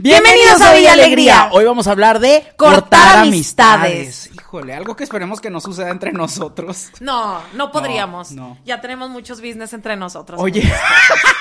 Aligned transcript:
Bienvenidos 0.00 0.60
a 0.60 0.74
Villa 0.74 0.92
Alegría. 0.92 1.48
Hoy 1.50 1.64
vamos 1.64 1.88
a 1.88 1.90
hablar 1.90 2.20
de 2.20 2.44
Cortar 2.56 3.16
amistades. 3.16 4.30
Híjole, 4.32 4.72
algo 4.72 4.94
que 4.94 5.02
esperemos 5.02 5.40
que 5.40 5.50
no 5.50 5.60
suceda 5.60 5.90
entre 5.90 6.12
nosotros. 6.12 6.90
No, 7.00 7.42
no 7.54 7.72
podríamos. 7.72 8.30
no. 8.30 8.58
Ya 8.64 8.80
tenemos 8.80 9.10
muchos 9.10 9.40
business 9.40 9.72
entre 9.72 9.96
nosotros. 9.96 10.40
Oye, 10.40 10.62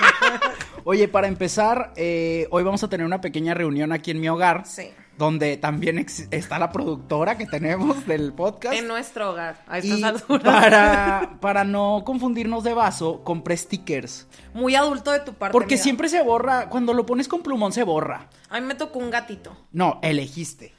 oye, 0.85 1.07
para 1.07 1.27
empezar, 1.27 1.93
eh, 1.95 2.47
hoy 2.49 2.63
vamos 2.63 2.83
a 2.83 2.89
tener 2.89 3.05
una 3.05 3.21
pequeña 3.21 3.53
reunión 3.53 3.91
aquí 3.91 4.09
en 4.09 4.19
mi 4.19 4.27
hogar. 4.27 4.63
Sí. 4.65 4.89
Donde 5.17 5.57
también 5.57 6.05
está 6.31 6.59
la 6.59 6.71
productora 6.71 7.37
que 7.37 7.45
tenemos 7.47 8.05
del 8.05 8.33
podcast. 8.33 8.75
En 8.75 8.87
nuestro 8.87 9.31
hogar, 9.31 9.63
a 9.67 9.79
y 9.79 9.89
estas 9.91 10.03
alturas. 10.21 10.43
para, 10.43 11.37
para 11.41 11.63
no 11.63 12.03
confundirnos 12.05 12.63
de 12.63 12.73
vaso, 12.75 13.23
compré 13.23 13.57
stickers. 13.57 14.27
Muy 14.53 14.75
adulto 14.75 15.11
de 15.11 15.19
tu 15.21 15.33
parte. 15.33 15.53
Porque 15.53 15.75
mira. 15.75 15.83
siempre 15.83 16.09
se 16.09 16.21
borra, 16.21 16.69
cuando 16.69 16.93
lo 16.93 17.05
pones 17.05 17.27
con 17.27 17.41
plumón 17.41 17.73
se 17.73 17.83
borra. 17.83 18.29
A 18.49 18.59
mí 18.59 18.67
me 18.67 18.75
tocó 18.75 18.99
un 18.99 19.09
gatito. 19.09 19.57
No, 19.71 19.99
elegiste. 20.03 20.73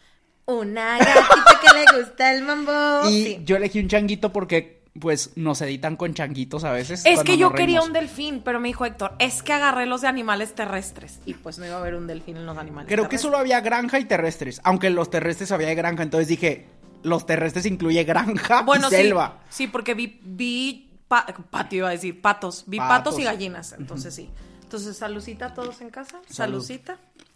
Una 0.46 0.98
gatita 0.98 1.60
que 1.60 1.78
le 1.94 2.00
gusta 2.00 2.32
el 2.34 2.42
mambo. 2.44 3.08
Y 3.10 3.24
Sí. 3.24 3.40
yo 3.44 3.56
elegí 3.56 3.80
un 3.80 3.88
changuito 3.88 4.32
porque, 4.32 4.77
pues, 5.00 5.32
nos 5.36 5.60
editan 5.62 5.96
con 5.96 6.14
changuitos 6.14 6.64
a 6.64 6.72
veces. 6.72 7.04
Es 7.06 7.22
que 7.22 7.36
yo 7.38 7.52
quería 7.52 7.82
un 7.82 7.92
delfín, 7.92 8.42
pero 8.44 8.60
me 8.60 8.68
dijo 8.68 8.84
Héctor, 8.84 9.14
es 9.18 9.42
que 9.42 9.52
agarré 9.52 9.86
los 9.86 10.00
de 10.02 10.08
animales 10.08 10.54
terrestres. 10.54 11.20
Y 11.26 11.34
pues 11.34 11.58
no 11.58 11.66
iba 11.66 11.76
a 11.76 11.78
haber 11.78 11.94
un 11.94 12.06
delfín 12.06 12.36
en 12.36 12.46
los 12.46 12.56
animales 12.58 12.88
Creo 12.88 13.08
que 13.08 13.18
solo 13.18 13.38
había 13.38 13.60
granja 13.60 13.98
y 13.98 14.04
terrestres. 14.04 14.60
Aunque 14.64 14.90
los 14.90 15.10
terrestres 15.10 15.52
había 15.52 15.68
de 15.68 15.74
granja. 15.74 16.02
Entonces 16.02 16.28
dije, 16.28 16.66
los 17.02 17.26
terrestres 17.26 17.66
incluye 17.66 18.04
granja 18.04 18.62
Bueno, 18.62 18.88
y 18.88 18.90
selva. 18.90 19.40
sí. 19.48 19.64
Sí, 19.64 19.66
porque 19.68 19.94
vi, 19.94 20.20
vi 20.24 20.90
pa- 21.08 21.26
patio 21.50 21.78
iba 21.78 21.88
a 21.88 21.92
decir, 21.92 22.20
patos. 22.20 22.64
Vi 22.66 22.78
Patos. 22.78 22.96
patos, 22.98 23.18
y 23.20 23.24
gallinas. 23.24 23.74
Entonces 23.78 24.14
sí. 24.14 24.30
Entonces, 24.62 24.98
saludcita 24.98 25.46
a 25.46 25.54
todos 25.54 25.80
en 25.80 25.88
casa. 25.88 26.18
Salud. 26.28 26.62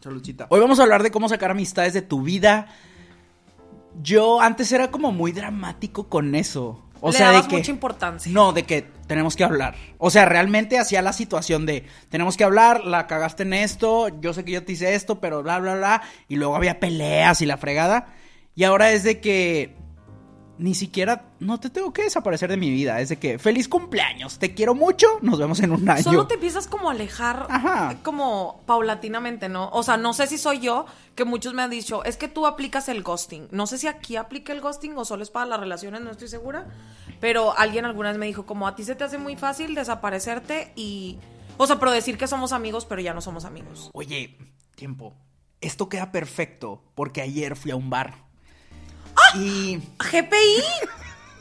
Saludcita. 0.02 0.46
Hoy 0.50 0.60
vamos 0.60 0.80
a 0.80 0.82
hablar 0.82 1.02
de 1.02 1.10
cómo 1.10 1.30
sacar 1.30 1.50
amistades 1.50 1.94
de 1.94 2.02
tu 2.02 2.20
vida. 2.22 2.66
Yo 4.02 4.40
antes 4.40 4.70
era 4.72 4.90
como 4.90 5.12
muy 5.12 5.32
dramático 5.32 6.08
con 6.08 6.34
eso. 6.34 6.82
O 7.04 7.10
Le 7.10 7.18
sea, 7.18 7.32
de 7.32 7.48
que. 7.48 7.56
mucha 7.56 7.70
importancia. 7.72 8.32
No, 8.32 8.52
de 8.52 8.62
que 8.62 8.82
tenemos 9.08 9.34
que 9.34 9.42
hablar. 9.42 9.74
O 9.98 10.08
sea, 10.08 10.24
realmente 10.24 10.78
hacía 10.78 11.02
la 11.02 11.12
situación 11.12 11.66
de 11.66 11.84
tenemos 12.08 12.36
que 12.36 12.44
hablar, 12.44 12.84
la 12.84 13.08
cagaste 13.08 13.42
en 13.42 13.54
esto, 13.54 14.08
yo 14.20 14.32
sé 14.32 14.44
que 14.44 14.52
yo 14.52 14.64
te 14.64 14.72
hice 14.72 14.94
esto, 14.94 15.20
pero 15.20 15.42
bla, 15.42 15.58
bla, 15.58 15.74
bla. 15.74 16.02
Y 16.28 16.36
luego 16.36 16.54
había 16.54 16.78
peleas 16.78 17.42
y 17.42 17.46
la 17.46 17.56
fregada. 17.56 18.06
Y 18.54 18.62
ahora 18.62 18.92
es 18.92 19.02
de 19.02 19.20
que 19.20 19.74
ni 20.58 20.74
siquiera, 20.74 21.24
no 21.40 21.58
te 21.58 21.70
tengo 21.70 21.92
que 21.92 22.02
desaparecer 22.04 22.50
de 22.50 22.56
mi 22.56 22.70
vida. 22.70 23.00
Es 23.00 23.08
de 23.08 23.18
que 23.18 23.38
feliz 23.38 23.68
cumpleaños, 23.68 24.38
te 24.38 24.54
quiero 24.54 24.74
mucho, 24.74 25.06
nos 25.20 25.38
vemos 25.38 25.60
en 25.60 25.72
un 25.72 25.88
año. 25.88 26.02
Solo 26.02 26.26
te 26.26 26.34
empiezas 26.34 26.66
como 26.68 26.88
a 26.88 26.92
alejar 26.92 27.46
Ajá. 27.50 27.96
como 28.02 28.62
paulatinamente, 28.66 29.48
¿no? 29.48 29.70
O 29.70 29.82
sea, 29.82 29.96
no 29.96 30.12
sé 30.12 30.26
si 30.26 30.38
soy 30.38 30.60
yo, 30.60 30.86
que 31.14 31.24
muchos 31.24 31.54
me 31.54 31.62
han 31.62 31.70
dicho, 31.70 32.04
es 32.04 32.16
que 32.16 32.28
tú 32.28 32.46
aplicas 32.46 32.88
el 32.88 33.02
ghosting. 33.02 33.48
No 33.50 33.66
sé 33.66 33.78
si 33.78 33.86
aquí 33.86 34.16
aplica 34.16 34.52
el 34.52 34.60
ghosting 34.60 34.96
o 34.96 35.04
solo 35.04 35.22
es 35.22 35.30
para 35.30 35.46
las 35.46 35.60
relaciones, 35.60 36.00
no 36.02 36.10
estoy 36.10 36.28
segura. 36.28 36.66
Pero 37.20 37.56
alguien 37.56 37.84
alguna 37.84 38.10
vez 38.10 38.18
me 38.18 38.26
dijo, 38.26 38.46
como 38.46 38.66
a 38.66 38.74
ti 38.74 38.84
se 38.84 38.94
te 38.94 39.04
hace 39.04 39.18
muy 39.18 39.36
fácil 39.36 39.74
desaparecerte 39.74 40.72
y... 40.76 41.18
O 41.58 41.66
sea, 41.66 41.78
pero 41.78 41.92
decir 41.92 42.16
que 42.16 42.26
somos 42.26 42.52
amigos, 42.52 42.86
pero 42.86 43.00
ya 43.02 43.14
no 43.14 43.20
somos 43.20 43.44
amigos. 43.44 43.90
Oye, 43.92 44.38
tiempo. 44.74 45.14
Esto 45.60 45.88
queda 45.88 46.10
perfecto 46.10 46.82
porque 46.94 47.20
ayer 47.20 47.56
fui 47.56 47.70
a 47.70 47.76
un 47.76 47.90
bar. 47.90 48.21
¡Ah! 49.16 49.38
Y 49.38 49.78
GPI. 49.98 50.62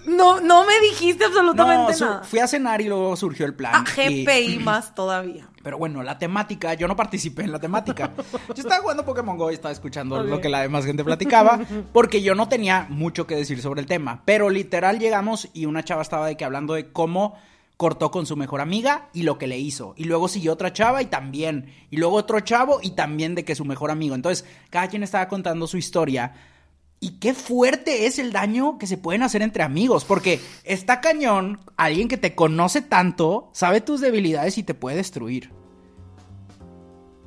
No, 0.07 0.41
no 0.41 0.65
me 0.65 0.79
dijiste 0.79 1.25
absolutamente 1.25 1.91
no, 1.91 1.97
su- 1.97 2.05
nada. 2.05 2.23
fui 2.23 2.39
a 2.39 2.47
cenar 2.47 2.81
y 2.81 2.85
luego 2.85 3.15
surgió 3.15 3.45
el 3.45 3.53
plan. 3.53 3.73
Ah, 3.75 3.85
y- 4.09 4.23
GPI 4.25 4.59
más 4.63 4.95
todavía. 4.95 5.47
Pero 5.63 5.77
bueno, 5.77 6.01
la 6.01 6.17
temática, 6.17 6.73
yo 6.73 6.87
no 6.87 6.95
participé 6.95 7.43
en 7.43 7.51
la 7.51 7.59
temática. 7.59 8.09
Yo 8.47 8.53
estaba 8.55 8.81
jugando 8.81 9.05
Pokémon 9.05 9.37
Go 9.37 9.51
y 9.51 9.53
estaba 9.53 9.71
escuchando 9.71 10.23
lo 10.23 10.41
que 10.41 10.49
la 10.49 10.61
demás 10.61 10.85
gente 10.85 11.03
platicaba, 11.03 11.59
porque 11.93 12.23
yo 12.23 12.33
no 12.33 12.49
tenía 12.49 12.87
mucho 12.89 13.27
que 13.27 13.35
decir 13.35 13.61
sobre 13.61 13.79
el 13.79 13.85
tema. 13.85 14.23
Pero 14.25 14.49
literal 14.49 14.97
llegamos 14.97 15.49
y 15.53 15.67
una 15.67 15.83
chava 15.83 16.01
estaba 16.01 16.25
de 16.25 16.35
que 16.35 16.45
hablando 16.45 16.73
de 16.73 16.91
cómo 16.91 17.37
cortó 17.77 18.09
con 18.09 18.25
su 18.25 18.35
mejor 18.35 18.59
amiga 18.59 19.09
y 19.13 19.21
lo 19.21 19.37
que 19.37 19.45
le 19.45 19.59
hizo. 19.59 19.93
Y 19.97 20.05
luego 20.05 20.27
siguió 20.27 20.53
otra 20.53 20.73
chava 20.73 21.03
y 21.03 21.05
también. 21.05 21.71
Y 21.91 21.97
luego 21.97 22.15
otro 22.15 22.39
chavo 22.39 22.79
y 22.81 22.91
también 22.91 23.35
de 23.35 23.45
que 23.45 23.53
su 23.53 23.63
mejor 23.63 23.91
amigo. 23.91 24.15
Entonces, 24.15 24.45
cada 24.71 24.87
quien 24.87 25.03
estaba 25.03 25.27
contando 25.27 25.67
su 25.67 25.77
historia. 25.77 26.33
Y 27.03 27.17
qué 27.19 27.33
fuerte 27.33 28.05
es 28.05 28.19
el 28.19 28.31
daño 28.31 28.77
que 28.77 28.85
se 28.85 28.95
pueden 28.95 29.23
hacer 29.23 29.41
entre 29.41 29.63
amigos, 29.63 30.05
porque 30.05 30.39
está 30.63 31.01
cañón, 31.01 31.59
alguien 31.75 32.07
que 32.07 32.17
te 32.17 32.35
conoce 32.35 32.83
tanto, 32.83 33.49
sabe 33.53 33.81
tus 33.81 34.01
debilidades 34.01 34.59
y 34.59 34.63
te 34.63 34.75
puede 34.75 34.97
destruir. 34.97 35.51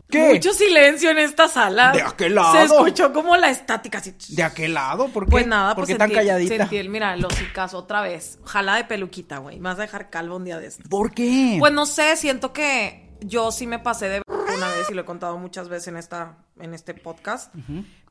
¿Qué? 0.08 0.34
Mucho 0.34 0.52
silencio 0.52 1.10
en 1.10 1.18
esta 1.18 1.48
sala. 1.48 1.90
¿De 1.90 2.02
aquel 2.02 2.36
lado? 2.36 2.52
Se 2.52 2.62
escuchó 2.64 3.12
como 3.12 3.36
la 3.36 3.50
estática 3.50 3.98
así. 3.98 4.14
¿De 4.28 4.44
aquel 4.44 4.74
lado? 4.74 5.08
¿Por 5.08 5.24
qué? 5.24 5.30
Pues 5.32 5.46
nada, 5.48 5.74
¿Por 5.74 5.82
pues 5.86 5.94
qué 5.94 5.98
tan 5.98 6.08
sentí- 6.10 6.14
calladita? 6.14 6.56
sentí 6.56 6.76
el- 6.76 6.88
mira, 6.88 7.16
los 7.16 7.32
hocicas 7.32 7.74
otra 7.74 8.00
vez. 8.02 8.38
Ojalá 8.44 8.76
de 8.76 8.84
peluquita, 8.84 9.38
güey. 9.38 9.56
Me 9.56 9.70
vas 9.70 9.78
a 9.78 9.82
dejar 9.82 10.08
calvo 10.10 10.36
un 10.36 10.44
día 10.44 10.58
de 10.60 10.68
estos. 10.68 10.86
¿Por 10.88 11.12
qué? 11.12 11.56
Pues 11.58 11.72
no 11.72 11.84
sé, 11.84 12.14
siento 12.16 12.52
que 12.52 13.10
yo 13.22 13.50
sí 13.50 13.66
me 13.66 13.80
pasé 13.80 14.08
de 14.08 14.22
una 14.64 14.76
vez 14.76 14.90
y 14.90 14.94
lo 14.94 15.02
he 15.02 15.04
contado 15.04 15.38
muchas 15.38 15.68
veces 15.68 15.88
en 15.88 15.96
esta 15.96 16.36
en 16.58 16.74
este 16.74 16.94
podcast. 16.94 17.54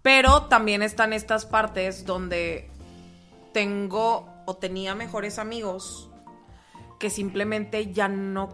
Pero 0.01 0.43
también 0.43 0.81
están 0.81 1.13
estas 1.13 1.45
partes 1.45 2.05
donde 2.05 2.69
tengo 3.53 4.29
o 4.45 4.55
tenía 4.57 4.95
mejores 4.95 5.39
amigos 5.39 6.09
que 6.99 7.09
simplemente 7.09 7.91
ya 7.91 8.07
no 8.07 8.49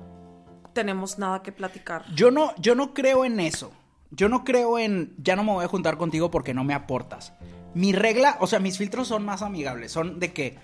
tenemos 0.74 1.18
nada 1.18 1.42
que 1.42 1.52
platicar. 1.52 2.06
Yo 2.14 2.32
no, 2.32 2.54
yo 2.58 2.76
no 2.76 2.94
creo 2.94 3.26
en 3.26 3.40
eso. 3.40 3.72
Yo 4.12 4.30
no 4.30 4.44
creo 4.44 4.80
en 4.80 5.14
ya 5.18 5.36
no 5.36 5.44
me 5.44 5.52
voy 5.54 5.66
a 5.66 5.68
juntar 5.68 5.98
contigo 5.98 6.32
porque 6.32 6.54
no 6.54 6.64
me 6.64 6.74
aportas. 6.74 7.34
Mi 7.74 7.94
regla, 7.94 8.38
o 8.40 8.48
sea, 8.48 8.60
mis 8.60 8.78
filtros 8.78 9.08
son 9.08 9.26
más 9.26 9.42
amigables. 9.42 9.92
Son 9.92 10.20
de 10.20 10.34
que 10.34 10.58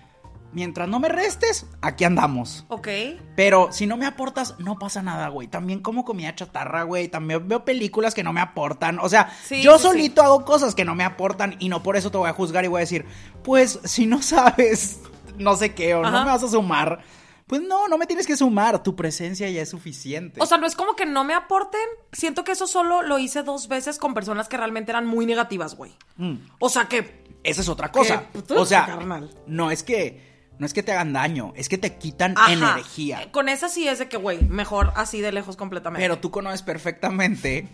mientras 0.55 0.87
no 0.89 0.99
me 0.99 1.09
restes, 1.09 1.67
aquí 1.81 2.03
andamos. 2.05 2.65
¿Ok? 2.69 2.87
Pero 3.35 3.71
si 3.71 3.85
no 3.85 3.97
me 3.97 4.07
aportas, 4.07 4.55
no 4.57 4.79
pasa 4.79 5.03
nada, 5.03 5.27
güey. 5.27 5.47
También 5.47 5.81
como 5.81 6.05
comida 6.05 6.33
chatarra, 6.33 6.83
güey. 6.83 7.09
También 7.09 7.47
veo 7.47 7.63
películas 7.65 8.15
que 8.15 8.23
no 8.23 8.33
me 8.33 8.41
aportan. 8.41 8.97
O 8.99 9.09
sea, 9.09 9.29
Sí, 9.43 9.61
yo 9.61 9.77
sí, 9.77 9.83
solito 9.83 10.23
hago 10.23 10.45
cosas 10.45 10.73
que 10.73 10.85
no 10.85 10.95
me 10.95 11.03
aportan 11.03 11.55
y 11.59 11.69
no 11.69 11.83
por 11.83 11.97
eso 11.97 12.09
te 12.09 12.17
voy 12.17 12.29
a 12.29 12.33
juzgar 12.33 12.65
y 12.65 12.69
voy 12.69 12.79
a 12.79 12.81
decir, 12.81 13.05
pues 13.43 13.79
si 13.83 14.07
no 14.07 14.21
sabes 14.21 15.01
no 15.37 15.55
sé 15.55 15.75
qué 15.75 15.93
o 15.93 16.01
no 16.01 16.11
me 16.11 16.31
vas 16.31 16.43
a 16.43 16.47
sumar, 16.47 17.01
pues 17.45 17.61
no, 17.61 17.87
no 17.89 17.97
me 17.97 18.07
tienes 18.07 18.25
que 18.25 18.37
sumar. 18.37 18.81
Tu 18.81 18.95
presencia 18.95 19.49
ya 19.49 19.61
es 19.61 19.69
suficiente. 19.69 20.41
O 20.41 20.45
sea, 20.45 20.57
no 20.57 20.65
es 20.65 20.75
como 20.75 20.95
que 20.95 21.05
no 21.05 21.23
me 21.25 21.33
aporten. 21.33 21.81
Siento 22.13 22.43
que 22.43 22.53
eso 22.53 22.65
solo 22.65 23.01
lo 23.03 23.19
hice 23.19 23.43
dos 23.43 23.67
veces 23.67 23.99
con 23.99 24.13
personas 24.13 24.47
que 24.47 24.57
realmente 24.57 24.91
eran 24.91 25.05
muy 25.05 25.25
negativas, 25.25 25.75
güey. 25.75 25.91
Mm. 26.17 26.35
O 26.59 26.69
sea 26.69 26.85
que. 26.87 27.25
Esa 27.43 27.61
es 27.61 27.69
otra 27.69 27.91
cosa. 27.91 28.21
Qué 28.21 28.39
puto 28.39 28.59
O 28.59 28.65
sea, 28.65 28.87
carnal. 28.87 29.29
no 29.45 29.69
es 29.69 29.83
que 29.83 30.34
no 30.57 30.65
es 30.65 30.73
que 30.73 30.83
te 30.83 30.91
hagan 30.93 31.13
daño, 31.13 31.51
es 31.55 31.67
que 31.69 31.77
te 31.77 31.95
quitan 31.97 32.33
ajá, 32.37 32.51
energía. 32.53 33.21
eh, 33.23 33.31
Con 33.31 33.49
esa 33.49 33.67
sí 33.69 33.87
es 33.87 33.99
de 33.99 34.07
que, 34.07 34.17
güey, 34.17 34.41
mejor 34.45 34.93
así 34.95 35.21
de 35.21 35.31
lejos 35.31 35.55
completamente. 35.57 36.03
Pero 36.03 36.19
tú 36.19 36.31
conoces 36.31 36.61
perfectamente 36.61 37.67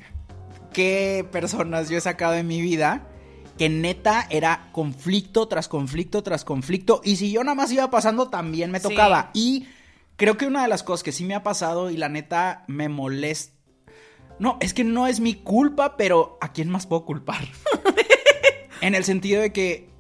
qué 0.74 1.26
personas 1.32 1.90
yo 1.90 1.98
he 1.98 2.02
sacado 2.02 2.34
de 2.34 2.44
mi 2.44 2.62
vida 2.62 3.08
que 3.58 3.70
neta 3.70 4.26
era 4.30 4.70
conflicto 4.72 5.48
tras 5.48 5.68
conflicto 5.68 6.24
tras 6.24 6.44
conflicto. 6.46 7.02
Y 7.04 7.18
si 7.18 7.32
yo 7.32 7.44
nada 7.44 7.54
más 7.56 7.72
iba 7.72 7.90
pasando, 7.92 8.30
también 8.30 8.72
me 8.72 8.80
Sí. 8.80 8.88
tocaba. 8.90 9.30
Y 9.34 9.68
creo 10.16 10.38
que 10.38 10.48
una 10.48 10.64
de 10.64 10.68
las 10.68 10.82
cosas 10.82 11.04
que 11.04 11.12
sí 11.12 11.26
me 11.26 11.36
ha 11.36 11.44
pasado 11.44 11.92
y 11.92 11.98
la 11.98 12.10
neta 12.10 12.64
me 12.68 12.90
molesta. 12.90 13.54
No, 14.40 14.58
es 14.62 14.74
que 14.74 14.84
no 14.84 15.06
es 15.06 15.20
mi 15.20 15.36
culpa, 15.36 15.96
pero 15.98 16.40
¿a 16.42 16.52
quién 16.54 16.70
más 16.70 16.88
puedo 16.88 17.06
culpar? 17.06 17.42
en 18.82 18.96
el 18.96 19.04
sentido 19.04 19.42
de 19.42 19.54
que 19.54 19.91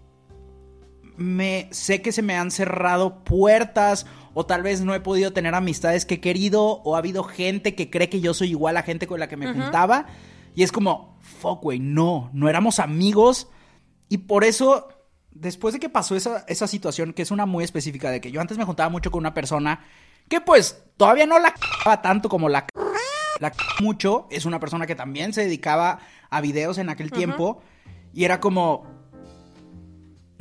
me 1.21 1.67
sé 1.71 2.01
que 2.01 2.11
se 2.11 2.21
me 2.21 2.35
han 2.35 2.51
cerrado 2.51 3.23
puertas 3.23 4.05
o 4.33 4.45
tal 4.45 4.63
vez 4.63 4.81
no 4.81 4.93
he 4.95 4.99
podido 4.99 5.33
tener 5.33 5.53
amistades 5.55 6.05
que 6.05 6.15
he 6.15 6.19
querido 6.21 6.63
o 6.83 6.95
ha 6.95 6.99
habido 6.99 7.23
gente 7.23 7.75
que 7.75 7.89
cree 7.89 8.09
que 8.09 8.21
yo 8.21 8.33
soy 8.33 8.49
igual 8.51 8.77
a 8.77 8.83
gente 8.83 9.07
con 9.07 9.19
la 9.19 9.27
que 9.27 9.37
me 9.37 9.45
juntaba. 9.53 10.05
Y 10.55 10.63
es 10.63 10.71
como 10.71 11.17
fuck 11.21 11.61
güey, 11.63 11.79
no, 11.79 12.29
no 12.33 12.49
éramos 12.49 12.79
amigos. 12.79 13.47
Y 14.09 14.19
por 14.19 14.43
eso 14.43 14.87
después 15.31 15.73
de 15.73 15.79
que 15.79 15.89
pasó 15.89 16.15
esa, 16.15 16.43
esa 16.47 16.67
situación 16.67 17.13
que 17.13 17.21
es 17.21 17.31
una 17.31 17.45
muy 17.45 17.63
específica 17.63 18.09
de 18.11 18.19
que 18.21 18.31
yo 18.31 18.41
antes 18.41 18.57
me 18.57 18.65
juntaba 18.65 18.89
mucho 18.89 19.11
con 19.11 19.19
una 19.19 19.33
persona 19.33 19.81
que 20.27 20.41
pues 20.41 20.83
todavía 20.97 21.25
no 21.25 21.39
la 21.39 21.53
cagaba 21.53 22.01
tanto 22.01 22.27
como 22.29 22.47
la 22.49 22.61
c- 22.61 22.67
la 23.39 23.51
mucho, 23.81 24.27
es 24.29 24.45
una 24.45 24.59
persona 24.59 24.85
que 24.85 24.95
también 24.95 25.33
se 25.33 25.41
dedicaba 25.45 25.99
a 26.29 26.41
videos 26.41 26.77
en 26.77 26.89
aquel 26.89 27.11
tiempo 27.11 27.61
y 28.13 28.25
era 28.25 28.39
como 28.39 28.85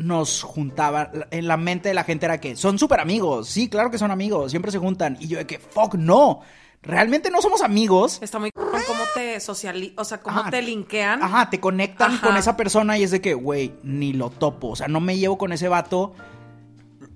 nos 0.00 0.43
juntaba 0.43 1.11
en 1.31 1.47
la 1.47 1.56
mente 1.56 1.88
de 1.88 1.94
la 1.94 2.05
gente 2.05 2.26
era 2.26 2.41
que 2.41 2.56
son 2.56 2.79
súper 2.79 3.00
amigos, 3.00 3.49
sí, 3.49 3.69
claro 3.69 3.91
que 3.91 3.99
son 3.99 4.11
amigos, 4.11 4.50
siempre 4.50 4.73
se 4.73 4.79
juntan 4.79 5.17
y 5.20 5.29
yo 5.29 5.38
de 5.38 5.47
que 5.47 5.58
fuck 5.58 5.94
no. 5.94 6.41
Realmente 6.82 7.31
no 7.31 7.43
somos 7.43 7.61
amigos. 7.61 8.19
Está 8.23 8.38
muy 8.38 8.50
cómo 8.52 9.02
te 9.14 9.38
socializan, 9.38 9.99
o 9.99 10.05
sea, 10.05 10.23
cómo 10.23 10.41
Ajá. 10.41 10.50
te 10.50 10.62
linkean. 10.62 11.23
Ajá, 11.23 11.50
te 11.50 11.61
conectan 11.61 12.12
Ajá. 12.12 12.26
con 12.26 12.38
esa 12.38 12.56
persona 12.56 12.97
y 12.97 13.02
es 13.02 13.11
de 13.11 13.20
que, 13.20 13.35
güey, 13.35 13.75
ni 13.82 14.14
lo 14.14 14.31
topo. 14.31 14.69
O 14.69 14.76
sea, 14.76 14.88
no 14.88 14.99
me 14.99 15.19
llevo 15.19 15.37
con 15.37 15.52
ese 15.52 15.69
vato. 15.69 16.14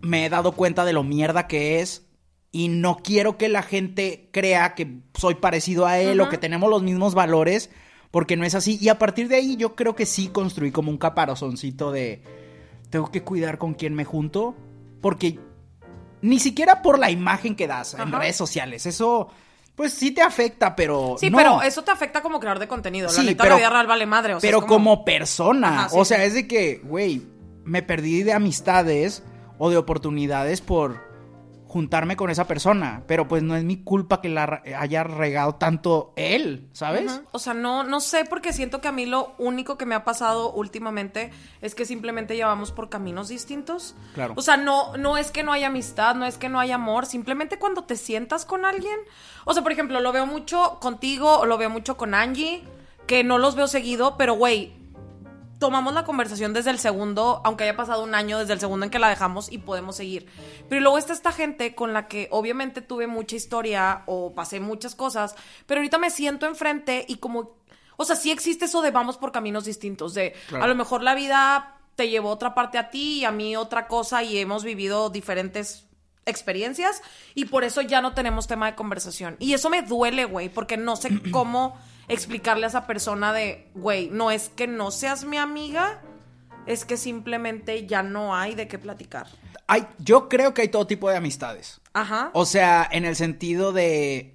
Me 0.02 0.26
he 0.26 0.28
dado 0.28 0.52
cuenta 0.52 0.84
de 0.84 0.92
lo 0.92 1.02
mierda 1.02 1.46
que 1.46 1.80
es. 1.80 2.06
Y 2.52 2.69
no 2.69 2.98
quiero 3.02 3.38
que 3.38 3.48
la 3.48 3.62
gente 3.62 4.28
crea 4.32 4.75
que 4.75 4.98
soy 5.14 5.37
parecido 5.37 5.87
a 5.87 5.98
él 5.98 6.20
o 6.20 6.28
que 6.28 6.37
tenemos 6.37 6.69
los 6.69 6.82
mismos 6.82 7.14
valores. 7.14 7.70
Porque 8.10 8.37
no 8.37 8.44
es 8.44 8.54
así. 8.54 8.76
Y 8.82 8.90
a 8.90 8.98
partir 8.98 9.28
de 9.28 9.37
ahí 9.37 9.56
yo 9.56 9.75
creo 9.75 9.96
que 9.96 10.04
sí 10.04 10.28
construí 10.28 10.72
como 10.72 10.90
un 10.90 10.98
caparazoncito 10.98 11.90
de... 11.90 12.44
Tengo 12.94 13.11
que 13.11 13.25
cuidar 13.25 13.58
con 13.58 13.75
quién 13.75 13.93
me 13.93 14.05
junto. 14.05 14.55
Porque 15.00 15.41
ni 16.23 16.38
siquiera 16.38 16.81
por 16.81 16.96
la 17.00 17.11
imagen 17.11 17.56
que 17.56 17.67
das 17.67 17.94
en 17.94 18.12
redes 18.12 18.37
sociales. 18.37 18.87
Eso, 18.87 19.31
pues 19.75 19.93
sí 19.93 20.12
te 20.12 20.23
afecta, 20.23 20.76
pero... 20.76 21.17
Sí, 21.19 21.29
no. 21.29 21.37
pero 21.37 21.61
eso 21.62 21.82
te 21.82 21.91
afecta 21.91 22.23
como 22.23 22.38
creador 22.38 22.61
de 22.61 22.69
contenido. 22.69 23.08
La 23.08 23.12
Sí, 23.12 23.26
neta, 23.26 23.43
pero- 23.43 23.56
la 23.56 23.58
vida 23.62 23.70
real 23.70 23.88
vale 23.88 24.06
madre. 24.06 24.35
O 24.35 24.41
sea, 24.41 24.46
pero 24.46 24.64
como... 24.64 25.05
persona. 25.05 25.81
Ajá, 25.81 25.88
sí, 25.88 25.96
o 25.99 26.05
sea, 26.05 26.19
sí. 26.19 26.23
es 26.23 26.35
de 26.35 26.46
que, 26.46 26.82
güey, 26.85 27.26
me 27.64 27.82
perdí 27.82 28.23
de 28.23 28.32
amistades 28.32 29.25
o 29.58 29.70
de 29.70 29.76
oportunidades 29.76 30.61
por 30.61 31.00
juntarme 31.75 32.15
con 32.15 32.31
esa 32.31 32.47
persona. 32.47 33.03
Pero 33.09 33.26
pues 33.26 33.43
no 33.43 33.56
es 33.56 33.65
mi 33.65 33.82
culpa 33.82 34.21
que 34.21 34.29
la 34.29 34.47
re- 34.47 34.76
haya 34.76 35.03
regado 35.03 35.56
tanto 35.56 36.12
él, 36.15 36.69
¿sabes? 36.73 37.21
O 37.32 37.41
sea, 37.41 37.53
no, 37.53 37.82
no 37.82 37.99
sé 37.99 38.25
porque 38.25 38.53
siento 38.53 38.81
que 38.81 38.87
a 38.87 38.93
mí 38.93 39.06
lo 39.06 39.35
único 39.38 39.76
que 39.76 39.85
me 39.85 39.97
ha 39.97 40.05
pasado 40.05 40.53
últimamente 40.53 41.32
es 41.62 41.75
que 41.75 41.85
simplemente 41.85 42.37
llevamos 42.37 42.71
por 42.71 42.88
caminos 42.91 43.26
distintos. 43.26 43.97
Claro. 44.15 44.35
O 44.37 44.43
sea, 44.43 44.56
no, 44.56 44.97
no 44.97 45.17
es 45.17 45.32
que 45.32 45.43
no 45.43 45.53
haya 45.53 45.67
amistad, 45.67 46.15
no 46.15 46.26
es 46.26 46.38
que 46.38 46.49
no 46.49 46.61
haya 46.61 46.76
amor, 46.76 47.06
simplemente 47.06 47.59
cuando 47.59 47.82
te 47.82 47.97
sientas 47.97 48.44
con 48.44 48.65
alguien. 48.65 48.97
O 49.44 49.53
sea, 49.53 49.65
por 49.65 49.73
ejemplo, 49.73 49.99
lo 50.00 50.12
veo 50.12 50.26
mucho 50.26 50.79
contigo 50.81 51.41
o 51.41 51.44
lo 51.47 51.59
veo 51.59 51.71
mucho 51.71 51.97
con 51.97 52.15
Angie, 52.15 52.62
que 53.09 53.25
no 53.25 53.38
los 53.38 53.56
veo 53.56 53.67
seguido, 53.67 54.17
pero 54.17 54.35
güey, 54.35 54.73
tomamos 55.58 55.94
la 55.94 56.04
conversación 56.04 56.52
desde 56.52 56.70
el 56.70 56.78
segundo, 56.78 57.40
aunque 57.44 57.64
haya 57.64 57.76
pasado 57.76 58.02
un 58.02 58.14
año 58.14 58.38
desde 58.38 58.52
el 58.52 58.60
segundo 58.60 58.84
en 58.84 58.90
que 58.90 58.98
la 58.98 59.08
dejamos 59.08 59.50
y 59.50 59.58
podemos 59.58 59.96
seguir. 59.96 60.26
Pero 60.68 60.80
luego 60.80 60.98
está 60.98 61.12
esta 61.12 61.32
gente 61.32 61.74
con 61.74 61.92
la 61.92 62.08
que 62.08 62.28
obviamente 62.30 62.82
tuve 62.82 63.06
mucha 63.06 63.36
historia 63.36 64.02
o 64.06 64.34
pasé 64.34 64.60
muchas 64.60 64.94
cosas, 64.94 65.34
pero 65.66 65.80
ahorita 65.80 65.98
me 65.98 66.10
siento 66.10 66.46
enfrente 66.46 67.04
y 67.08 67.16
como, 67.16 67.56
o 67.96 68.04
sea, 68.04 68.16
sí 68.16 68.30
existe 68.30 68.66
eso 68.66 68.82
de 68.82 68.90
vamos 68.90 69.16
por 69.16 69.32
caminos 69.32 69.64
distintos, 69.64 70.14
de 70.14 70.34
Claro. 70.48 70.64
a 70.64 70.68
lo 70.68 70.74
mejor 70.74 71.02
la 71.02 71.14
vida 71.14 71.78
te 71.96 72.08
llevó 72.08 72.30
otra 72.30 72.54
parte 72.54 72.76
a 72.76 72.90
ti 72.90 73.20
y 73.20 73.24
a 73.24 73.30
mí 73.30 73.56
otra 73.56 73.86
cosa 73.86 74.22
y 74.22 74.38
hemos 74.38 74.64
vivido 74.64 75.10
diferentes 75.10 75.86
experiencias 76.26 77.02
y 77.34 77.44
por 77.46 77.64
eso 77.64 77.82
ya 77.82 78.00
no 78.00 78.14
tenemos 78.14 78.46
tema 78.46 78.66
de 78.66 78.74
conversación. 78.74 79.36
Y 79.38 79.52
eso 79.52 79.70
me 79.70 79.82
duele, 79.82 80.24
güey, 80.24 80.48
porque 80.48 80.76
no 80.76 80.96
sé 80.96 81.10
cómo 81.30 81.78
explicarle 82.08 82.64
a 82.66 82.68
esa 82.68 82.86
persona 82.86 83.32
de, 83.32 83.70
güey, 83.74 84.08
no 84.10 84.30
es 84.30 84.48
que 84.48 84.66
no 84.66 84.90
seas 84.90 85.24
mi 85.24 85.36
amiga, 85.36 86.02
es 86.66 86.84
que 86.84 86.96
simplemente 86.96 87.86
ya 87.86 88.02
no 88.02 88.34
hay 88.34 88.54
de 88.54 88.68
qué 88.68 88.78
platicar. 88.78 89.26
Hay, 89.66 89.86
yo 89.98 90.28
creo 90.28 90.52
que 90.54 90.62
hay 90.62 90.68
todo 90.68 90.86
tipo 90.86 91.08
de 91.10 91.16
amistades. 91.16 91.80
Ajá. 91.92 92.30
O 92.34 92.44
sea, 92.44 92.86
en 92.90 93.04
el 93.04 93.16
sentido 93.16 93.72
de. 93.72 94.34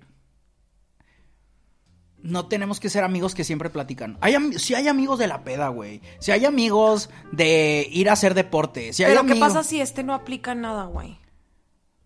No 2.21 2.48
tenemos 2.48 2.80
que 2.81 2.89
ser 2.89 3.04
amigos 3.06 3.33
que 3.33 3.45
siempre 3.45 3.69
platican. 3.69 4.18
Hay, 4.19 4.36
si 4.60 4.75
hay 4.75 4.88
amigos 4.89 5.19
de 5.19 5.27
la 5.27 5.44
peda, 5.45 5.69
güey. 5.69 6.01
Si 6.19 6.31
hay 6.31 6.44
amigos 6.45 7.10
de 7.31 7.88
ir 7.92 8.10
a 8.10 8.13
hacer 8.13 8.33
deporte. 8.33 8.92
Si 8.92 9.04
hay 9.04 9.12
Pero 9.12 9.25
¿qué 9.25 9.31
amigos- 9.31 9.54
pasa 9.54 9.63
si 9.63 9.80
este 9.80 10.04
no 10.04 10.13
aplica 10.13 10.54
nada, 10.54 10.86
güey? 10.86 11.18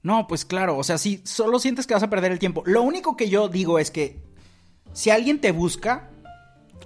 No, 0.03 0.27
pues 0.27 0.43
claro, 0.45 0.77
o 0.77 0.83
sea, 0.83 0.97
si 0.97 1.21
solo 1.25 1.59
sientes 1.59 1.87
que 1.87 1.93
vas 1.93 2.03
a 2.03 2.09
perder 2.09 2.31
el 2.31 2.37
tiempo. 2.39 2.61
Lo 2.65 2.81
único 2.83 3.15
que 3.17 3.29
yo 3.29 3.47
digo 3.47 3.79
es 3.79 3.89
que 3.89 4.21
si 4.93 5.09
alguien 5.09 5.41
te 5.41 5.51
busca, 5.51 6.09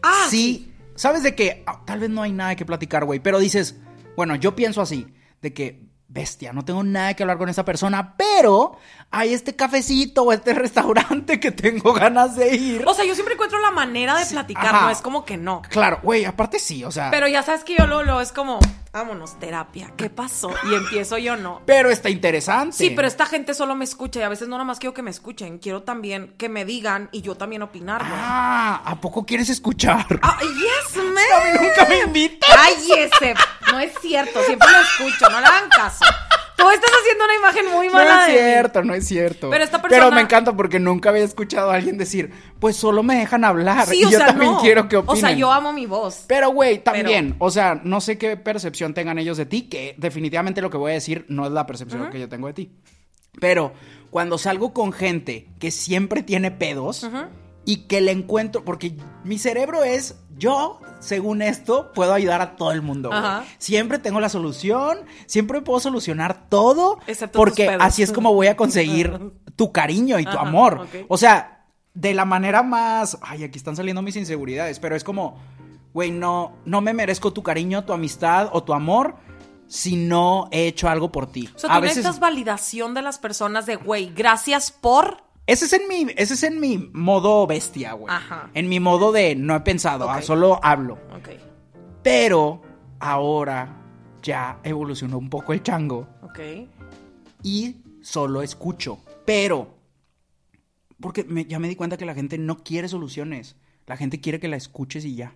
Ah, 0.04 0.28
sí, 0.30 0.74
sabes 0.96 1.24
de 1.24 1.36
que 1.36 1.64
ah, 1.66 1.82
tal 1.86 2.00
vez 2.00 2.10
no 2.10 2.22
hay 2.22 2.32
nada 2.32 2.56
que 2.56 2.66
platicar, 2.66 3.06
güey, 3.06 3.20
pero 3.20 3.40
dices, 3.40 3.76
bueno, 4.16 4.36
yo 4.36 4.56
pienso 4.56 4.82
así, 4.82 5.08
de 5.42 5.54
que, 5.54 5.88
bestia, 6.08 6.54
no 6.54 6.64
tengo 6.64 6.84
nada 6.84 7.14
que 7.14 7.24
hablar 7.24 7.38
con 7.38 7.50
esta 7.50 7.66
persona, 7.66 8.16
pero 8.16 8.78
hay 9.12 9.34
este 9.34 9.56
cafecito 9.56 10.24
o 10.24 10.32
este 10.32 10.54
restaurante 10.56 11.40
que 11.40 11.52
tengo 11.52 11.94
ganas 11.94 12.36
de 12.36 12.56
ir. 12.56 12.84
O 12.88 12.94
sea, 12.94 13.06
yo 13.06 13.14
siempre 13.14 13.34
encuentro 13.34 13.60
la 13.60 13.72
manera 13.72 14.18
de 14.18 14.26
platicar, 14.26 14.68
ajá. 14.68 14.82
no 14.86 14.90
es 14.90 15.02
como 15.02 15.26
que 15.26 15.38
no. 15.38 15.62
Claro, 15.70 16.00
güey, 16.02 16.26
aparte 16.26 16.60
sí, 16.60 16.84
o 16.84 16.92
sea, 16.92 17.12
pero, 17.12 17.26
Pero 17.26 17.34
ya 17.34 17.44
sabes 17.44 17.64
que 17.64 17.76
yo 17.78 17.88
lo, 17.88 18.04
lo 18.04 18.22
es 18.22 18.32
como, 18.32 18.60
vámonos, 18.98 19.40
terapia, 19.40 19.94
¿qué 19.96 20.10
pasó? 20.10 20.52
Y 20.70 20.74
empiezo 20.74 21.18
yo 21.18 21.38
no. 21.38 21.62
está 21.68 22.10
interesante. 22.10 22.76
Sí, 22.76 22.90
pero 22.92 23.08
esta 23.08 23.26
gente 23.26 23.54
solo 23.54 23.76
me 23.76 23.86
escucha 23.86 24.20
y 24.20 24.24
a 24.24 24.30
veces 24.30 24.48
no 24.48 24.56
nada 24.56 24.66
más 24.66 24.80
quiero 24.80 24.94
que 24.94 25.04
me 25.04 25.12
escuchen, 25.12 25.60
quiero 25.60 25.84
también 25.84 26.34
que 26.38 26.50
me 26.50 26.66
digan 26.66 27.10
y 27.12 27.22
yo 27.22 27.36
también 27.36 27.62
opinar. 27.62 28.02
Ah, 28.04 28.82
¿a 28.84 29.00
poco 29.00 29.26
quieres 29.26 29.50
escuchar? 29.50 30.06
Ah, 30.22 30.40
yes, 30.42 31.04
man. 31.04 31.18
A 31.38 31.44
mí 31.46 31.68
nunca 31.68 31.86
me 31.88 32.00
invitan. 32.00 32.50
Cállese. 32.56 33.36
No 33.72 33.80
es 33.80 33.92
cierto, 34.02 34.42
siempre 34.44 34.68
lo 34.70 34.80
escucho, 34.80 35.30
no 35.30 35.40
le 35.40 35.46
hagan 35.46 35.70
caso. 35.70 36.06
Tú 36.58 36.68
estás 36.72 36.90
haciendo 37.02 37.24
una 37.26 37.36
imagen 37.36 37.72
muy 37.72 37.88
No 37.88 37.94
mala 37.94 38.22
es 38.22 38.28
de 38.28 38.34
mí. 38.34 38.40
cierto, 38.40 38.84
no 38.84 38.94
es 38.96 39.08
cierto. 39.08 39.50
Pero 39.52 39.64
esta 39.64 39.80
persona- 39.82 40.10
me 40.12 40.22
encanta 40.22 40.54
porque 40.56 40.80
nunca 40.80 41.10
había 41.10 41.24
escuchado 41.24 41.70
a 41.72 41.76
alguien 41.76 41.98
decir, 42.00 42.32
pues 42.60 42.76
solo 42.76 43.04
me 43.04 43.16
dejan 43.20 43.46
hablar. 43.46 43.88
Sí, 43.88 44.00
y 44.02 44.06
o 44.06 44.10
yo 44.10 44.18
sea, 44.18 44.28
también 44.28 44.52
no. 44.54 44.60
quiero 44.60 44.90
que 44.90 44.98
opinen. 44.98 45.16
O 45.16 45.20
sea, 45.20 45.32
yo 45.34 45.52
amo 45.52 45.72
mi 45.72 45.86
voz. 45.86 46.26
Pero, 46.28 46.50
güey, 46.50 46.80
también, 46.80 47.36
o 47.38 47.52
sea, 47.52 47.80
no 47.84 48.02
sé 48.02 48.18
qué 48.18 48.36
percepción 48.38 48.96
tengan 48.96 49.20
ellos 49.20 49.38
de 49.38 49.46
ti, 49.46 49.70
que 49.70 49.94
definitivamente 49.98 50.62
lo 50.62 50.72
que 50.72 50.78
voy 50.78 50.92
a 50.92 50.96
decir 50.96 51.26
no 51.30 51.46
es 51.46 51.52
la 51.52 51.68
percepción 51.68 52.10
que 52.10 52.20
yo 52.20 52.28
tengo 52.28 52.48
de 52.48 52.54
ti. 52.54 52.72
Pero 53.40 53.72
cuando 54.10 54.40
salgo 54.40 54.74
con 54.74 54.92
gente 54.94 55.48
que 55.60 55.70
siempre 55.70 56.24
tiene 56.24 56.50
pedos 56.50 57.08
y 57.68 57.88
que 57.88 58.00
le 58.00 58.14
encuentro, 58.14 58.64
porque 58.64 58.96
mi 59.26 59.38
cerebro 59.38 59.84
es, 59.84 60.16
yo, 60.38 60.80
según 61.00 61.42
esto, 61.42 61.92
puedo 61.94 62.14
ayudar 62.14 62.40
a 62.40 62.56
todo 62.56 62.72
el 62.72 62.82
mundo. 62.82 63.10
güey. 63.10 63.22
Siempre 63.58 64.00
tengo 64.00 64.22
la 64.22 64.30
solución, 64.30 65.00
siempre 65.26 65.60
puedo 65.60 65.82
solucionar 65.82 66.48
todo, 66.48 66.98
Excepto 67.08 67.38
porque 67.38 67.68
así 67.68 68.04
es 68.04 68.14
como 68.14 68.34
voy 68.34 68.48
a 68.48 68.56
conseguir 68.56 69.34
tu 69.58 69.74
cariño 69.74 70.18
y 70.18 70.24
tu 70.24 70.30
Ajá, 70.30 70.48
amor. 70.48 70.88
O 71.10 71.18
sea, 71.18 71.66
de 71.94 72.14
la 72.14 72.24
manera 72.24 72.64
más, 72.64 73.18
ay, 73.22 73.44
aquí 73.44 73.58
están 73.58 73.76
saliendo 73.76 74.02
mis 74.02 74.16
inseguridades, 74.16 74.80
pero 74.80 74.96
es 74.96 75.04
como, 75.04 75.38
güey, 75.94 76.10
no, 76.10 76.54
no 76.64 76.80
me 76.80 76.94
merezco 76.94 77.34
tu 77.34 77.44
cariño, 77.44 77.84
tu 77.84 77.92
amistad 77.92 78.48
o 78.54 78.64
tu 78.64 78.74
amor 78.74 79.16
si 79.68 79.98
no 79.98 80.48
he 80.52 80.68
hecho 80.68 80.88
algo 80.88 81.12
por 81.12 81.30
ti. 81.30 81.50
O 81.54 81.60
sea, 81.60 81.76
tú 81.76 81.82
necesitas 81.82 82.22
validación 82.22 82.94
de 82.94 83.02
las 83.02 83.20
personas 83.20 83.66
de, 83.66 83.76
güey, 83.76 84.14
gracias 84.16 84.72
por... 84.72 85.27
Ese 85.48 85.66
es 85.66 85.74
en 85.74 85.88
mi, 85.88 86.08
ese 86.18 86.34
es 86.36 86.44
en 86.44 86.60
mi 86.60 86.78
modo 86.94 87.48
bestia, 87.48 87.94
güey. 87.94 88.14
Ajá. 88.14 88.50
En 88.54 88.68
mi 88.70 88.80
modo 88.80 89.12
de 89.12 89.36
no 89.36 89.56
he 89.56 89.62
pensado, 89.62 90.10
ah, 90.10 90.22
solo 90.22 90.60
hablo. 90.62 91.00
Ok, 91.16 91.30
Pero 92.04 92.62
ahora 93.00 93.82
ya 94.22 94.60
evolucionó 94.64 95.18
un 95.18 95.30
poco 95.30 95.54
el 95.54 95.64
chango 95.64 96.08
ok. 96.22 96.40
y 97.44 97.78
solo 98.02 98.42
escucho. 98.42 99.00
Pero, 99.26 99.74
porque 101.00 101.24
me- 101.24 101.46
ya 101.46 101.60
me 101.60 101.68
di 101.70 101.76
cuenta 101.76 101.98
que 101.98 102.06
la 102.06 102.14
gente 102.16 102.38
no 102.38 102.58
quiere 102.64 102.88
soluciones. 102.90 103.56
La 103.86 103.96
gente 103.96 104.20
quiere 104.20 104.40
que 104.42 104.48
la 104.50 104.58
escuches 104.58 105.06
y 105.06 105.16
ya. 105.16 105.34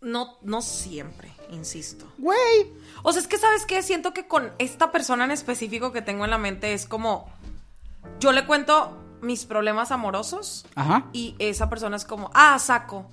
No, 0.00 0.38
no 0.42 0.62
siempre, 0.62 1.28
insisto. 1.50 2.06
Güey. 2.18 2.72
O 3.02 3.12
sea, 3.12 3.20
es 3.20 3.26
que, 3.26 3.38
¿sabes 3.38 3.66
qué? 3.66 3.82
Siento 3.82 4.14
que 4.14 4.28
con 4.28 4.52
esta 4.58 4.92
persona 4.92 5.24
en 5.24 5.32
específico 5.32 5.90
que 5.92 6.02
tengo 6.02 6.24
en 6.24 6.30
la 6.30 6.38
mente 6.38 6.72
es 6.72 6.86
como... 6.86 7.28
Yo 8.20 8.32
le 8.32 8.46
cuento 8.46 8.96
mis 9.20 9.44
problemas 9.44 9.90
amorosos 9.90 10.66
Ajá. 10.74 11.06
y 11.12 11.34
esa 11.38 11.68
persona 11.68 11.96
es 11.96 12.04
como, 12.04 12.30
ah, 12.34 12.58
saco. 12.58 13.06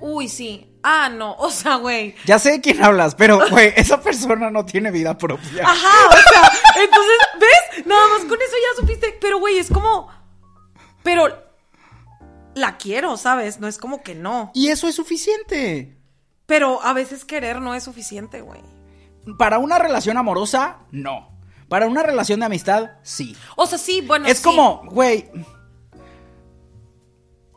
Uy, 0.00 0.28
sí. 0.28 0.72
Ah, 0.82 1.08
no. 1.08 1.34
O 1.38 1.50
sea, 1.50 1.76
güey. 1.76 2.14
Ya 2.24 2.38
sé 2.38 2.52
de 2.52 2.60
quién 2.60 2.82
hablas, 2.82 3.14
pero, 3.14 3.40
güey, 3.50 3.72
esa 3.76 4.00
persona 4.00 4.50
no 4.50 4.64
tiene 4.64 4.90
vida 4.90 5.16
propia. 5.16 5.64
Ajá, 5.64 6.08
o 6.08 6.12
sea, 6.12 6.82
entonces, 6.82 7.16
¿ves? 7.40 7.86
Nada 7.86 8.02
más 8.08 8.20
con 8.26 8.40
eso 8.40 8.52
ya 8.52 8.80
supiste. 8.80 9.18
Pero, 9.20 9.38
güey, 9.38 9.58
es 9.58 9.70
como. 9.70 10.08
Pero 11.02 11.28
la 12.54 12.76
quiero, 12.76 13.16
¿sabes? 13.16 13.60
No 13.60 13.68
es 13.68 13.78
como 13.78 14.02
que 14.02 14.14
no. 14.14 14.50
Y 14.54 14.68
eso 14.68 14.88
es 14.88 14.94
suficiente. 14.96 15.96
Pero 16.46 16.82
a 16.82 16.92
veces 16.92 17.24
querer 17.24 17.60
no 17.60 17.74
es 17.74 17.84
suficiente, 17.84 18.40
güey. 18.40 18.60
Para 19.38 19.58
una 19.58 19.78
relación 19.78 20.16
amorosa, 20.16 20.78
no. 20.90 21.37
Para 21.68 21.86
una 21.86 22.02
relación 22.02 22.40
de 22.40 22.46
amistad, 22.46 22.92
sí. 23.02 23.36
O 23.56 23.66
sea, 23.66 23.78
sí, 23.78 24.00
bueno. 24.00 24.26
es 24.26 24.38
sí. 24.38 24.44
como, 24.44 24.82
güey. 24.86 25.30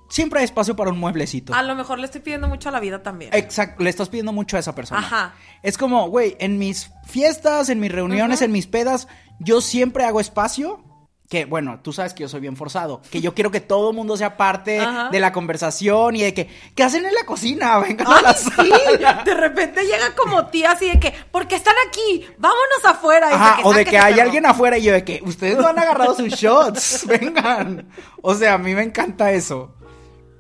Siempre 0.10 0.40
hay 0.40 0.46
espacio 0.46 0.76
para 0.76 0.92
un 0.92 1.00
mueblecito. 1.00 1.54
A 1.54 1.64
lo 1.64 1.74
mejor 1.74 1.98
le 1.98 2.06
estoy 2.06 2.20
pidiendo 2.20 2.50
mucho 2.50 2.68
a 2.68 2.74
la 2.74 2.82
vida 2.82 3.02
también. 3.02 3.34
Exacto, 3.34 3.82
le 3.82 3.90
estás 3.90 4.10
pidiendo 4.10 4.34
mucho 4.34 4.58
a 4.58 4.60
esa 4.60 4.76
persona. 4.76 5.00
Ajá. 5.00 5.36
Es 5.64 5.78
como, 5.78 6.10
güey, 6.10 6.36
en 6.40 6.58
mis 6.58 6.92
fiestas, 7.08 7.70
en 7.70 7.80
mis 7.80 7.94
reuniones, 7.94 8.42
en 8.42 8.52
mis 8.52 8.68
pedas, 8.68 9.08
yo 9.40 9.62
siempre 9.62 10.04
hago 10.04 10.20
espacio 10.20 10.84
que, 11.32 11.46
bueno, 11.46 11.80
tú 11.82 11.94
sabes 11.94 12.14
que 12.14 12.24
yo 12.24 12.28
soy 12.28 12.42
bien 12.42 12.58
forzado, 12.58 13.02
que 13.10 13.22
yo 13.22 13.34
quiero 13.34 13.52
que 13.52 13.62
todo 13.62 13.92
el 13.92 13.96
mundo 13.96 14.18
sea 14.18 14.36
parte 14.36 14.82
Ajá. 14.82 15.08
de 15.12 15.20
la 15.22 15.32
conversación 15.32 16.18
y 16.18 16.24
de 16.24 16.34
que, 16.34 16.50
¿qué 16.76 16.84
hacen 16.84 17.06
en 17.06 17.14
la 17.14 17.24
cocina? 17.24 17.80
Vengan 17.88 18.06
a 18.06 18.22
la 18.22 18.30
Ay, 18.32 18.36
sí, 18.36 18.70
de 19.24 19.34
repente 19.34 19.86
llega 19.86 20.14
como 20.14 20.48
tía 20.48 20.72
así 20.72 20.90
de 20.90 21.00
que, 21.00 21.14
¿por 21.32 21.48
qué 21.48 21.56
están 21.56 21.76
aquí? 21.88 22.26
Vámonos 22.38 22.84
afuera. 22.84 23.30
Y 23.32 23.34
Ajá, 23.34 23.60
o 23.64 23.74
de 23.74 23.86
que 23.86 23.98
hay 23.98 24.20
alguien 24.20 24.46
afuera 24.46 24.78
y 24.78 24.84
yo 24.84 24.92
de 24.92 25.06
que 25.06 25.22
ustedes 25.24 25.58
no 25.58 25.68
han 25.68 25.80
agarrado 25.80 26.16
sus 26.16 26.34
shots, 26.34 27.06
vengan. 27.08 27.88
O 28.22 28.36
sea, 28.36 28.56
a 28.56 28.58
mí 28.58 28.76
me 28.76 28.84
encanta 28.84 29.32
eso. 29.32 29.74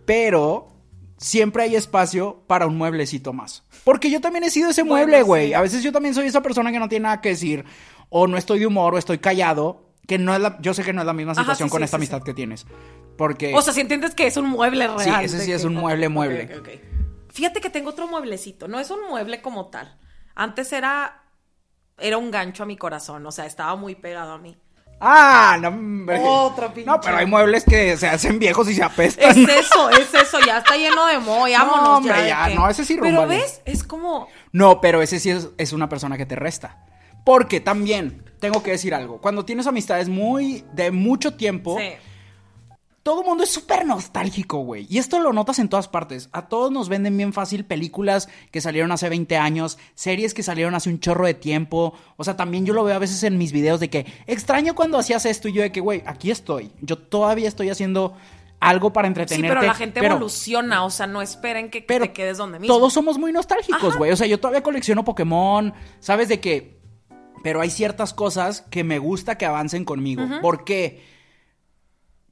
Pero 0.05 0.73
siempre 1.15 1.63
hay 1.63 1.77
espacio 1.77 2.43
para 2.47 2.67
un 2.67 2.75
mueblecito 2.75 3.31
más. 3.31 3.63
Porque 3.85 4.11
yo 4.11 4.19
también 4.19 4.43
he 4.43 4.49
sido 4.49 4.71
ese 4.71 4.83
mueble, 4.83 5.21
güey. 5.21 5.47
sí. 5.47 5.53
A 5.53 5.61
veces 5.61 5.83
yo 5.83 5.93
también 5.93 6.13
soy 6.13 6.27
esa 6.27 6.41
persona 6.41 6.69
que 6.69 6.79
no 6.79 6.89
tiene 6.89 7.03
nada 7.03 7.21
que 7.21 7.29
decir, 7.29 7.63
o 8.09 8.27
no 8.27 8.35
estoy 8.35 8.59
de 8.59 8.67
humor, 8.67 8.93
o 8.93 8.97
estoy 8.97 9.19
callado. 9.19 9.90
Que 10.11 10.17
no 10.17 10.35
es 10.35 10.41
la, 10.41 10.57
yo 10.59 10.73
sé 10.73 10.83
que 10.83 10.91
no 10.91 10.99
es 10.99 11.07
la 11.07 11.13
misma 11.13 11.31
Ajá, 11.31 11.41
situación 11.43 11.69
sí, 11.69 11.71
con 11.71 11.79
sí, 11.79 11.85
esta 11.85 11.95
sí, 11.95 11.99
amistad 12.01 12.21
que 12.21 12.33
tienes. 12.33 12.65
Porque. 13.17 13.53
O 13.55 13.61
sea, 13.61 13.73
si 13.73 13.79
entiendes 13.79 14.13
que 14.13 14.27
es 14.27 14.35
un 14.35 14.45
mueble 14.49 14.85
real. 14.87 14.99
Sí, 14.99 15.09
ese 15.23 15.39
sí 15.39 15.53
es 15.53 15.61
que- 15.61 15.67
un 15.67 15.75
mueble, 15.75 16.09
mueble. 16.09 16.43
Ok, 16.53 16.59
ok, 16.59 16.67
ok. 16.67 17.31
Fíjate 17.31 17.61
que 17.61 17.69
tengo 17.69 17.91
otro 17.91 18.07
mueblecito. 18.07 18.67
No 18.67 18.77
es 18.77 18.91
un 18.91 18.99
mueble 19.09 19.41
como 19.41 19.67
tal. 19.69 19.97
Antes 20.35 20.73
era. 20.73 21.23
Era 21.97 22.17
un 22.17 22.29
gancho 22.29 22.63
a 22.63 22.65
mi 22.65 22.75
corazón. 22.75 23.25
O 23.25 23.31
sea, 23.31 23.45
estaba 23.45 23.73
muy 23.77 23.95
pegado 23.95 24.33
a 24.33 24.37
mí. 24.37 24.57
ah, 24.99 25.57
no, 25.61 25.69
hombre. 25.69 26.19
Otro 26.21 26.73
pinche. 26.73 26.89
No, 26.91 26.99
pero 26.99 27.15
hay 27.17 27.25
muebles 27.25 27.63
que 27.63 27.95
se 27.95 28.07
hacen 28.09 28.37
viejos 28.37 28.69
y 28.69 28.75
se 28.75 28.83
apestan. 28.83 29.31
Es 29.31 29.47
eso, 29.65 29.89
es 29.91 30.13
eso. 30.13 30.39
Ya 30.45 30.57
está 30.57 30.75
lleno 30.75 31.05
de 31.05 31.19
moho. 31.19 31.47
Ya 31.47 31.59
No, 31.59 31.71
vámonos. 31.71 31.97
hombre, 31.99 32.21
de 32.23 32.27
ya, 32.27 32.47
que- 32.49 32.55
no, 32.55 32.69
ese 32.69 32.83
sí 32.83 32.97
Pero 33.01 33.27
ves, 33.27 33.61
es 33.63 33.83
como. 33.85 34.27
No, 34.51 34.81
pero 34.81 35.01
ese 35.01 35.19
sí 35.21 35.29
es, 35.29 35.47
es 35.57 35.71
una 35.71 35.87
persona 35.87 36.17
que 36.17 36.25
te 36.25 36.35
resta. 36.35 36.83
Porque 37.23 37.59
también, 37.59 38.23
tengo 38.39 38.63
que 38.63 38.71
decir 38.71 38.93
algo, 38.93 39.19
cuando 39.21 39.45
tienes 39.45 39.67
amistades 39.67 40.09
muy 40.09 40.63
de 40.73 40.91
mucho 40.91 41.33
tiempo, 41.35 41.77
Sí. 41.79 41.89
todo 43.03 43.21
el 43.21 43.27
mundo 43.27 43.43
es 43.43 43.49
súper 43.49 43.85
nostálgico, 43.85 44.59
güey. 44.59 44.85
Y 44.89 44.97
esto 44.99 45.19
lo 45.19 45.33
notas 45.33 45.57
en 45.59 45.69
todas 45.69 45.87
partes. 45.87 46.29
A 46.33 46.47
todos 46.47 46.71
nos 46.71 46.87
venden 46.89 47.17
bien 47.17 47.33
fácil 47.33 47.65
películas 47.65 48.29
que 48.51 48.61
salieron 48.61 48.91
hace 48.91 49.09
20 49.09 49.37
años, 49.37 49.77
series 49.95 50.33
que 50.33 50.43
salieron 50.43 50.75
hace 50.75 50.89
un 50.89 50.99
chorro 50.99 51.25
de 51.25 51.33
tiempo. 51.33 51.93
O 52.17 52.23
sea, 52.23 52.35
también 52.37 52.65
yo 52.65 52.73
lo 52.73 52.83
veo 52.83 52.95
a 52.95 52.99
veces 52.99 53.23
en 53.23 53.37
mis 53.39 53.51
videos 53.51 53.79
de 53.79 53.89
que 53.89 54.05
extraño 54.27 54.75
cuando 54.75 54.97
hacías 54.99 55.25
esto 55.25 55.47
y 55.47 55.53
yo 55.53 55.61
de 55.63 55.71
que, 55.71 55.79
güey, 55.81 56.03
aquí 56.05 56.29
estoy. 56.31 56.71
Yo 56.81 56.97
todavía 56.97 57.47
estoy 57.47 57.69
haciendo 57.69 58.15
algo 58.59 58.93
para 58.93 59.07
Sí, 59.07 59.09
entretenerte. 59.09 59.47
pero 59.55 59.61
la 59.67 59.73
gente 59.73 59.99
pero- 59.99 60.13
evoluciona. 60.15 60.83
O 60.85 60.91
sea, 60.91 61.07
no 61.07 61.23
esperen 61.23 61.71
que 61.71 61.81
pero 61.81 62.05
te 62.05 62.13
quedes 62.13 62.37
donde 62.37 62.59
mismo. 62.59 62.75
Todos 62.75 62.93
somos 62.93 63.17
muy 63.17 63.31
nostálgicos, 63.31 63.97
güey. 63.97 64.11
O 64.11 64.15
sea, 64.15 64.27
yo 64.27 64.39
todavía 64.39 64.61
colecciono 64.61 65.03
Pokémon, 65.03 65.73
¿sabes 65.99 66.27
de 66.29 66.39
qué? 66.39 66.80
Pero 67.43 67.61
hay 67.61 67.69
ciertas 67.69 68.13
cosas 68.13 68.61
que 68.69 68.83
me 68.83 68.99
gusta 68.99 69.37
que 69.37 69.45
avancen 69.45 69.85
conmigo. 69.85 70.23
Porque 70.41 71.01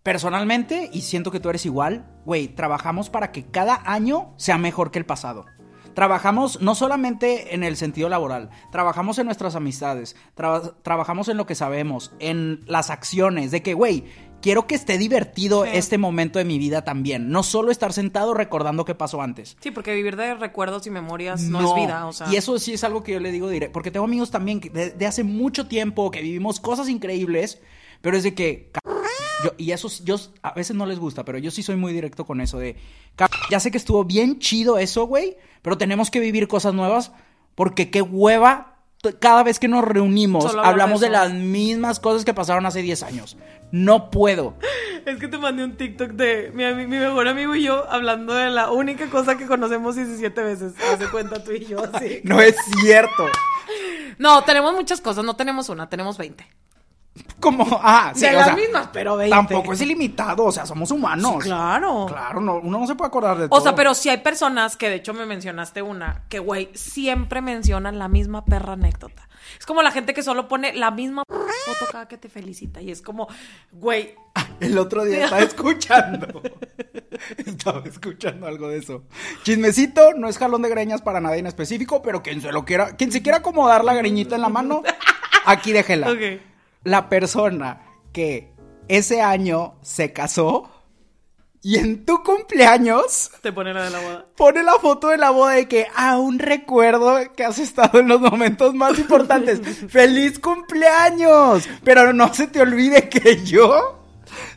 personalmente, 0.03 0.89
y 0.93 1.01
siento 1.01 1.31
que 1.31 1.39
tú 1.39 1.49
eres 1.49 1.65
igual, 1.65 2.05
güey, 2.25 2.47
trabajamos 2.47 3.09
para 3.09 3.31
que 3.31 3.45
cada 3.45 3.81
año 3.85 4.33
sea 4.37 4.57
mejor 4.57 4.91
que 4.91 4.99
el 4.99 5.05
pasado. 5.05 5.45
Trabajamos 5.93 6.61
no 6.61 6.75
solamente 6.75 7.53
en 7.53 7.63
el 7.63 7.75
sentido 7.75 8.07
laboral, 8.07 8.49
trabajamos 8.71 9.19
en 9.19 9.25
nuestras 9.25 9.55
amistades, 9.55 10.15
traba- 10.35 10.75
trabajamos 10.81 11.27
en 11.27 11.35
lo 11.37 11.45
que 11.45 11.55
sabemos, 11.55 12.13
en 12.19 12.61
las 12.67 12.89
acciones, 12.89 13.51
de 13.51 13.61
que, 13.61 13.73
güey, 13.73 14.05
quiero 14.41 14.67
que 14.67 14.75
esté 14.75 14.98
divertido 14.98 15.65
Sí. 15.65 15.72
este 15.74 15.98
momento 15.98 16.39
de 16.39 16.46
mi 16.46 16.58
vida 16.58 16.84
también, 16.84 17.29
no 17.29 17.43
solo 17.43 17.72
estar 17.72 17.93
sentado 17.93 18.34
recordando 18.34 18.86
qué 18.86 18.96
pasó 18.96 19.22
antes. 19.22 19.58
Sí, 19.62 19.72
porque 19.72 19.93
vivir 19.93 20.15
de 20.15 20.36
recuerdos 20.36 20.88
y 20.88 20.89
memorias 20.89 21.41
no, 21.41 21.60
es 21.60 21.75
vida. 21.75 22.05
O 22.08 22.13
sea. 22.13 22.31
Y 22.31 22.36
eso 22.36 22.58
sí 22.60 22.74
es 22.74 22.84
algo 22.84 23.03
que 23.03 23.13
yo 23.13 23.19
le 23.19 23.31
digo 23.31 23.50
directo. 23.50 23.74
Porque 23.74 23.91
tengo 23.91 24.05
amigos 24.05 24.31
también 24.31 24.60
que 24.60 24.69
de, 24.69 24.91
de 24.91 25.05
hace 25.05 25.24
mucho 25.24 25.67
tiempo 25.67 26.12
que 26.12 26.22
vivimos 26.22 26.60
cosas 26.60 26.89
increíbles, 26.89 27.62
pero 28.01 28.17
es 28.17 28.24
de 28.24 28.34
que. 28.34 28.72
Yo, 29.43 29.51
y 29.58 29.72
eso 29.72 29.88
yo 30.03 30.17
a 30.41 30.51
veces 30.53 30.75
no 30.75 30.86
les 30.86 31.00
gusta, 31.00 31.24
pero 31.24 31.38
yo 31.38 31.50
sí 31.50 31.63
soy 31.63 31.77
muy 31.77 31.93
directo 31.93 32.25
con 32.25 32.41
eso 32.41 32.60
de. 32.60 32.75
Ya 33.50 33.60
sé 33.60 33.72
que 33.72 33.77
estuvo 33.77 34.03
bien 34.03 34.39
chido 34.39 34.77
eso, 34.77 35.08
güey, 35.08 35.38
pero 35.62 35.77
tenemos 35.77 36.12
que 36.12 36.19
vivir 36.19 36.48
cosas 36.50 36.74
nuevas 36.74 37.12
porque 37.55 37.89
qué 37.89 38.01
hueva. 38.01 38.68
Cada 39.19 39.43
vez 39.43 39.59
que 39.59 39.67
nos 39.69 39.83
reunimos, 39.85 40.53
hablamos 40.57 40.99
de 40.99 41.09
las 41.09 41.31
mismas 41.33 41.99
cosas 41.99 42.25
que 42.25 42.33
pasaron 42.33 42.65
hace 42.65 42.81
10 42.81 43.03
años. 43.03 43.37
No 43.71 44.09
puedo. 44.11 44.55
Es 45.05 45.17
que 45.19 45.27
te 45.29 45.37
mandé 45.37 45.63
un 45.63 45.77
TikTok 45.77 46.11
de 46.11 46.51
mi, 46.53 46.63
ami- 46.63 46.87
mi 46.87 46.97
mejor 46.97 47.27
amigo 47.27 47.55
y 47.55 47.63
yo 47.63 47.89
hablando 47.89 48.33
de 48.33 48.49
la 48.49 48.71
única 48.71 49.09
cosa 49.09 49.37
que 49.37 49.45
conocemos 49.45 49.95
17 49.95 50.41
veces. 50.43 50.73
Haz 50.91 50.99
de 50.99 51.07
cuenta 51.07 51.41
tú 51.43 51.51
y 51.51 51.65
yo 51.65 51.77
así. 51.93 52.19
No 52.23 52.41
es 52.41 52.55
cierto. 52.81 53.27
No, 54.17 54.43
tenemos 54.43 54.73
muchas 54.73 54.99
cosas, 54.99 55.23
no 55.23 55.35
tenemos 55.35 55.69
una, 55.69 55.87
tenemos 55.87 56.17
20. 56.17 56.45
Como, 57.39 57.65
ah, 57.81 58.11
sí, 58.13 58.25
de 58.25 58.33
las 58.33 58.45
sea, 58.45 58.55
mismas, 58.55 58.89
pero 58.91 59.15
20. 59.15 59.35
Tampoco 59.35 59.73
es 59.73 59.81
ilimitado, 59.81 60.45
o 60.45 60.51
sea, 60.51 60.65
somos 60.65 60.91
humanos. 60.91 61.35
Sí, 61.43 61.49
claro. 61.49 62.05
Claro, 62.07 62.41
no, 62.41 62.57
uno 62.57 62.79
no 62.79 62.88
se 62.88 62.95
puede 62.95 63.07
acordar 63.07 63.38
de 63.38 63.47
todo. 63.47 63.59
O 63.59 63.63
sea, 63.63 63.75
pero 63.75 63.93
sí 63.93 64.09
hay 64.09 64.17
personas 64.17 64.75
que 64.75 64.89
de 64.89 64.95
hecho 64.95 65.13
me 65.13 65.25
mencionaste 65.25 65.81
una, 65.81 66.23
que 66.29 66.39
güey, 66.39 66.69
siempre 66.73 67.41
mencionan 67.41 67.97
la 67.97 68.07
misma 68.07 68.43
perra 68.45 68.73
anécdota. 68.73 69.27
Es 69.57 69.65
como 69.65 69.81
la 69.81 69.91
gente 69.91 70.13
que 70.13 70.21
solo 70.21 70.47
pone 70.47 70.73
la 70.73 70.91
misma 70.91 71.23
foto 71.27 71.91
cada 71.91 72.07
que 72.07 72.17
te 72.17 72.29
felicita. 72.29 72.81
Y 72.81 72.91
es 72.91 73.01
como, 73.01 73.27
güey, 73.71 74.15
El 74.59 74.77
otro 74.77 75.03
día 75.05 75.25
estaba 75.25 75.41
escuchando. 75.41 76.41
estaba 77.45 77.83
escuchando 77.85 78.47
algo 78.47 78.69
de 78.69 78.77
eso. 78.77 79.03
Chismecito, 79.43 80.13
no 80.13 80.27
es 80.27 80.38
jalón 80.38 80.61
de 80.61 80.69
greñas 80.69 81.01
para 81.01 81.19
nadie 81.19 81.39
en 81.39 81.47
específico, 81.47 82.01
pero 82.01 82.21
quien 82.21 82.41
se 82.41 82.51
lo 82.51 82.65
quiera, 82.65 82.95
quien 82.95 83.11
se 83.11 83.21
quiera 83.21 83.39
acomodar 83.39 83.83
la 83.83 83.93
greñita 83.93 84.35
en 84.35 84.41
la 84.41 84.49
mano, 84.49 84.83
aquí 85.45 85.71
déjela. 85.71 86.11
Ok. 86.11 86.41
La 86.83 87.09
persona 87.09 87.81
que 88.13 88.53
ese 88.88 89.21
año 89.21 89.75
se 89.81 90.13
casó 90.13 90.69
y 91.62 91.77
en 91.77 92.05
tu 92.05 92.24
cumpleaños 92.24 93.31
te 93.41 93.51
pone 93.51 93.74
la 93.74 93.83
de 93.83 93.89
la 93.89 94.00
boda. 94.00 94.25
pone 94.38 94.63
la 94.63 94.74
foto 94.75 95.09
de 95.09 95.17
la 95.17 95.29
boda 95.29 95.53
de 95.53 95.67
que 95.67 95.88
aún 95.93 96.39
recuerdo 96.39 97.17
que 97.36 97.43
has 97.43 97.59
estado 97.59 98.00
en 98.00 98.07
los 98.07 98.21
momentos 98.21 98.74
más 98.74 98.98
importantes. 98.98 99.59
¡Feliz 99.89 100.39
cumpleaños! 100.39 101.67
Pero 101.83 102.13
no 102.13 102.33
se 102.33 102.48
te 102.48 102.62
olvide 102.62 103.09
que 103.09 103.43
yo 103.43 104.00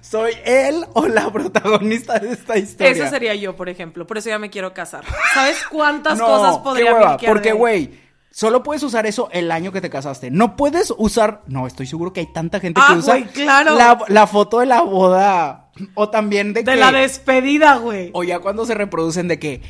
soy 0.00 0.32
él 0.44 0.84
o 0.92 1.08
la 1.08 1.32
protagonista 1.32 2.18
de 2.18 2.32
esta 2.32 2.56
historia. 2.56 2.92
Eso 2.92 3.08
sería 3.08 3.34
yo, 3.34 3.56
por 3.56 3.68
ejemplo. 3.68 4.06
Por 4.06 4.18
eso 4.18 4.28
ya 4.28 4.38
me 4.38 4.50
quiero 4.50 4.72
casar. 4.72 5.04
¿Sabes 5.34 5.64
cuántas 5.70 6.18
No, 6.18 6.26
cosas 6.26 6.56
qué 6.58 6.62
podría 6.62 6.94
hueva, 6.94 7.08
milquear 7.10 7.32
Porque, 7.32 7.52
güey, 7.52 8.01
solo 8.32 8.62
puedes 8.62 8.82
usar 8.82 9.06
eso 9.06 9.28
el 9.32 9.50
año 9.52 9.70
que 9.72 9.80
te 9.80 9.90
casaste. 9.90 10.30
No 10.30 10.56
puedes 10.56 10.92
usar. 10.96 11.42
No, 11.46 11.66
estoy 11.66 11.86
seguro 11.86 12.12
que 12.12 12.20
hay 12.20 12.32
tanta 12.32 12.58
gente 12.60 12.80
Ah, 12.82 12.88
que 12.92 12.98
usa 12.98 13.14
güey, 13.18 13.26
claro. 13.28 13.76
la, 13.76 13.98
la 14.08 14.26
foto 14.26 14.58
de 14.60 14.66
la 14.66 14.82
boda. 14.82 15.70
O 15.94 16.08
también 16.10 16.52
de, 16.52 16.62
De 16.64 16.72
que. 16.72 16.76
la 16.80 16.92
despedida, 16.92 17.76
güey. 17.76 18.10
O 18.12 18.24
ya 18.24 18.40
cuando 18.40 18.66
se 18.66 18.74
reproducen 18.74 19.28
de 19.28 19.38
que 19.38 19.62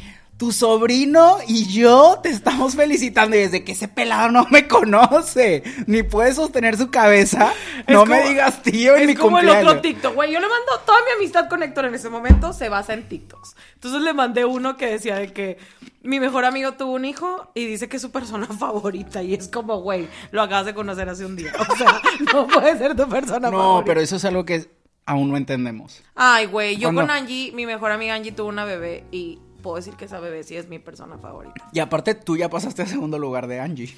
tu 0.43 0.51
sobrino 0.51 1.37
y 1.47 1.67
yo 1.69 2.19
te 2.21 2.29
estamos 2.31 2.75
felicitando 2.75 3.37
y 3.37 3.39
desde 3.39 3.63
que 3.63 3.71
ese 3.71 3.87
pelado 3.87 4.29
no 4.33 4.45
me 4.51 4.67
conoce, 4.67 5.63
ni 5.87 6.03
puede 6.03 6.35
sostener 6.35 6.77
su 6.77 6.91
cabeza, 6.91 7.53
Es 7.87 7.95
no 7.95 8.01
como- 8.01 8.17
me 8.17 8.29
digas 8.29 8.61
tío 8.61 8.97
en 8.97 9.03
es 9.03 9.07
mi 9.07 9.15
como 9.15 9.39
el 9.39 9.49
otro 9.49 9.81
TikTok, 9.81 10.17
güey. 10.17 10.33
Yo 10.33 10.41
le 10.41 10.49
mando 10.49 10.73
toda 10.85 10.99
mi 11.05 11.13
amistad 11.17 11.49
con 11.49 11.63
Héctor 11.63 11.85
en 11.85 11.95
ese 11.95 12.09
momento 12.09 12.53
se 12.53 12.69
basa 12.69 12.93
en 12.93 13.09
TikToks. 13.09 13.55
Entonces 13.75 14.03
le 14.03 14.13
mandé 14.15 14.45
uno 14.45 14.77
que 14.77 14.87
decía 14.87 15.15
de 15.15 15.33
que 15.33 15.59
mi 16.03 16.19
mejor 16.19 16.45
amigo 16.45 16.73
tuvo 16.73 16.95
un 16.95 17.05
hijo 17.05 17.53
y 17.55 17.65
dice 17.67 17.89
que 17.89 17.99
es 17.99 18.03
su 18.03 18.11
persona 18.11 18.47
favorita. 18.59 19.23
Y 19.23 19.35
es 19.35 19.47
como, 19.47 19.81
güey, 19.81 20.09
lo 20.33 20.43
acabas 20.43 20.67
de 20.67 20.75
conocer 20.75 21.09
hace 21.09 21.25
un 21.25 21.37
día. 21.37 21.53
O 21.57 21.77
sea, 21.77 22.01
no 22.35 22.49
puede 22.49 22.77
ser 22.79 22.97
tu 22.97 23.09
persona 23.09 23.49
no, 23.49 23.59
favorita. 23.59 23.85
pero 23.87 24.01
eso 24.01 24.17
es 24.17 24.25
algo 24.25 24.45
que 24.45 24.69
aún 25.07 25.31
no 25.31 25.37
entendemos. 25.37 26.03
Ay, 26.17 26.47
güey, 26.47 26.79
yo 26.79 26.93
con 26.93 27.13
Angie, 27.13 27.53
mi 27.53 27.65
mejor 27.65 27.93
amiga 27.93 28.15
Angie 28.17 28.33
tuvo 28.33 28.49
una 28.49 28.65
bebé 28.65 29.05
y 29.13 29.39
puedo 29.63 29.77
decir 29.77 29.95
que 29.95 30.05
esa 30.05 30.21
bebé 30.21 30.43
sí 30.45 30.57
es 30.57 30.69
mi 30.69 30.79
persona 30.79 31.17
favorita. 31.19 31.55
Y 31.73 31.79
aparte 31.81 32.15
tú 32.15 32.37
ya 32.37 32.51
pasaste 32.51 32.83
a 32.83 32.87
segundo 32.87 33.19
lugar 33.19 33.47
de 33.47 33.61
Angie. 33.61 33.95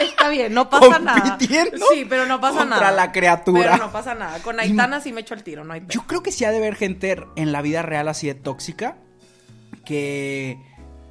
Está 0.00 0.28
bien, 0.28 0.54
no 0.54 0.70
pasa 0.70 0.98
nada. 1.00 1.38
Sí, 1.40 2.04
pero 2.08 2.26
no 2.26 2.40
pasa 2.40 2.58
contra 2.60 2.78
nada. 2.80 2.92
la 2.92 3.12
criatura. 3.12 3.72
Pero 3.72 3.76
no 3.86 3.92
pasa 3.92 4.14
nada. 4.14 4.40
Con 4.42 4.58
Aitana 4.60 5.00
sí 5.00 5.12
me 5.12 5.20
echo 5.22 5.34
el 5.34 5.42
tiro, 5.42 5.64
no 5.64 5.72
hay. 5.72 5.82
Yo 5.88 6.02
creo 6.06 6.22
que 6.22 6.30
sí 6.32 6.44
ha 6.44 6.50
de 6.50 6.58
haber 6.58 6.76
gente 6.76 7.16
en 7.36 7.52
la 7.52 7.62
vida 7.62 7.82
real 7.82 8.08
así 8.08 8.26
de 8.28 8.34
tóxica 8.34 8.96
que 9.84 10.58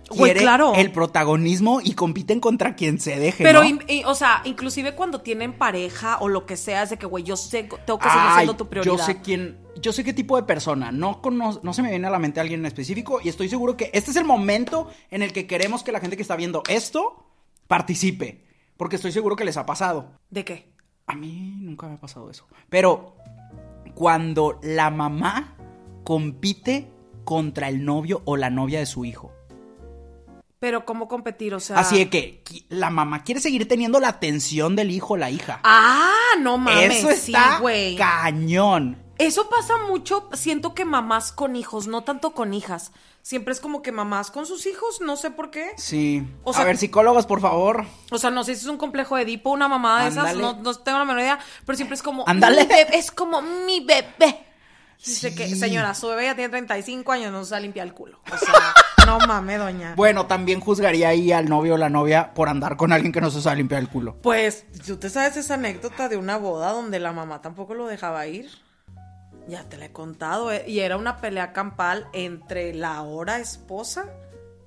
Güey, 0.10 0.32
quiere 0.32 0.40
claro. 0.42 0.74
el 0.76 0.92
protagonismo 0.94 1.82
y 1.84 1.94
compiten 1.94 2.40
contra 2.40 2.76
quien 2.76 2.98
se 3.00 3.20
deje, 3.20 3.44
Pero, 3.44 3.60
¿no? 3.62 3.66
in- 3.68 3.84
y- 3.90 4.04
o 4.06 4.16
sea, 4.16 4.42
inclusive 4.46 4.96
cuando 4.96 5.20
tienen 5.20 5.52
pareja 5.52 6.18
o 6.22 6.30
lo 6.30 6.46
que 6.46 6.56
sea, 6.56 6.84
es 6.84 6.92
de 6.92 6.98
que, 6.98 7.06
güey, 7.06 7.26
yo 7.26 7.36
sé, 7.36 7.64
tengo 7.86 8.00
que 8.00 8.08
seguir 8.10 8.24
Ay, 8.26 8.34
siendo 8.36 8.56
tu 8.56 8.70
prioridad. 8.70 8.96
Yo 8.96 9.04
sé 9.04 9.20
quién, 9.22 9.58
yo 9.82 9.94
sé 9.94 10.04
qué 10.04 10.14
tipo 10.14 10.36
de 10.36 10.44
persona. 10.44 10.92
No, 10.92 11.22
no 11.24 11.74
se 11.74 11.82
me 11.82 11.90
viene 11.90 12.08
a 12.08 12.12
la 12.12 12.20
mente 12.20 12.40
alguien 12.40 12.62
en 12.62 12.66
específico 12.66 13.20
y 13.24 13.30
estoy 13.30 13.50
seguro 13.50 13.78
que 13.78 13.90
este 13.94 14.12
es 14.12 14.18
el 14.18 14.26
momento 14.26 14.90
en 15.12 15.22
el 15.22 15.34
que 15.34 15.48
queremos 15.48 15.84
que 15.84 15.92
la 15.92 16.00
gente 16.00 16.16
que 16.16 16.22
está 16.22 16.36
viendo 16.36 16.64
esto 16.70 17.26
participe. 17.68 18.46
Porque 18.78 18.96
estoy 18.96 19.12
seguro 19.12 19.36
que 19.36 19.46
les 19.46 19.58
ha 19.58 19.66
pasado. 19.66 20.12
¿De 20.30 20.46
qué? 20.46 20.72
A 21.08 21.16
mí 21.16 21.56
nunca 21.58 21.88
me 21.88 21.96
ha 21.96 21.98
pasado 21.98 22.30
eso. 22.30 22.48
Pero 22.70 23.16
cuando 23.96 24.60
la 24.62 24.92
mamá 24.92 25.56
compite 26.04 26.88
contra 27.24 27.70
el 27.70 27.84
novio 27.84 28.22
o 28.26 28.38
la 28.38 28.50
novia 28.50 28.80
de 28.80 28.86
su 28.86 29.04
hijo. 29.04 29.34
Pero, 30.60 30.86
¿cómo 30.86 31.08
competir? 31.08 31.54
O 31.54 31.60
sea. 31.60 31.78
Así 31.78 31.98
de 31.98 32.10
que 32.10 32.44
la 32.70 32.90
mamá 32.90 33.24
quiere 33.24 33.42
seguir 33.42 33.68
teniendo 33.68 34.00
la 34.00 34.08
atención 34.08 34.76
del 34.76 34.92
hijo 34.92 35.14
o 35.14 35.18
la 35.18 35.30
hija. 35.30 35.60
Ah, 35.64 36.36
no 36.40 36.58
mames. 36.58 36.98
Eso 36.98 37.10
está 37.10 37.58
sí, 37.58 37.62
güey. 37.62 37.96
cañón. 37.96 39.07
Eso 39.20 39.50
pasa 39.50 39.74
mucho, 39.88 40.30
siento 40.34 40.74
que 40.74 40.86
mamás 40.86 41.32
con 41.32 41.56
hijos, 41.56 41.88
no 41.88 42.04
tanto 42.04 42.32
con 42.32 42.54
hijas. 42.54 42.92
Siempre 43.24 43.52
es 43.52 43.60
como 43.60 43.82
que 43.82 43.92
mamás 43.92 44.32
con 44.32 44.46
sus 44.46 44.66
hijos, 44.68 45.02
no 45.02 45.18
sé 45.18 45.32
por 45.32 45.50
qué. 45.52 45.72
Sí. 45.78 46.26
O 46.44 46.52
a 46.52 46.54
sea- 46.54 46.64
ver, 46.66 46.78
psicólogos, 46.78 47.26
por 47.26 47.42
favor. 47.42 47.86
O 48.12 48.18
sea, 48.18 48.30
no 48.30 48.44
sé 48.44 48.56
si 48.56 48.62
es 48.62 48.68
un 48.68 48.78
complejo 48.78 49.16
de 49.18 49.24
Edipo, 49.24 49.50
una 49.50 49.68
mamá 49.68 50.04
de 50.04 50.10
esas, 50.10 50.36
no, 50.36 50.54
no 50.62 50.74
tengo 50.76 50.98
la 51.00 51.06
menor 51.06 51.22
idea, 51.22 51.40
pero 51.66 51.76
siempre 51.76 51.96
es 51.96 52.04
como, 52.04 52.24
Ándale. 52.28 52.62
"Mi 52.64 52.68
bebé, 52.70 52.98
es 52.98 53.12
como 53.12 53.42
mi 53.42 53.82
bebé. 53.82 54.46
Dice 55.04 55.30
Sí. 55.30 55.36
que, 55.36 55.56
señora, 55.56 55.94
su 55.94 56.08
bebé 56.08 56.26
ya 56.26 56.36
tiene 56.36 56.50
35 56.50 57.12
años, 57.12 57.32
no 57.32 57.44
se 57.46 57.56
ha 57.56 57.60
limpiado 57.60 57.88
el 57.88 57.94
culo. 57.94 58.20
O 58.34 58.38
sea, 58.38 58.74
no 59.06 59.20
mames, 59.28 59.60
doña. 59.60 59.94
Bueno, 59.96 60.26
también 60.26 60.60
juzgaría 60.60 61.10
ahí 61.10 61.32
al 61.32 61.50
novio 61.50 61.76
o 61.76 61.78
la 61.78 61.90
novia 61.90 62.34
por 62.34 62.50
andar 62.50 62.78
con 62.78 62.92
alguien 62.94 63.12
que 63.12 63.22
no 63.22 63.30
se 63.30 63.42
sabe 63.42 63.58
limpiar 63.58 63.82
el 63.82 63.90
culo. 63.90 64.16
Pues, 64.24 64.66
¿tú 64.86 64.98
te 64.98 65.10
sabes 65.10 65.38
esa 65.38 65.54
anécdota 65.56 66.08
de 66.10 66.18
una 66.18 66.38
boda 66.38 66.72
donde 66.72 67.00
la 67.00 67.12
mamá 67.12 67.42
tampoco 67.42 67.74
lo 67.76 67.86
dejaba 67.88 68.26
ir? 68.26 68.50
Ya 69.48 69.64
te 69.64 69.78
la 69.78 69.86
he 69.86 69.92
contado. 69.92 70.52
eh, 70.52 70.64
Y 70.68 70.80
era 70.80 70.98
una 70.98 71.18
pelea 71.18 71.54
campal 71.54 72.08
entre 72.14 72.74
la 72.74 72.96
ahora 72.96 73.40
esposa 73.40 74.06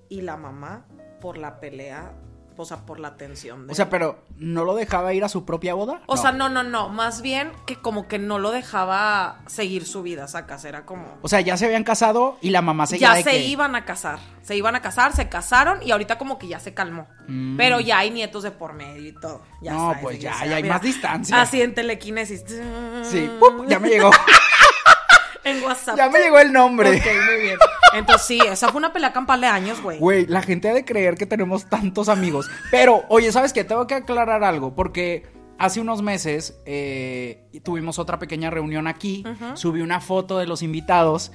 y 0.09 0.23
la 0.23 0.37
mamá 0.37 0.87
por 1.21 1.37
la 1.37 1.61
pelea, 1.61 2.13
o 2.57 2.65
sea, 2.65 2.79
por 2.87 2.99
la 2.99 3.17
tensión. 3.17 3.67
De 3.67 3.73
O 3.73 3.77
sea, 3.77 3.89
pero 3.91 4.25
¿no 4.37 4.65
lo 4.65 4.75
dejaba 4.75 5.13
ir 5.15 5.23
a 5.25 5.29
su 5.29 5.45
propia 5.45 5.75
boda? 5.75 6.01
O 6.07 6.17
sea, 6.17 6.33
no, 6.33 6.49
no, 6.49 6.63
no. 6.63 6.89
Más 6.89 7.21
bien 7.23 7.53
que 7.67 7.77
como 7.77 8.09
que 8.09 8.19
no 8.19 8.39
lo 8.39 8.51
dejaba 8.51 9.41
seguir 9.47 9.85
su 9.87 10.03
vida, 10.03 10.27
sacas. 10.29 10.65
Era 10.65 10.85
como. 10.87 11.19
O 11.23 11.29
sea, 11.29 11.41
ya 11.43 11.57
se 11.59 11.67
habían 11.67 11.85
casado 11.85 12.39
y 12.41 12.51
la 12.51 12.61
mamá 12.63 12.87
seguía 12.87 13.09
Ya 13.11 13.15
de 13.17 13.23
se 13.23 13.31
que- 13.33 13.47
iban 13.47 13.75
a 13.77 13.85
casar. 13.85 14.19
Se 14.43 14.57
iban 14.57 14.75
a 14.77 14.81
casar, 14.83 15.15
se 15.15 15.29
casaron 15.29 15.83
y 15.83 15.91
ahorita 15.91 16.17
como 16.19 16.39
que 16.39 16.49
ya 16.49 16.59
se 16.59 16.73
calmó. 16.75 17.07
Pero 17.57 17.81
ya 17.81 17.99
hay 17.99 18.11
nietos 18.11 18.43
de 18.43 18.51
por 18.51 18.73
medio 18.73 19.07
y 19.09 19.13
todo. 19.13 19.43
Ya 19.63 19.73
Mm. 19.73 19.77
No, 19.77 19.81
sabes, 19.91 20.03
pues 20.03 20.19
ya, 20.21 20.45
ya 20.47 20.57
hay 20.57 20.63
mira, 20.63 20.75
más 20.75 20.83
distancia. 20.83 21.41
Así 21.41 21.61
en 21.63 21.75
telequinesis. 21.75 22.45
Sí, 23.05 23.31
¡pup! 23.39 23.67
ya 23.69 23.79
me 23.79 23.89
llegó. 23.91 24.11
En 25.61 25.67
WhatsApp. 25.67 25.97
ya 25.97 26.09
me 26.11 26.19
llegó 26.19 26.39
el 26.39 26.53
nombre. 26.53 26.89
Ok, 26.91 27.07
muy 27.27 27.43
bien. 27.43 27.59
Entonces 27.95 28.27
sí, 28.27 28.41
esa 28.41 28.69
fue 28.69 28.79
una 28.79 28.93
pelea 28.93 29.13
campal 29.13 29.41
de 29.41 29.47
años, 29.47 29.83
güey. 29.83 29.99
Güey, 29.99 30.27
la 30.27 30.43
gente 30.43 30.69
ha 30.69 30.75
de 30.75 30.85
creer 30.85 31.17
que 31.17 31.27
tenemos 31.27 31.67
tantos 31.69 32.09
amigos. 32.09 32.49
Pero, 32.71 33.05
oye, 33.09 33.31
¿sabes 33.33 33.53
qué? 33.53 33.65
Tengo 33.65 33.87
que 33.87 33.95
aclarar 33.95 34.45
algo. 34.45 34.75
Porque 34.75 35.27
hace 35.59 35.81
unos 35.81 36.03
meses 36.03 36.61
eh, 36.67 37.45
tuvimos 37.63 37.99
otra 37.99 38.19
pequeña 38.19 38.51
reunión 38.51 38.87
aquí. 38.87 39.25
Subí 39.55 39.81
una 39.83 40.01
foto 40.01 40.39
de 40.39 40.47
los 40.47 40.63
invitados. 40.63 41.33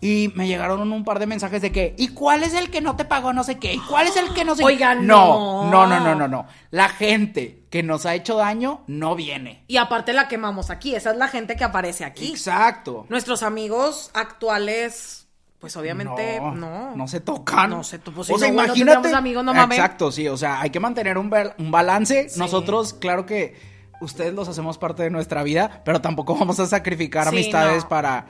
Y 0.00 0.32
me 0.36 0.46
llegaron 0.46 0.92
un 0.92 1.04
par 1.04 1.18
de 1.18 1.26
mensajes 1.26 1.60
de 1.60 1.72
que, 1.72 1.94
¿y 1.98 2.08
cuál 2.08 2.44
es 2.44 2.54
el 2.54 2.70
que 2.70 2.80
no 2.80 2.94
te 2.94 3.04
pagó 3.04 3.32
no 3.32 3.42
sé 3.42 3.58
qué? 3.58 3.74
¿Y 3.74 3.78
cuál 3.80 4.06
es 4.06 4.16
el 4.16 4.32
que 4.32 4.44
no 4.44 4.54
qué? 4.54 4.62
Oigan, 4.64 5.06
no. 5.06 5.64
no. 5.70 5.86
No, 5.86 6.00
no, 6.00 6.14
no, 6.14 6.28
no. 6.28 6.46
La 6.70 6.88
gente 6.88 7.64
que 7.70 7.82
nos 7.82 8.06
ha 8.06 8.14
hecho 8.14 8.36
daño 8.36 8.82
no 8.86 9.16
viene. 9.16 9.64
Y 9.66 9.76
aparte 9.76 10.12
la 10.12 10.28
quemamos 10.28 10.70
aquí. 10.70 10.94
Esa 10.94 11.10
es 11.10 11.16
la 11.16 11.26
gente 11.26 11.56
que 11.56 11.64
aparece 11.64 12.04
aquí. 12.04 12.28
Exacto. 12.30 13.06
Nuestros 13.08 13.42
amigos 13.42 14.10
actuales, 14.14 15.26
pues 15.58 15.76
obviamente 15.76 16.40
no. 16.40 16.94
No 16.94 17.08
se 17.08 17.18
tocan. 17.20 17.70
No 17.70 17.82
se 17.82 17.98
to- 17.98 18.12
pues, 18.12 18.30
o 18.30 18.38
sea, 18.38 18.52
no, 18.52 18.62
imagínate. 18.64 19.12
amigos, 19.12 19.44
no 19.44 19.52
mames. 19.52 19.78
Exacto, 19.78 20.12
sí. 20.12 20.28
O 20.28 20.36
sea, 20.36 20.60
hay 20.60 20.70
que 20.70 20.78
mantener 20.80 21.18
un, 21.18 21.32
un 21.58 21.70
balance. 21.72 22.28
Sí. 22.28 22.38
Nosotros, 22.38 22.94
claro 22.94 23.26
que 23.26 23.56
ustedes 24.00 24.32
los 24.32 24.48
hacemos 24.48 24.78
parte 24.78 25.02
de 25.02 25.10
nuestra 25.10 25.42
vida, 25.42 25.82
pero 25.84 26.00
tampoco 26.00 26.36
vamos 26.36 26.60
a 26.60 26.66
sacrificar 26.66 27.24
Sí, 27.24 27.30
amistades 27.30 27.84
para 27.84 28.26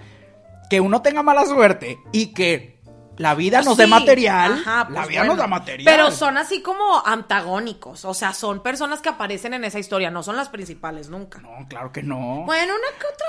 que 0.71 0.81
uno 0.81 1.03
tenga 1.03 1.23
mala 1.23 1.45
suerte 1.47 1.99
y 2.13 2.33
que 2.35 2.79
la 3.17 3.35
vida 3.35 3.63
nos 3.63 3.77
dé 3.77 3.87
material. 3.89 4.53
ajá, 4.53 4.87
la 4.91 5.01
pues 5.01 5.09
vida 5.09 5.21
bueno. 5.21 5.33
nos 5.35 5.39
da 5.43 5.47
material. 5.49 5.85
Pero 5.97 6.11
son 6.13 6.37
así 6.39 6.63
como 6.63 7.03
antagónicos. 7.05 8.05
O 8.05 8.15
sea, 8.15 8.33
son 8.33 8.63
personas 8.63 9.01
que 9.01 9.09
aparecen 9.09 9.55
en 9.55 9.65
esa 9.65 9.79
historia, 9.81 10.11
no 10.11 10.23
son 10.23 10.37
las 10.37 10.49
principales 10.49 11.09
nunca. 11.09 11.41
No, 11.41 11.67
claro 11.69 11.91
que 11.93 12.03
no. 12.03 12.45
Bueno, 12.47 12.75
una 12.75 12.99
que 12.99 13.07
otra. 13.07 13.27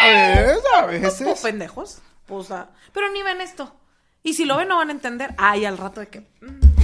¿Sabes? 0.00 0.58
A 0.78 0.84
O 0.84 0.86
veces. 0.88 1.40
pendejos. 1.40 2.02
Pues, 2.26 2.50
ah, 2.50 2.68
pero 2.92 3.10
ni 3.12 3.22
ven 3.22 3.40
esto. 3.40 3.74
Y 4.22 4.34
si 4.34 4.44
lo 4.44 4.56
ven, 4.56 4.68
no 4.68 4.76
van 4.76 4.88
a 4.88 4.92
entender. 4.92 5.34
Ay, 5.38 5.64
al 5.64 5.78
rato 5.78 6.00
de 6.00 6.08
que. 6.08 6.20
mm, 6.20 6.74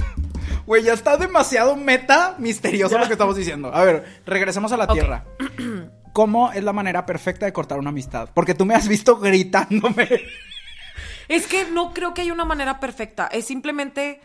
Güey, 0.65 0.83
ya 0.83 0.93
está 0.93 1.17
demasiado 1.17 1.75
meta 1.75 2.35
misterioso 2.37 2.97
lo 2.97 3.05
que 3.07 3.13
estamos 3.13 3.35
diciendo. 3.35 3.71
A 3.73 3.83
ver, 3.83 4.21
regresemos 4.25 4.71
a 4.71 4.77
la 4.77 4.85
Ok. 4.85 4.93
tierra. 4.93 5.25
¿Cómo 6.13 6.51
es 6.51 6.63
la 6.63 6.73
manera 6.73 7.05
perfecta 7.05 7.45
de 7.45 7.53
cortar 7.53 7.79
una 7.79 7.89
amistad? 7.89 8.29
Porque 8.33 8.53
tú 8.53 8.65
me 8.65 8.75
has 8.75 8.87
visto 8.87 9.17
gritándome. 9.17 10.09
Es 11.27 11.47
que 11.47 11.65
no 11.65 11.93
creo 11.93 12.13
que 12.13 12.21
haya 12.21 12.33
una 12.33 12.45
manera 12.45 12.79
perfecta. 12.79 13.27
Es 13.27 13.45
simplemente. 13.45 14.21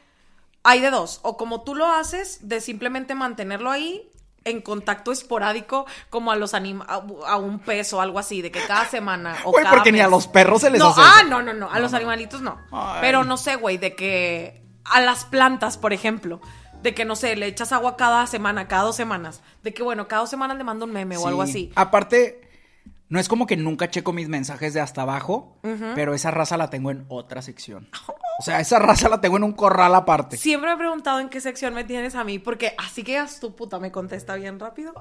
Hay 0.64 0.80
de 0.80 0.90
dos. 0.90 1.20
O 1.22 1.36
como 1.36 1.62
tú 1.62 1.74
lo 1.76 1.86
haces, 1.86 2.48
de 2.48 2.60
simplemente 2.60 3.14
mantenerlo 3.14 3.70
ahí 3.70 4.10
en 4.44 4.60
contacto 4.62 5.10
esporádico, 5.12 5.86
como 6.10 6.30
a 6.32 6.36
los 6.36 6.54
anima 6.54 6.84
a, 6.88 7.02
a 7.28 7.36
un 7.36 7.58
peso, 7.60 8.00
algo 8.00 8.18
así, 8.18 8.42
de 8.42 8.50
que 8.50 8.60
cada 8.66 8.84
semana. 8.86 9.36
O 9.44 9.50
Güey, 9.52 9.64
cada 9.64 9.74
porque 9.76 9.92
ni 9.92 10.00
a 10.00 10.08
los 10.08 10.26
perros 10.28 10.62
se 10.62 10.70
les 10.70 10.80
no, 10.80 10.88
hace 10.88 11.00
Ah, 11.02 11.20
eso. 11.20 11.28
no, 11.28 11.42
no, 11.42 11.52
no. 11.52 11.70
A 11.70 11.78
los 11.78 11.94
animalitos 11.94 12.42
no. 12.42 12.58
Ay. 12.72 12.98
Pero 13.00 13.22
no 13.24 13.36
sé, 13.36 13.54
güey, 13.56 13.78
de 13.78 13.94
que. 13.94 14.62
A 14.84 15.00
las 15.00 15.24
plantas, 15.24 15.78
por 15.78 15.92
ejemplo. 15.92 16.40
De 16.82 16.94
que, 16.94 17.04
no 17.04 17.16
sé, 17.16 17.34
le 17.36 17.46
echas 17.46 17.72
agua 17.72 17.96
cada 17.96 18.26
semana, 18.26 18.68
cada 18.68 18.82
dos 18.84 18.96
semanas. 18.96 19.42
De 19.62 19.74
que, 19.74 19.82
bueno, 19.82 20.06
cada 20.08 20.20
dos 20.22 20.30
semanas 20.30 20.56
le 20.56 20.64
mando 20.64 20.84
un 20.84 20.92
meme 20.92 21.16
o 21.16 21.26
algo 21.26 21.44
Sí. 21.46 21.50
así. 21.50 21.72
Aparte, 21.74 22.48
no 23.08 23.18
es 23.20 23.28
como 23.28 23.46
que 23.46 23.56
nunca 23.56 23.88
checo 23.90 24.12
mis 24.12 24.28
mensajes 24.28 24.74
de 24.74 24.80
hasta 24.80 25.02
abajo, 25.02 25.56
pero 25.94 26.14
esa 26.14 26.30
raza 26.30 26.56
la 26.56 26.70
tengo 26.70 26.90
en 26.90 27.04
otra 27.08 27.40
sección. 27.42 27.88
O 28.38 28.42
sea, 28.42 28.60
esa 28.60 28.78
raza 28.78 29.08
la 29.08 29.20
tengo 29.20 29.36
en 29.36 29.44
un 29.44 29.52
corral 29.52 29.94
aparte. 29.94 30.36
Siempre 30.36 30.68
me 30.70 30.74
he 30.74 30.78
preguntado 30.78 31.20
en 31.20 31.28
qué 31.28 31.40
sección 31.40 31.72
me 31.72 31.84
tienes 31.84 32.14
a 32.14 32.24
mí, 32.24 32.38
porque 32.38 32.74
así 32.78 33.02
que 33.02 33.12
ya 33.12 33.26
tu 33.40 33.54
puta 33.56 33.78
me 33.78 33.90
contesta 33.92 34.34
bien 34.36 34.58
rápido. 34.60 34.92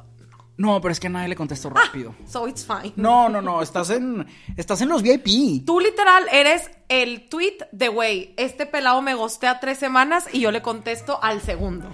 No, 0.57 0.79
pero 0.79 0.91
es 0.93 0.99
que 1.01 1.07
a 1.07 1.09
nadie 1.09 1.27
le 1.27 1.35
contesto 1.35 1.69
rápido. 1.69 2.15
So 2.27 2.47
it's 2.47 2.65
fine. 2.65 2.93
No, 2.95 3.27
no, 3.27 3.41
no, 3.41 3.61
estás 3.61 3.89
en 3.89 4.25
estás 4.55 4.79
en 4.81 4.89
los 4.89 5.01
VIP. 5.01 5.65
Tú 5.65 5.79
literal 5.79 6.25
eres 6.31 6.69
el 6.87 7.27
tweet 7.27 7.57
de 7.73 7.89
güey, 7.89 8.33
este 8.37 8.65
pelado 8.65 9.01
me 9.01 9.15
gostea 9.15 9.59
tres 9.59 9.77
semanas 9.77 10.27
y 10.31 10.39
yo 10.39 10.51
le 10.51 10.61
contesto 10.61 11.21
al 11.21 11.41
segundo. 11.41 11.93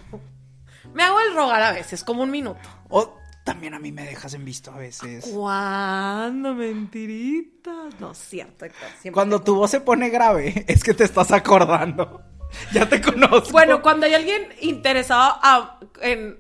Me 0.94 1.04
hago 1.04 1.20
el 1.22 1.34
rogar 1.36 1.64
a 1.64 1.72
veces, 1.72 2.04
como 2.04 2.22
un 2.24 2.30
minuto. 2.32 2.60
O 2.90 3.18
también 3.46 3.74
a 3.74 3.80
mí 3.80 3.92
me 3.92 4.04
dejas 4.06 4.34
en 4.36 4.46
visto 4.46 4.72
a 4.72 4.78
veces. 4.78 5.26
¿Cuándo, 5.34 6.54
mentiritas? 6.54 8.00
No 8.00 8.12
es 8.12 8.18
cierto, 8.18 8.66
Héctor. 8.66 8.88
siempre 8.90 9.12
Cuando 9.14 9.42
tu 9.42 9.56
voz 9.56 9.72
se 9.72 9.82
pone 9.82 10.10
grave, 10.10 10.66
es 10.68 10.84
que 10.84 10.94
te 10.94 11.04
estás 11.04 11.32
acordando. 11.32 12.22
Ya 12.74 12.86
te 12.90 13.00
conozco. 13.00 13.54
Bueno, 13.54 13.82
cuando 13.82 14.06
hay 14.06 14.14
alguien 14.14 14.46
interesado 14.60 15.40
a- 15.42 15.80
en, 16.02 16.38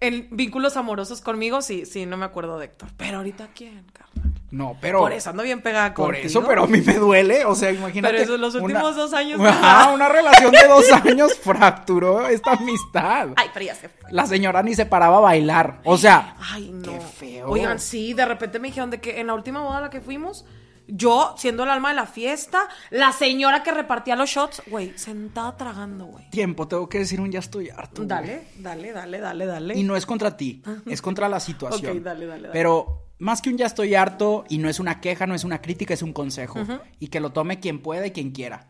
en 0.00 0.28
vínculos 0.30 0.76
amorosos 0.76 1.20
conmigo, 1.20 1.60
sí, 1.62 1.84
sí, 1.86 2.06
no 2.06 2.16
me 2.16 2.24
acuerdo 2.24 2.58
de 2.58 2.66
Héctor. 2.66 2.90
Pero 2.96 3.18
ahorita, 3.18 3.48
¿quién, 3.54 3.84
carnal? 3.92 4.32
No, 4.50 4.76
pero. 4.80 5.00
Por 5.00 5.12
eso 5.12 5.28
ando 5.30 5.42
bien 5.42 5.60
pegada 5.60 5.92
Por 5.92 6.06
contigo. 6.14 6.26
eso, 6.26 6.44
pero 6.46 6.62
a 6.62 6.66
mí 6.66 6.80
me 6.80 6.94
duele. 6.94 7.44
O 7.44 7.54
sea, 7.54 7.70
imagínate. 7.70 8.12
Pero 8.14 8.24
eso 8.24 8.34
en 8.36 8.40
los 8.40 8.54
últimos 8.54 8.96
dos 8.96 9.12
años, 9.12 9.38
Ajá, 9.44 9.86
¿no? 9.88 9.94
una 9.94 10.08
relación 10.08 10.52
de 10.52 10.66
dos 10.66 10.90
años 10.92 11.34
fracturó 11.38 12.26
esta 12.28 12.52
amistad. 12.52 13.28
Ay, 13.36 13.48
pero 13.52 13.66
ya 13.66 13.74
se 13.74 13.88
fue. 13.90 14.10
La 14.10 14.24
señora 14.26 14.62
ni 14.62 14.74
se 14.74 14.86
paraba 14.86 15.18
a 15.18 15.20
bailar. 15.20 15.80
O 15.84 15.98
sea, 15.98 16.34
Ay, 16.40 16.70
no. 16.72 16.82
qué 16.92 17.00
feo. 17.00 17.48
Oigan, 17.50 17.78
sí, 17.78 18.14
de 18.14 18.24
repente 18.24 18.58
me 18.58 18.68
dijeron 18.68 18.88
de 18.90 19.00
que 19.00 19.20
en 19.20 19.26
la 19.26 19.34
última 19.34 19.60
boda 19.60 19.78
a 19.78 19.80
la 19.82 19.90
que 19.90 20.00
fuimos, 20.00 20.46
yo, 20.88 21.34
siendo 21.36 21.62
el 21.64 21.70
alma 21.70 21.90
de 21.90 21.94
la 21.94 22.06
fiesta, 22.06 22.68
la 22.90 23.12
señora 23.12 23.62
que 23.62 23.70
repartía 23.70 24.16
los 24.16 24.30
shots, 24.30 24.62
güey, 24.66 24.92
sentada 24.96 25.56
tragando, 25.56 26.06
güey. 26.06 26.28
Tiempo, 26.30 26.66
tengo 26.66 26.88
que 26.88 26.98
decir 26.98 27.20
un 27.20 27.30
ya 27.30 27.40
estoy 27.40 27.68
harto. 27.68 27.96
güey. 27.96 28.08
Dale, 28.08 28.48
dale, 28.58 28.92
dale, 28.92 29.20
dale, 29.20 29.46
dale. 29.46 29.78
Y 29.78 29.84
no 29.84 29.96
es 29.96 30.06
contra 30.06 30.36
ti, 30.36 30.62
es 30.86 31.02
contra 31.02 31.28
la 31.28 31.40
situación. 31.40 31.98
Ok, 31.98 32.02
dale, 32.02 32.26
dale, 32.26 32.42
dale. 32.42 32.52
Pero 32.52 33.04
más 33.18 33.42
que 33.42 33.50
un 33.50 33.58
ya 33.58 33.66
estoy 33.66 33.94
harto, 33.94 34.44
y 34.48 34.58
no 34.58 34.68
es 34.68 34.80
una 34.80 35.00
queja, 35.00 35.26
no 35.26 35.34
es 35.34 35.44
una 35.44 35.60
crítica, 35.60 35.94
es 35.94 36.02
un 36.02 36.12
consejo. 36.12 36.58
Y 36.98 37.08
que 37.08 37.20
lo 37.20 37.30
tome 37.30 37.60
quien 37.60 37.80
pueda 37.80 38.06
y 38.06 38.10
quien 38.12 38.30
quiera. 38.30 38.68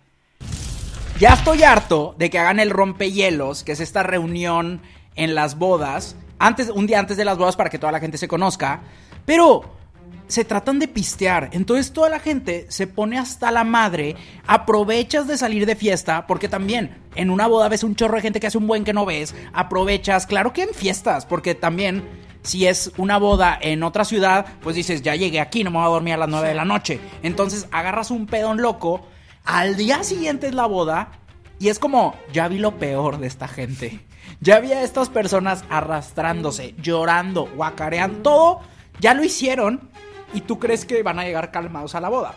Ya 1.20 1.34
estoy 1.34 1.62
harto 1.62 2.14
de 2.18 2.30
que 2.30 2.38
hagan 2.38 2.60
el 2.60 2.70
rompehielos, 2.70 3.64
que 3.64 3.72
es 3.72 3.80
esta 3.80 4.02
reunión 4.02 4.82
en 5.16 5.34
las 5.34 5.58
bodas, 5.58 6.16
antes, 6.38 6.68
un 6.70 6.86
día 6.86 7.00
antes 7.00 7.16
de 7.16 7.24
las 7.24 7.36
bodas 7.38 7.56
para 7.56 7.70
que 7.70 7.78
toda 7.78 7.90
la 7.90 7.98
gente 8.00 8.18
se 8.18 8.28
conozca, 8.28 8.82
pero 9.26 9.77
se 10.26 10.44
tratan 10.44 10.78
de 10.78 10.88
pistear. 10.88 11.50
Entonces 11.52 11.92
toda 11.92 12.08
la 12.08 12.20
gente 12.20 12.66
se 12.68 12.86
pone 12.86 13.18
hasta 13.18 13.50
la 13.50 13.64
madre, 13.64 14.16
aprovechas 14.46 15.26
de 15.26 15.38
salir 15.38 15.66
de 15.66 15.76
fiesta, 15.76 16.26
porque 16.26 16.48
también 16.48 17.02
en 17.14 17.30
una 17.30 17.46
boda 17.46 17.68
ves 17.68 17.84
un 17.84 17.96
chorro 17.96 18.16
de 18.16 18.22
gente 18.22 18.40
que 18.40 18.46
hace 18.46 18.58
un 18.58 18.66
buen 18.66 18.84
que 18.84 18.92
no 18.92 19.06
ves, 19.06 19.34
aprovechas, 19.52 20.26
claro 20.26 20.52
que 20.52 20.62
en 20.62 20.74
fiestas, 20.74 21.26
porque 21.26 21.54
también 21.54 22.04
si 22.42 22.66
es 22.66 22.92
una 22.96 23.18
boda 23.18 23.58
en 23.60 23.82
otra 23.82 24.04
ciudad, 24.04 24.46
pues 24.62 24.76
dices, 24.76 25.02
ya 25.02 25.14
llegué 25.14 25.40
aquí, 25.40 25.64
no 25.64 25.70
me 25.70 25.78
voy 25.78 25.86
a 25.86 25.90
dormir 25.90 26.14
a 26.14 26.18
las 26.18 26.28
9 26.28 26.48
de 26.48 26.54
la 26.54 26.64
noche. 26.64 27.00
Entonces 27.22 27.66
agarras 27.72 28.10
un 28.10 28.26
pedón 28.26 28.62
loco, 28.62 29.06
al 29.44 29.76
día 29.76 30.02
siguiente 30.04 30.46
es 30.46 30.54
la 30.54 30.66
boda, 30.66 31.10
y 31.58 31.68
es 31.68 31.78
como, 31.78 32.14
ya 32.32 32.48
vi 32.48 32.58
lo 32.58 32.78
peor 32.78 33.18
de 33.18 33.26
esta 33.26 33.48
gente. 33.48 34.00
Ya 34.40 34.60
vi 34.60 34.70
a 34.72 34.82
estas 34.82 35.08
personas 35.08 35.64
arrastrándose, 35.68 36.74
llorando, 36.80 37.48
guacareando, 37.56 38.20
todo. 38.20 38.60
Ya 39.00 39.14
lo 39.14 39.24
hicieron. 39.24 39.90
Y 40.34 40.42
tú 40.42 40.58
crees 40.58 40.84
que 40.84 41.02
van 41.02 41.18
a 41.18 41.24
llegar 41.24 41.50
calmados 41.50 41.94
a 41.94 42.00
la 42.00 42.08
boda. 42.08 42.34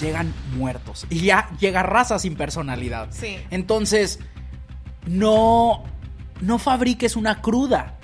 Llegan 0.00 0.32
muertos. 0.56 1.06
Y 1.10 1.20
ya 1.20 1.50
llega 1.58 1.82
raza 1.82 2.18
sin 2.18 2.36
personalidad. 2.36 3.08
Sí. 3.10 3.38
Entonces, 3.50 4.20
no. 5.06 5.84
No 6.40 6.58
fabriques 6.58 7.16
una 7.16 7.40
cruda. 7.40 7.98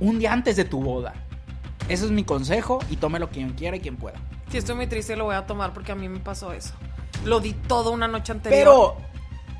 Un 0.00 0.18
día 0.18 0.32
antes 0.32 0.56
de 0.56 0.64
tu 0.64 0.82
boda. 0.82 1.14
Ese 1.88 2.06
es 2.06 2.10
mi 2.10 2.24
consejo 2.24 2.78
y 2.90 2.96
tómelo 2.96 3.28
quien 3.28 3.50
quiera 3.52 3.76
y 3.76 3.80
quien 3.80 3.96
pueda. 3.96 4.18
Si 4.50 4.58
estoy 4.58 4.74
muy 4.76 4.86
triste, 4.86 5.16
lo 5.16 5.24
voy 5.24 5.34
a 5.34 5.46
tomar 5.46 5.72
porque 5.72 5.92
a 5.92 5.94
mí 5.94 6.08
me 6.08 6.20
pasó 6.20 6.52
eso. 6.52 6.72
Lo 7.24 7.40
di 7.40 7.52
todo 7.52 7.90
una 7.90 8.08
noche 8.08 8.32
anterior. 8.32 8.58
Pero 8.58 8.96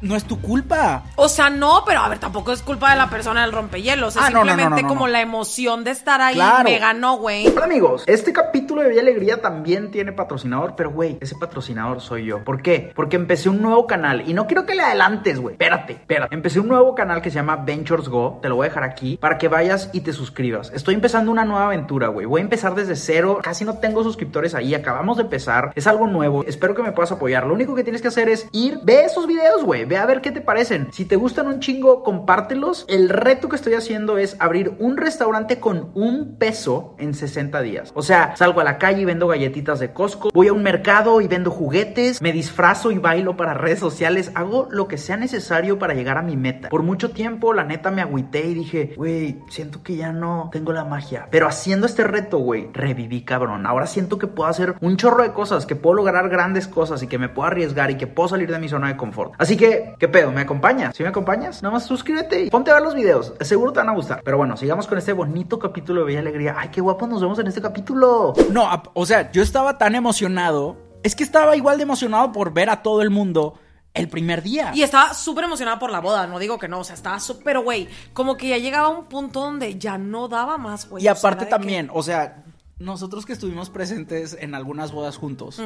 no 0.04 0.16
es 0.16 0.24
tu 0.24 0.40
culpa. 0.40 1.02
O 1.16 1.28
sea, 1.28 1.48
no, 1.50 1.82
pero 1.86 2.00
a 2.00 2.08
ver, 2.10 2.18
tampoco 2.18 2.52
es 2.52 2.62
culpa 2.62 2.90
de 2.90 2.96
la 2.96 3.08
persona 3.08 3.40
del 3.42 3.52
rompehielos. 3.52 4.16
Es 4.16 4.22
Ah, 4.22 4.28
no, 4.30 4.40
no, 4.40 4.44
no, 4.44 4.50
simplemente 4.50 4.82
no, 4.82 4.88
no, 4.88 4.94
como 4.94 5.08
la 5.08 5.20
emoción 5.22 5.82
de 5.82 5.90
estar 5.90 6.20
ahí 6.20 6.34
Claro. 6.34 6.64
me 6.68 6.78
ganó, 6.78 7.16
güey. 7.16 7.48
Hola 7.48 7.64
amigos, 7.64 8.04
este 8.06 8.32
capítulo 8.32 8.82
de 8.82 8.90
Villa 8.90 9.00
Alegría 9.00 9.40
también 9.40 9.90
tiene 9.90 10.12
patrocinador, 10.12 10.74
pero 10.76 10.90
güey, 10.90 11.16
ese 11.20 11.34
patrocinador 11.36 12.00
soy 12.02 12.26
yo. 12.26 12.44
¿Por 12.44 12.60
qué? 12.62 12.92
Porque 12.94 13.16
empecé 13.16 13.48
un 13.48 13.62
nuevo 13.62 13.86
canal 13.86 14.28
y 14.28 14.34
no 14.34 14.46
quiero 14.46 14.66
que 14.66 14.74
le 14.74 14.82
adelantes, 14.82 15.40
güey. 15.40 15.54
Espérate, 15.54 15.94
espérate. 15.94 16.34
Empecé 16.34 16.60
un 16.60 16.68
nuevo 16.68 16.94
canal 16.94 17.22
que 17.22 17.30
se 17.30 17.36
llama 17.36 17.56
Ventures 17.56 18.08
Go, 18.08 18.38
te 18.42 18.48
lo 18.50 18.56
voy 18.56 18.66
a 18.66 18.68
dejar 18.68 18.84
aquí 18.84 19.16
para 19.16 19.38
que 19.38 19.48
vayas 19.48 19.88
y 19.94 20.00
te 20.02 20.12
suscribas. 20.12 20.70
Estoy 20.74 20.94
empezando 20.94 21.32
una 21.32 21.44
nueva 21.46 21.66
aventura, 21.66 22.08
güey. 22.08 22.26
Voy 22.26 22.40
a 22.40 22.44
empezar 22.44 22.74
desde 22.74 22.96
cero, 22.96 23.38
casi 23.42 23.64
no 23.64 23.78
tengo 23.78 24.02
suscriptores 24.02 24.54
ahí, 24.54 24.74
acabamos 24.74 25.16
de 25.16 25.22
empezar, 25.22 25.72
es 25.74 25.86
algo 25.86 26.06
nuevo. 26.06 26.44
Espero 26.44 26.74
que 26.74 26.82
me 26.82 26.92
puedas 26.92 27.10
apoyar. 27.12 27.46
Lo 27.46 27.54
único 27.54 27.74
que 27.74 27.82
tienes 27.84 28.02
que 28.02 28.08
hacer 28.08 28.28
es 28.28 28.48
ir, 28.52 28.78
ve 28.82 29.04
esos 29.04 29.26
videos, 29.26 29.64
güey, 29.64 29.84
ve 29.94 30.00
a 30.00 30.06
ver 30.06 30.20
qué 30.20 30.32
te 30.32 30.40
parecen. 30.40 30.88
Si 30.90 31.04
te 31.04 31.14
gustan 31.14 31.46
un 31.46 31.60
chingo, 31.60 32.02
compártelos. 32.02 32.84
El 32.88 33.08
reto 33.08 33.48
que 33.48 33.54
estoy 33.54 33.74
haciendo 33.74 34.18
es 34.18 34.36
abrir 34.40 34.74
un 34.80 34.96
restaurante 34.96 35.60
con 35.60 35.92
un 35.94 36.36
peso 36.36 36.96
en 36.98 37.14
60 37.14 37.60
días. 37.62 37.92
O 37.94 38.02
sea, 38.02 38.34
salgo 38.36 38.60
a 38.60 38.64
la 38.64 38.78
calle 38.78 39.02
y 39.02 39.04
vendo 39.04 39.28
galletitas 39.28 39.78
de 39.78 39.92
Costco, 39.92 40.30
voy 40.34 40.48
a 40.48 40.52
un 40.52 40.64
mercado 40.64 41.20
y 41.20 41.28
vendo 41.28 41.52
juguetes, 41.52 42.20
me 42.20 42.32
disfrazo 42.32 42.90
y 42.90 42.98
bailo 42.98 43.36
para 43.36 43.54
redes 43.54 43.78
sociales, 43.78 44.32
hago 44.34 44.66
lo 44.70 44.88
que 44.88 44.98
sea 44.98 45.16
necesario 45.16 45.78
para 45.78 45.94
llegar 45.94 46.18
a 46.18 46.22
mi 46.22 46.36
meta. 46.36 46.70
Por 46.70 46.82
mucho 46.82 47.12
tiempo, 47.12 47.52
la 47.52 47.62
neta, 47.62 47.92
me 47.92 48.02
agüité 48.02 48.46
y 48.46 48.54
dije, 48.54 48.94
güey, 48.96 49.38
siento 49.48 49.84
que 49.84 49.94
ya 49.94 50.12
no 50.12 50.50
tengo 50.52 50.72
la 50.72 50.84
magia. 50.84 51.28
Pero 51.30 51.46
haciendo 51.46 51.86
este 51.86 52.02
reto, 52.02 52.38
güey, 52.38 52.68
reviví, 52.72 53.22
cabrón. 53.22 53.64
Ahora 53.64 53.86
siento 53.86 54.18
que 54.18 54.26
puedo 54.26 54.50
hacer 54.50 54.74
un 54.80 54.96
chorro 54.96 55.22
de 55.22 55.32
cosas, 55.32 55.66
que 55.66 55.76
puedo 55.76 55.94
lograr 55.94 56.28
grandes 56.28 56.66
cosas 56.66 57.02
y 57.04 57.06
que 57.06 57.18
me 57.18 57.28
puedo 57.28 57.46
arriesgar 57.46 57.92
y 57.92 57.96
que 57.96 58.08
puedo 58.08 58.28
salir 58.28 58.50
de 58.50 58.58
mi 58.58 58.68
zona 58.68 58.88
de 58.88 58.96
confort. 58.96 59.34
Así 59.38 59.56
que, 59.56 59.83
¿qué 59.98 60.08
pedo? 60.08 60.32
¿Me 60.32 60.42
acompañas? 60.42 60.96
Si 60.96 61.02
me 61.02 61.08
acompañas, 61.08 61.62
nada 61.62 61.74
más 61.74 61.84
suscríbete 61.84 62.44
y 62.44 62.50
ponte 62.50 62.70
a 62.70 62.74
ver 62.74 62.82
los 62.82 62.94
videos. 62.94 63.34
Seguro 63.40 63.72
te 63.72 63.80
van 63.80 63.88
a 63.88 63.94
gustar. 63.94 64.22
Pero 64.24 64.36
bueno, 64.36 64.56
sigamos 64.56 64.86
con 64.86 64.98
este 64.98 65.12
bonito 65.12 65.58
capítulo 65.58 66.00
de 66.00 66.06
Bella 66.06 66.20
Alegría. 66.20 66.54
Ay, 66.58 66.68
qué 66.70 66.80
guapo 66.80 67.06
nos 67.06 67.20
vemos 67.20 67.38
en 67.38 67.46
este 67.46 67.60
capítulo. 67.60 68.32
No, 68.50 68.68
o 68.94 69.06
sea, 69.06 69.30
yo 69.32 69.42
estaba 69.42 69.78
tan 69.78 69.94
emocionado. 69.94 70.76
Es 71.02 71.14
que 71.14 71.24
estaba 71.24 71.56
igual 71.56 71.76
de 71.76 71.82
emocionado 71.82 72.32
por 72.32 72.52
ver 72.52 72.70
a 72.70 72.82
todo 72.82 73.02
el 73.02 73.10
mundo 73.10 73.58
el 73.94 74.08
primer 74.08 74.42
día. 74.42 74.72
Y 74.74 74.82
estaba 74.82 75.14
súper 75.14 75.44
emocionada 75.44 75.78
por 75.78 75.90
la 75.90 76.00
boda, 76.00 76.26
no 76.26 76.38
digo 76.38 76.58
que 76.58 76.66
no, 76.66 76.80
o 76.80 76.84
sea, 76.84 76.96
estaba 76.96 77.20
súper, 77.20 77.44
pero 77.44 77.62
güey, 77.62 77.88
como 78.12 78.36
que 78.36 78.48
ya 78.48 78.58
llegaba 78.58 78.88
a 78.88 78.90
un 78.90 79.04
punto 79.04 79.40
donde 79.40 79.78
ya 79.78 79.98
no 79.98 80.28
daba 80.28 80.58
más, 80.58 80.88
güey. 80.88 81.04
Y 81.04 81.08
aparte 81.08 81.46
también, 81.46 81.90
o 81.92 82.02
sea, 82.02 82.44
nosotros 82.78 83.24
que 83.24 83.32
estuvimos 83.32 83.70
presentes 83.70 84.36
en 84.38 84.54
algunas 84.54 84.90
bodas 84.90 85.16
juntos, 85.16 85.62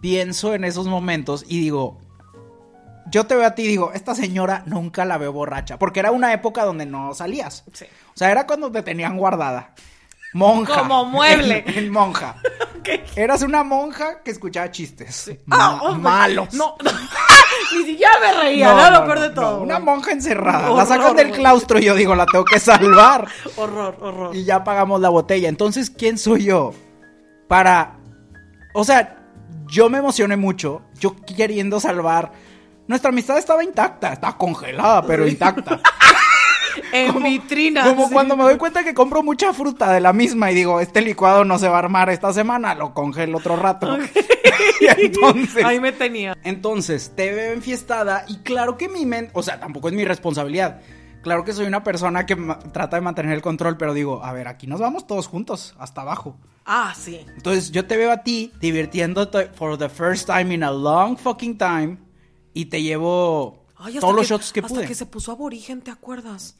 pienso 0.00 0.54
en 0.54 0.64
esos 0.64 0.86
momentos 0.86 1.44
y 1.48 1.60
digo, 1.60 1.98
yo 3.10 3.26
te 3.26 3.34
veo 3.34 3.46
a 3.46 3.54
ti 3.54 3.62
y 3.62 3.68
digo, 3.68 3.92
esta 3.94 4.14
señora 4.14 4.62
nunca 4.66 5.04
la 5.04 5.18
veo 5.18 5.32
borracha, 5.32 5.78
porque 5.78 6.00
era 6.00 6.10
una 6.10 6.32
época 6.32 6.64
donde 6.64 6.86
no 6.86 7.14
salías. 7.14 7.64
Sí. 7.72 7.86
O 8.14 8.16
sea, 8.16 8.30
era 8.30 8.46
cuando 8.46 8.70
te 8.70 8.82
tenían 8.82 9.16
guardada. 9.16 9.74
Monja. 10.34 10.80
Como 10.80 11.04
mueble. 11.06 11.64
En, 11.66 11.78
en 11.84 11.90
monja. 11.90 12.36
que... 12.84 13.04
Eras 13.16 13.42
una 13.42 13.64
monja 13.64 14.22
que 14.22 14.30
escuchaba 14.30 14.70
chistes. 14.70 15.30
Ah, 15.50 15.78
Ma- 15.78 15.82
oh, 15.82 15.94
malos. 15.94 16.52
No, 16.54 16.76
ni 17.76 17.84
siquiera 17.84 18.12
me 18.20 18.32
reía, 18.32 18.74
no, 18.74 18.90
lo 18.90 19.04
peor 19.04 19.20
de 19.20 19.28
no, 19.28 19.34
todo. 19.34 19.62
Una 19.62 19.78
monja 19.78 20.12
encerrada. 20.12 20.70
Horror, 20.70 20.76
la 20.76 20.86
sacan 20.86 21.16
del 21.16 21.30
claustro 21.32 21.78
y 21.78 21.84
yo 21.84 21.94
digo, 21.94 22.14
la 22.14 22.26
tengo 22.26 22.44
que 22.44 22.60
salvar. 22.60 23.26
Horror, 23.56 23.96
horror. 24.00 24.36
y 24.36 24.44
ya 24.44 24.64
pagamos 24.64 25.00
la 25.00 25.08
botella. 25.08 25.48
Entonces, 25.48 25.90
¿quién 25.90 26.18
soy 26.18 26.44
yo? 26.44 26.74
Para. 27.48 27.96
O 28.74 28.84
sea, 28.84 29.16
yo 29.66 29.88
me 29.88 29.98
emocioné 29.98 30.36
mucho. 30.36 30.82
Yo 31.00 31.16
queriendo 31.16 31.80
salvar. 31.80 32.32
Nuestra 32.88 33.10
amistad 33.10 33.38
estaba 33.38 33.62
intacta. 33.62 34.14
Está 34.14 34.36
congelada, 34.36 35.02
pero 35.06 35.28
intacta. 35.28 35.80
En 36.92 37.22
vitrina. 37.22 37.84
Como 37.84 38.06
sí. 38.06 38.12
cuando 38.12 38.36
me 38.36 38.44
doy 38.44 38.56
cuenta 38.56 38.84
que 38.84 38.94
compro 38.94 39.22
mucha 39.22 39.52
fruta 39.52 39.92
de 39.92 40.00
la 40.00 40.12
misma 40.12 40.52
y 40.52 40.54
digo, 40.54 40.80
este 40.80 41.00
licuado 41.00 41.44
no 41.44 41.58
se 41.58 41.68
va 41.68 41.76
a 41.76 41.80
armar 41.80 42.08
esta 42.08 42.32
semana, 42.32 42.74
lo 42.74 42.94
congelo 42.94 43.38
otro 43.38 43.56
rato. 43.56 43.98
y 44.80 44.86
entonces. 44.86 45.64
Ahí 45.64 45.80
me 45.80 45.90
tenía. 45.90 46.36
Entonces, 46.44 47.12
te 47.16 47.32
veo 47.32 47.52
enfiestada 47.52 48.24
y 48.28 48.38
claro 48.38 48.78
que 48.78 48.88
mi 48.88 49.04
mente, 49.06 49.32
o 49.34 49.42
sea, 49.42 49.58
tampoco 49.58 49.88
es 49.88 49.94
mi 49.94 50.04
responsabilidad. 50.04 50.80
Claro 51.20 51.44
que 51.44 51.52
soy 51.52 51.66
una 51.66 51.82
persona 51.82 52.24
que 52.26 52.36
trata 52.72 52.96
de 52.96 53.02
mantener 53.02 53.32
el 53.32 53.42
control, 53.42 53.76
pero 53.76 53.92
digo, 53.92 54.24
a 54.24 54.32
ver, 54.32 54.46
aquí 54.46 54.66
nos 54.68 54.80
vamos 54.80 55.06
todos 55.06 55.26
juntos, 55.26 55.74
hasta 55.78 56.02
abajo. 56.02 56.36
Ah, 56.64 56.94
sí. 56.96 57.26
Entonces, 57.36 57.72
yo 57.72 57.86
te 57.86 57.96
veo 57.96 58.12
a 58.12 58.22
ti 58.22 58.52
divirtiéndote 58.60 59.46
for 59.48 59.76
the 59.76 59.88
first 59.88 60.26
time 60.26 60.54
in 60.54 60.62
a 60.62 60.70
long 60.70 61.18
fucking 61.18 61.58
time 61.58 61.98
y 62.58 62.64
te 62.64 62.82
llevo 62.82 63.66
Ay, 63.76 63.94
hasta 63.94 64.00
todos 64.00 64.16
los 64.16 64.26
shots 64.26 64.52
que 64.52 64.58
hasta 64.58 64.74
pude. 64.74 64.86
que 64.88 64.96
se 64.96 65.06
puso 65.06 65.30
aborigen, 65.30 65.80
¿te 65.80 65.92
acuerdas? 65.92 66.56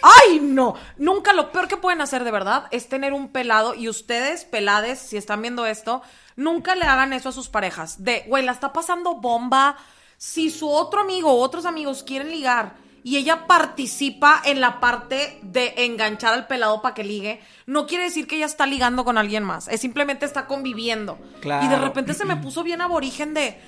¡Ay, 0.00 0.40
no! 0.40 0.74
Nunca 0.96 1.34
lo 1.34 1.52
peor 1.52 1.68
que 1.68 1.76
pueden 1.76 2.00
hacer 2.00 2.24
de 2.24 2.30
verdad 2.30 2.64
es 2.70 2.88
tener 2.88 3.12
un 3.12 3.28
pelado 3.28 3.74
y 3.74 3.90
ustedes, 3.90 4.46
pelades, 4.46 5.00
si 5.00 5.18
están 5.18 5.42
viendo 5.42 5.66
esto, 5.66 6.00
nunca 6.36 6.74
le 6.74 6.86
hagan 6.86 7.12
eso 7.12 7.28
a 7.28 7.32
sus 7.32 7.50
parejas. 7.50 8.02
De, 8.02 8.24
güey, 8.26 8.42
la 8.42 8.52
está 8.52 8.72
pasando 8.72 9.16
bomba. 9.16 9.76
Si 10.16 10.48
su 10.48 10.70
otro 10.70 11.02
amigo 11.02 11.30
o 11.30 11.42
otros 11.42 11.66
amigos 11.66 12.02
quieren 12.04 12.30
ligar 12.30 12.76
y 13.02 13.18
ella 13.18 13.46
participa 13.46 14.40
en 14.46 14.62
la 14.62 14.80
parte 14.80 15.40
de 15.42 15.74
enganchar 15.76 16.32
al 16.32 16.46
pelado 16.46 16.80
para 16.80 16.94
que 16.94 17.04
ligue, 17.04 17.42
no 17.66 17.86
quiere 17.86 18.04
decir 18.04 18.26
que 18.26 18.36
ella 18.36 18.46
está 18.46 18.64
ligando 18.64 19.04
con 19.04 19.18
alguien 19.18 19.44
más. 19.44 19.68
Es 19.68 19.82
simplemente 19.82 20.24
está 20.24 20.46
conviviendo. 20.46 21.18
Claro. 21.42 21.66
Y 21.66 21.68
de 21.68 21.76
repente 21.76 22.14
se 22.14 22.24
me 22.24 22.36
puso 22.36 22.62
bien 22.62 22.80
aborigen 22.80 23.34
de... 23.34 23.60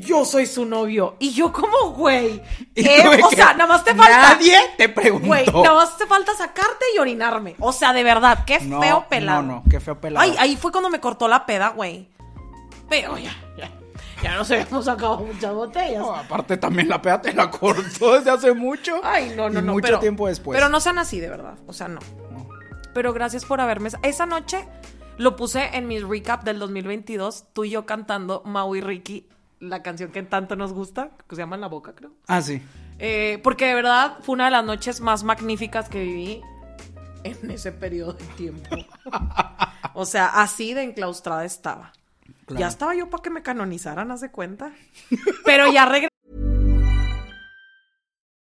Yo 0.00 0.24
soy 0.24 0.46
su 0.46 0.64
novio. 0.64 1.16
Y 1.18 1.32
yo 1.32 1.52
como, 1.52 1.90
güey. 1.92 2.40
O 3.24 3.30
sea, 3.30 3.52
nada 3.54 3.66
más 3.66 3.84
te 3.84 3.94
falta. 3.94 4.34
Nadie 4.34 4.56
te 4.76 4.88
preguntó. 4.88 5.26
Güey, 5.26 5.46
nada 5.46 5.74
más 5.74 5.96
te 5.98 6.06
falta 6.06 6.34
sacarte 6.34 6.84
y 6.94 6.98
orinarme. 6.98 7.54
O 7.60 7.72
sea, 7.72 7.92
de 7.92 8.02
verdad, 8.02 8.44
qué 8.46 8.60
No, 8.60 8.80
feo 8.80 9.06
pelado. 9.08 9.42
no, 9.42 9.54
no, 9.56 9.64
qué 9.70 9.80
feo 9.80 10.00
pelado. 10.00 10.24
Ay, 10.24 10.34
ahí 10.38 10.56
fue 10.56 10.72
cuando 10.72 10.90
me 10.90 11.00
cortó 11.00 11.28
la 11.28 11.44
peda, 11.46 11.68
güey. 11.70 12.08
Pero 12.88 13.16
ya, 13.18 13.34
ya. 13.56 13.70
Ya 14.22 14.36
nos 14.36 14.50
habíamos 14.50 14.84
sacado 14.84 15.18
muchas 15.18 15.52
botellas. 15.52 15.98
No, 16.00 16.14
aparte 16.14 16.56
también 16.56 16.88
la 16.88 17.02
peda 17.02 17.20
te 17.20 17.32
la 17.32 17.50
cortó 17.50 18.14
desde 18.14 18.30
hace 18.30 18.52
mucho. 18.54 19.00
Ay, 19.02 19.32
no, 19.36 19.50
no, 19.50 19.58
y 19.58 19.62
no. 19.62 19.72
mucho 19.72 19.82
pero- 19.86 19.98
tiempo 19.98 20.28
después. 20.28 20.56
Pero 20.56 20.68
no 20.68 20.78
sean 20.80 20.98
así, 20.98 21.18
de 21.20 21.28
verdad. 21.28 21.54
O 21.66 21.72
sea, 21.72 21.88
no. 21.88 22.00
Pero 22.94 23.12
gracias 23.12 23.44
por 23.44 23.60
haberme. 23.60 23.90
Esa 24.02 24.26
noche 24.26 24.68
lo 25.16 25.34
puse 25.34 25.70
en 25.76 25.88
mi 25.88 25.98
recap 25.98 26.44
del 26.44 26.58
2022. 26.58 27.46
Tú 27.52 27.64
y 27.64 27.70
yo 27.70 27.84
cantando 27.86 28.42
Mau 28.44 28.74
y 28.76 28.80
Ricky, 28.80 29.28
la 29.62 29.82
canción 29.82 30.10
que 30.10 30.22
tanto 30.24 30.56
nos 30.56 30.72
gusta, 30.72 31.10
que 31.28 31.36
se 31.36 31.42
llama 31.42 31.54
En 31.54 31.60
la 31.60 31.68
Boca, 31.68 31.94
creo. 31.94 32.10
Ah, 32.26 32.42
sí. 32.42 32.60
Eh, 32.98 33.40
porque 33.42 33.66
de 33.66 33.74
verdad 33.74 34.18
fue 34.20 34.34
una 34.34 34.46
de 34.46 34.50
las 34.50 34.64
noches 34.64 35.00
más 35.00 35.22
magníficas 35.22 35.88
que 35.88 36.02
viví 36.02 36.40
en 37.22 37.50
ese 37.50 37.70
periodo 37.70 38.14
de 38.14 38.24
tiempo. 38.36 38.76
o 39.94 40.04
sea, 40.04 40.42
así 40.42 40.74
de 40.74 40.82
enclaustrada 40.82 41.44
estaba. 41.44 41.92
Ya 42.48 42.66
estaba 42.66 42.94
yo 42.94 43.08
para 43.08 43.22
que 43.22 43.30
me 43.30 43.42
canonizaran, 43.42 44.10
haz 44.10 44.20
de 44.20 44.30
cuenta. 44.30 44.72
Pero 45.44 45.72
ya 45.72 45.86
regresé. 45.86 46.11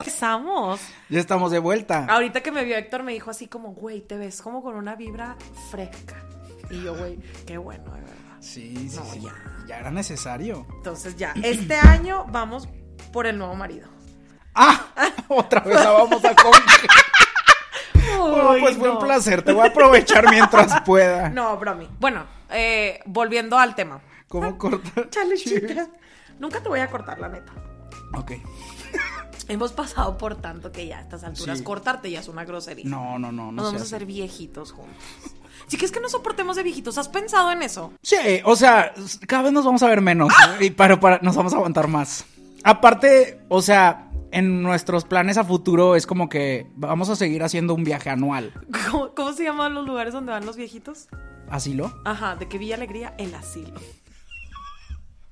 Empezamos. 0.00 0.80
Ya 1.08 1.20
estamos 1.20 1.52
de 1.52 1.60
vuelta. 1.60 2.06
Ahorita 2.08 2.40
que 2.42 2.50
me 2.50 2.64
vio 2.64 2.76
Héctor 2.76 3.04
me 3.04 3.12
dijo 3.12 3.30
así 3.30 3.46
como, 3.46 3.70
güey, 3.74 4.00
te 4.00 4.16
ves 4.16 4.42
como 4.42 4.60
con 4.62 4.74
una 4.74 4.96
vibra 4.96 5.36
fresca. 5.70 6.16
Y 6.68 6.82
yo, 6.82 6.96
güey, 6.96 7.18
qué 7.46 7.58
bueno, 7.58 7.84
de 7.94 8.00
verdad. 8.00 8.36
Sí, 8.40 8.88
sí, 8.90 8.96
No, 8.96 9.04
sí. 9.04 9.20
ya. 9.20 9.32
Ya 9.68 9.78
era 9.78 9.90
necesario. 9.92 10.66
Entonces 10.78 11.16
ya, 11.16 11.32
este 11.42 11.76
año 11.76 12.26
vamos 12.28 12.68
por 13.12 13.26
el 13.26 13.38
nuevo 13.38 13.54
marido. 13.54 13.88
¡Ah! 14.54 14.84
Otra 15.28 15.60
vez 15.60 15.76
la 15.76 15.90
vamos 15.92 16.24
a 16.24 16.34
comer. 16.34 16.60
Bueno, 18.18 18.50
Uy, 18.50 18.60
pues 18.60 18.76
fue 18.76 18.88
un 18.88 18.94
no. 18.94 19.00
placer. 19.00 19.42
Te 19.42 19.52
voy 19.52 19.66
a 19.66 19.70
aprovechar 19.70 20.28
mientras 20.28 20.80
pueda. 20.84 21.28
No, 21.30 21.56
bromi. 21.56 21.88
Bueno, 22.00 22.24
eh, 22.50 23.00
volviendo 23.06 23.56
al 23.58 23.74
tema. 23.76 24.00
¿Cómo 24.28 24.58
cortar? 24.58 25.08
Chale, 25.10 25.36
chicas. 25.36 25.88
Nunca 26.40 26.60
te 26.60 26.68
voy 26.68 26.80
a 26.80 26.88
cortar, 26.90 27.18
la 27.20 27.28
neta. 27.28 27.52
Ok. 28.14 28.32
Hemos 29.48 29.72
pasado 29.72 30.16
por 30.18 30.36
tanto 30.36 30.72
que 30.72 30.86
ya 30.86 30.98
a 30.98 31.00
estas 31.02 31.24
alturas 31.24 31.58
Sí. 31.58 31.64
cortarte 31.64 32.10
ya 32.10 32.20
es 32.20 32.28
una 32.28 32.44
grosería. 32.44 32.84
No, 32.86 33.18
no, 33.18 33.30
no. 33.32 33.46
no 33.46 33.52
Nos 33.52 33.64
vamos 33.66 33.82
a 33.82 33.84
hacer 33.84 34.06
viejitos 34.06 34.72
juntos. 34.72 34.94
Sí 35.66 35.78
que 35.78 35.86
es 35.86 35.92
que 35.92 36.00
no 36.00 36.10
soportemos 36.10 36.56
de 36.56 36.62
viejitos. 36.62 36.98
¿Has 36.98 37.08
pensado 37.08 37.50
en 37.50 37.62
eso? 37.62 37.90
Sí, 38.02 38.16
o 38.44 38.54
sea, 38.54 38.92
cada 39.26 39.44
vez 39.44 39.52
nos 39.52 39.64
vamos 39.64 39.82
a 39.82 39.88
ver 39.88 40.02
menos. 40.02 40.30
Y 40.60 40.70
para, 40.70 41.00
para, 41.00 41.20
nos 41.22 41.36
vamos 41.36 41.54
a 41.54 41.56
aguantar 41.56 41.88
más. 41.88 42.26
Aparte, 42.64 43.40
o 43.48 43.62
sea, 43.62 44.10
en 44.30 44.62
nuestros 44.62 45.04
planes 45.04 45.38
a 45.38 45.44
futuro 45.44 45.96
es 45.96 46.06
como 46.06 46.28
que 46.28 46.66
vamos 46.76 47.08
a 47.08 47.16
seguir 47.16 47.42
haciendo 47.44 47.72
un 47.72 47.82
viaje 47.84 48.10
anual. 48.10 48.52
¿Cómo, 48.90 49.14
cómo 49.14 49.32
se 49.32 49.44
llaman 49.44 49.72
los 49.72 49.86
lugares 49.86 50.12
donde 50.12 50.32
van 50.32 50.44
los 50.44 50.56
viejitos? 50.56 51.08
¿Asilo? 51.48 51.98
Ajá, 52.04 52.36
de 52.36 52.46
que 52.46 52.58
Villa 52.58 52.74
Alegría, 52.74 53.14
el 53.16 53.34
asilo. 53.34 53.80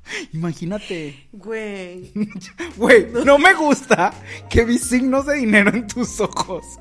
Imagínate. 0.32 1.28
Güey. 1.32 2.12
Güey, 2.76 3.08
no 3.24 3.38
me 3.38 3.54
gusta 3.54 4.12
que 4.50 4.64
vi 4.64 4.78
signos 4.78 5.26
de 5.26 5.36
dinero 5.36 5.70
en 5.70 5.86
tus 5.86 6.20
ojos. 6.20 6.64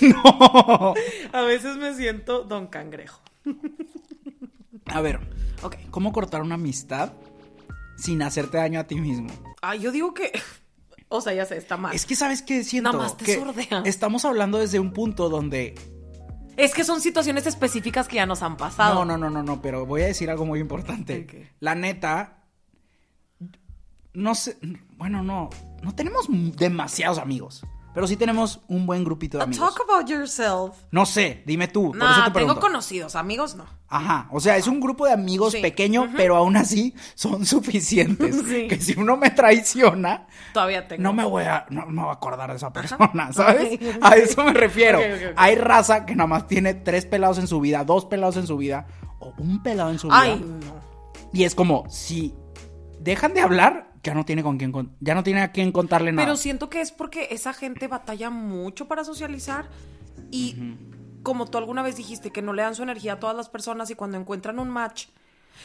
No. 0.00 0.94
A 1.32 1.42
veces 1.42 1.76
me 1.76 1.96
siento 1.96 2.44
Don 2.44 2.68
Cangrejo. 2.68 3.20
A 4.86 5.00
ver, 5.00 5.18
Ok. 5.62 5.76
¿cómo 5.90 6.12
cortar 6.12 6.42
una 6.42 6.54
amistad 6.54 7.12
sin 7.96 8.22
hacerte 8.22 8.58
daño 8.58 8.78
a 8.78 8.84
ti 8.84 8.94
mismo? 8.94 9.30
Ah, 9.62 9.74
yo 9.74 9.90
digo 9.90 10.14
que. 10.14 10.30
O 11.08 11.20
sea, 11.20 11.34
ya 11.34 11.44
sé, 11.44 11.56
está 11.56 11.76
mal. 11.76 11.92
Es 11.92 12.06
que 12.06 12.14
sabes 12.14 12.40
qué 12.42 12.62
siento 12.62 12.92
Nada 12.92 13.02
más 13.02 13.16
te 13.16 13.24
que 13.24 13.42
estamos 13.84 14.24
hablando 14.24 14.58
desde 14.58 14.78
un 14.78 14.92
punto 14.92 15.28
donde 15.28 15.74
Es 16.56 16.74
que 16.74 16.84
son 16.84 17.00
situaciones 17.00 17.46
específicas 17.46 18.08
que 18.08 18.16
ya 18.16 18.26
nos 18.26 18.42
han 18.42 18.56
pasado. 18.56 19.04
No, 19.04 19.04
no, 19.04 19.18
no, 19.18 19.30
no, 19.30 19.42
no, 19.42 19.60
pero 19.60 19.86
voy 19.86 20.02
a 20.02 20.06
decir 20.06 20.30
algo 20.30 20.44
muy 20.46 20.60
importante. 20.60 21.52
La 21.60 21.74
neta, 21.74 22.44
no 24.12 24.34
sé, 24.34 24.56
bueno, 24.96 25.22
no, 25.22 25.50
no 25.82 25.94
tenemos 25.94 26.26
demasiados 26.30 27.18
amigos, 27.18 27.64
pero 27.94 28.06
sí 28.06 28.16
tenemos 28.16 28.60
un 28.68 28.86
buen 28.86 29.04
grupito 29.04 29.38
de 29.38 29.44
amigos. 29.44 29.74
Talk 29.74 29.88
about 29.88 30.08
yourself. 30.10 30.76
No 30.90 31.06
sé, 31.06 31.42
dime 31.46 31.68
tú, 31.68 31.92
por 31.92 31.96
eso 32.02 32.18
No, 32.20 32.32
te 32.32 32.40
tengo 32.40 32.58
conocidos, 32.60 33.14
amigos 33.16 33.54
no. 33.54 33.64
Ajá, 33.88 34.26
o 34.32 34.40
sea, 34.40 34.56
es 34.56 34.66
un 34.66 34.80
grupo 34.80 35.06
de 35.06 35.12
amigos 35.12 35.52
Sí. 35.52 35.62
pequeño, 35.62 36.10
pero 36.16 36.36
aún 36.36 36.56
así 36.56 36.94
son 37.14 37.46
suficientes. 37.46 38.34
Sí. 38.48 38.66
Que 38.66 38.80
si 38.80 38.98
uno 38.98 39.16
me 39.16 39.30
traiciona, 39.30 40.26
Todavía 40.52 40.88
tengo. 40.88 41.02
no 41.02 41.12
me 41.12 41.24
voy 41.24 41.44
a, 41.44 41.66
no 41.70 41.86
me 41.86 42.00
voy 42.02 42.10
a 42.10 42.14
acordar 42.14 42.50
de 42.50 42.56
esa 42.56 42.72
persona, 42.72 43.32
¿sabes? 43.32 43.78
A 44.02 44.16
eso 44.16 44.44
me 44.44 44.52
refiero. 44.52 44.98
Hay 45.36 45.54
raza 45.54 46.04
que 46.06 46.16
nada 46.16 46.26
más 46.26 46.46
tiene 46.48 46.74
tres 46.74 47.06
pelados 47.06 47.38
en 47.38 47.46
su 47.46 47.60
vida, 47.60 47.84
dos 47.84 48.04
pelados 48.06 48.36
en 48.36 48.46
su 48.46 48.56
vida, 48.56 48.86
o 49.20 49.32
un 49.38 49.62
pelado 49.62 49.90
en 49.90 49.98
su 50.00 50.08
vida. 50.08 50.20
Ay, 50.20 50.38
no. 50.44 50.74
Y 51.32 51.44
es 51.44 51.54
como, 51.54 51.84
si 51.88 52.34
dejan 52.98 53.34
de 53.34 53.40
hablar, 53.42 53.92
ya 54.04 54.14
no 54.14 54.24
tiene 54.24 54.42
con 54.42 54.58
quién 54.58 54.72
ya 55.00 55.14
no 55.14 55.22
tiene 55.22 55.40
a 55.42 55.50
quién 55.50 55.72
contarle 55.72 56.12
nada. 56.12 56.26
Pero 56.26 56.36
siento 56.36 56.70
que 56.70 56.80
es 56.80 56.92
porque 56.92 57.28
esa 57.30 57.52
gente 57.52 57.88
batalla 57.88 58.30
mucho 58.30 58.86
para 58.86 59.02
socializar 59.02 59.68
y 60.30 60.76
como 61.22 61.46
tú 61.46 61.58
alguna 61.58 61.82
vez 61.82 61.96
dijiste 61.96 62.30
que 62.30 62.42
no 62.42 62.52
le 62.52 62.62
dan 62.62 62.74
su 62.74 62.82
energía 62.82 63.14
a 63.14 63.20
todas 63.20 63.34
las 63.34 63.48
personas 63.48 63.90
y 63.90 63.94
cuando 63.94 64.18
encuentran 64.18 64.58
un 64.58 64.68
match, 64.68 65.06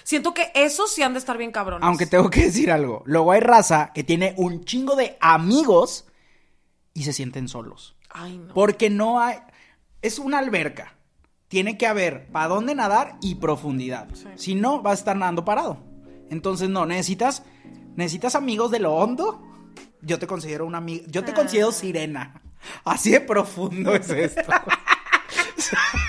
siento 0.04 0.34
que 0.34 0.52
esos 0.56 0.92
sí 0.92 1.04
han 1.04 1.14
de 1.14 1.20
estar 1.20 1.38
bien 1.38 1.52
cabrones. 1.52 1.86
Aunque 1.86 2.08
tengo 2.08 2.30
que 2.30 2.46
decir 2.46 2.72
algo. 2.72 3.04
Luego 3.06 3.32
hay 3.32 3.42
raza 3.42 3.92
que 3.94 4.04
tiene 4.04 4.34
un 4.38 4.64
chingo 4.64 4.96
de 4.96 5.18
amigos 5.20 6.06
y 6.94 7.04
se 7.04 7.14
sienten 7.14 7.48
solos. 7.48 7.96
Ay, 8.10 8.38
no. 8.38 8.54
Porque 8.54 8.90
no 8.90 9.20
hay. 9.20 9.38
Es 10.02 10.18
una 10.18 10.40
alberca. 10.40 10.96
Tiene 11.50 11.78
que 11.78 11.88
haber 11.88 12.28
para 12.32 12.48
dónde 12.48 12.74
nadar 12.76 13.18
y 13.22 13.36
profundidad. 13.36 14.08
Si 14.36 14.56
no, 14.56 14.82
vas 14.82 15.00
a 15.00 15.02
estar 15.02 15.18
nadando 15.18 15.46
parado. 15.46 15.78
Entonces, 16.30 16.70
no, 16.70 16.86
necesitas. 16.86 17.44
Necesitas 18.00 18.34
amigos 18.36 18.72
de 18.72 18.80
lo 18.80 18.94
hondo. 18.94 19.46
Yo 20.02 20.18
te 20.20 20.26
considero 20.26 20.66
una 20.66 20.78
amiga. 20.78 21.04
Yo 21.08 21.26
te 21.26 21.32
Ah. 21.32 21.36
considero 21.36 21.74
sirena. 21.74 22.42
Así 22.86 23.12
de 23.12 23.20
profundo 23.20 23.94
es 23.94 24.10
esto. 24.10 24.42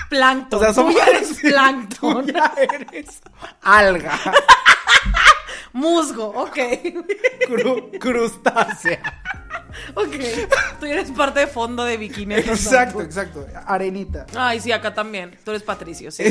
Plancton. 0.09 0.57
O 0.61 0.63
sea, 0.63 0.73
somos 0.73 0.93
Tú 0.93 0.99
ya 0.99 1.05
eres 1.07 1.37
plancton. 1.41 2.25
Tú 2.27 2.31
ya 2.31 2.53
eres 2.57 3.21
alga. 3.61 4.17
Musgo, 5.73 6.27
ok. 6.27 6.57
cru- 7.49 7.99
crustácea. 7.99 9.21
ok. 9.93 10.15
Tú 10.79 10.85
eres 10.85 11.11
parte 11.11 11.41
de 11.41 11.47
fondo 11.47 11.83
de 11.83 11.97
bikini. 11.97 12.35
Exacto, 12.35 13.01
exacto. 13.01 13.45
Arenita. 13.65 14.25
Ay, 14.37 14.61
sí, 14.61 14.71
acá 14.71 14.93
también. 14.93 15.37
Tú 15.43 15.51
eres 15.51 15.63
Patricio, 15.63 16.09
sí. 16.09 16.23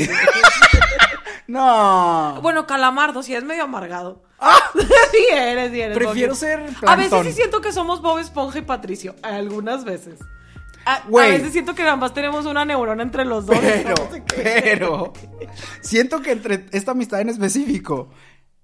No. 1.51 2.39
bueno, 2.41 2.65
Calamardo, 2.65 3.23
sí 3.23 3.35
es 3.35 3.43
medio 3.43 3.63
amargado. 3.63 4.23
sí 5.11 5.25
eres, 5.31 5.71
sí 5.71 5.81
eres. 5.81 5.97
Prefiero 5.97 6.33
ser 6.33 6.63
A 6.85 6.95
veces 6.95 7.25
sí 7.25 7.33
siento 7.33 7.61
que 7.61 7.71
somos 7.71 8.01
Bob 8.01 8.19
Esponja 8.19 8.59
y 8.59 8.61
Patricio. 8.61 9.15
Algunas 9.21 9.83
veces. 9.83 10.19
A, 10.85 11.03
veces 11.09 11.51
siento 11.51 11.75
que 11.75 11.83
más 11.95 12.13
tenemos 12.13 12.45
una 12.45 12.65
neurona 12.65 13.03
entre 13.03 13.23
los 13.25 13.45
dos. 13.45 13.57
Pero, 13.59 13.93
No 14.09 14.23
pero, 14.35 15.13
siento 15.81 16.21
que 16.21 16.31
entre 16.31 16.65
esta 16.71 16.91
amistad 16.91 17.21
en 17.21 17.29
específico, 17.29 18.09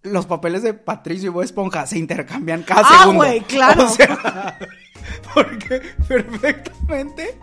los 0.01 0.25
papeles 0.25 0.63
de 0.63 0.73
Patricio 0.73 1.27
y 1.29 1.33
Bob 1.33 1.43
Esponja 1.43 1.85
se 1.85 1.99
intercambian 1.99 2.63
cada 2.63 2.81
Ah, 2.85 2.99
segundo. 3.01 3.23
güey, 3.23 3.41
claro. 3.41 3.85
O 3.85 3.89
sea, 3.89 4.57
porque 5.33 5.81
perfectamente 6.07 7.37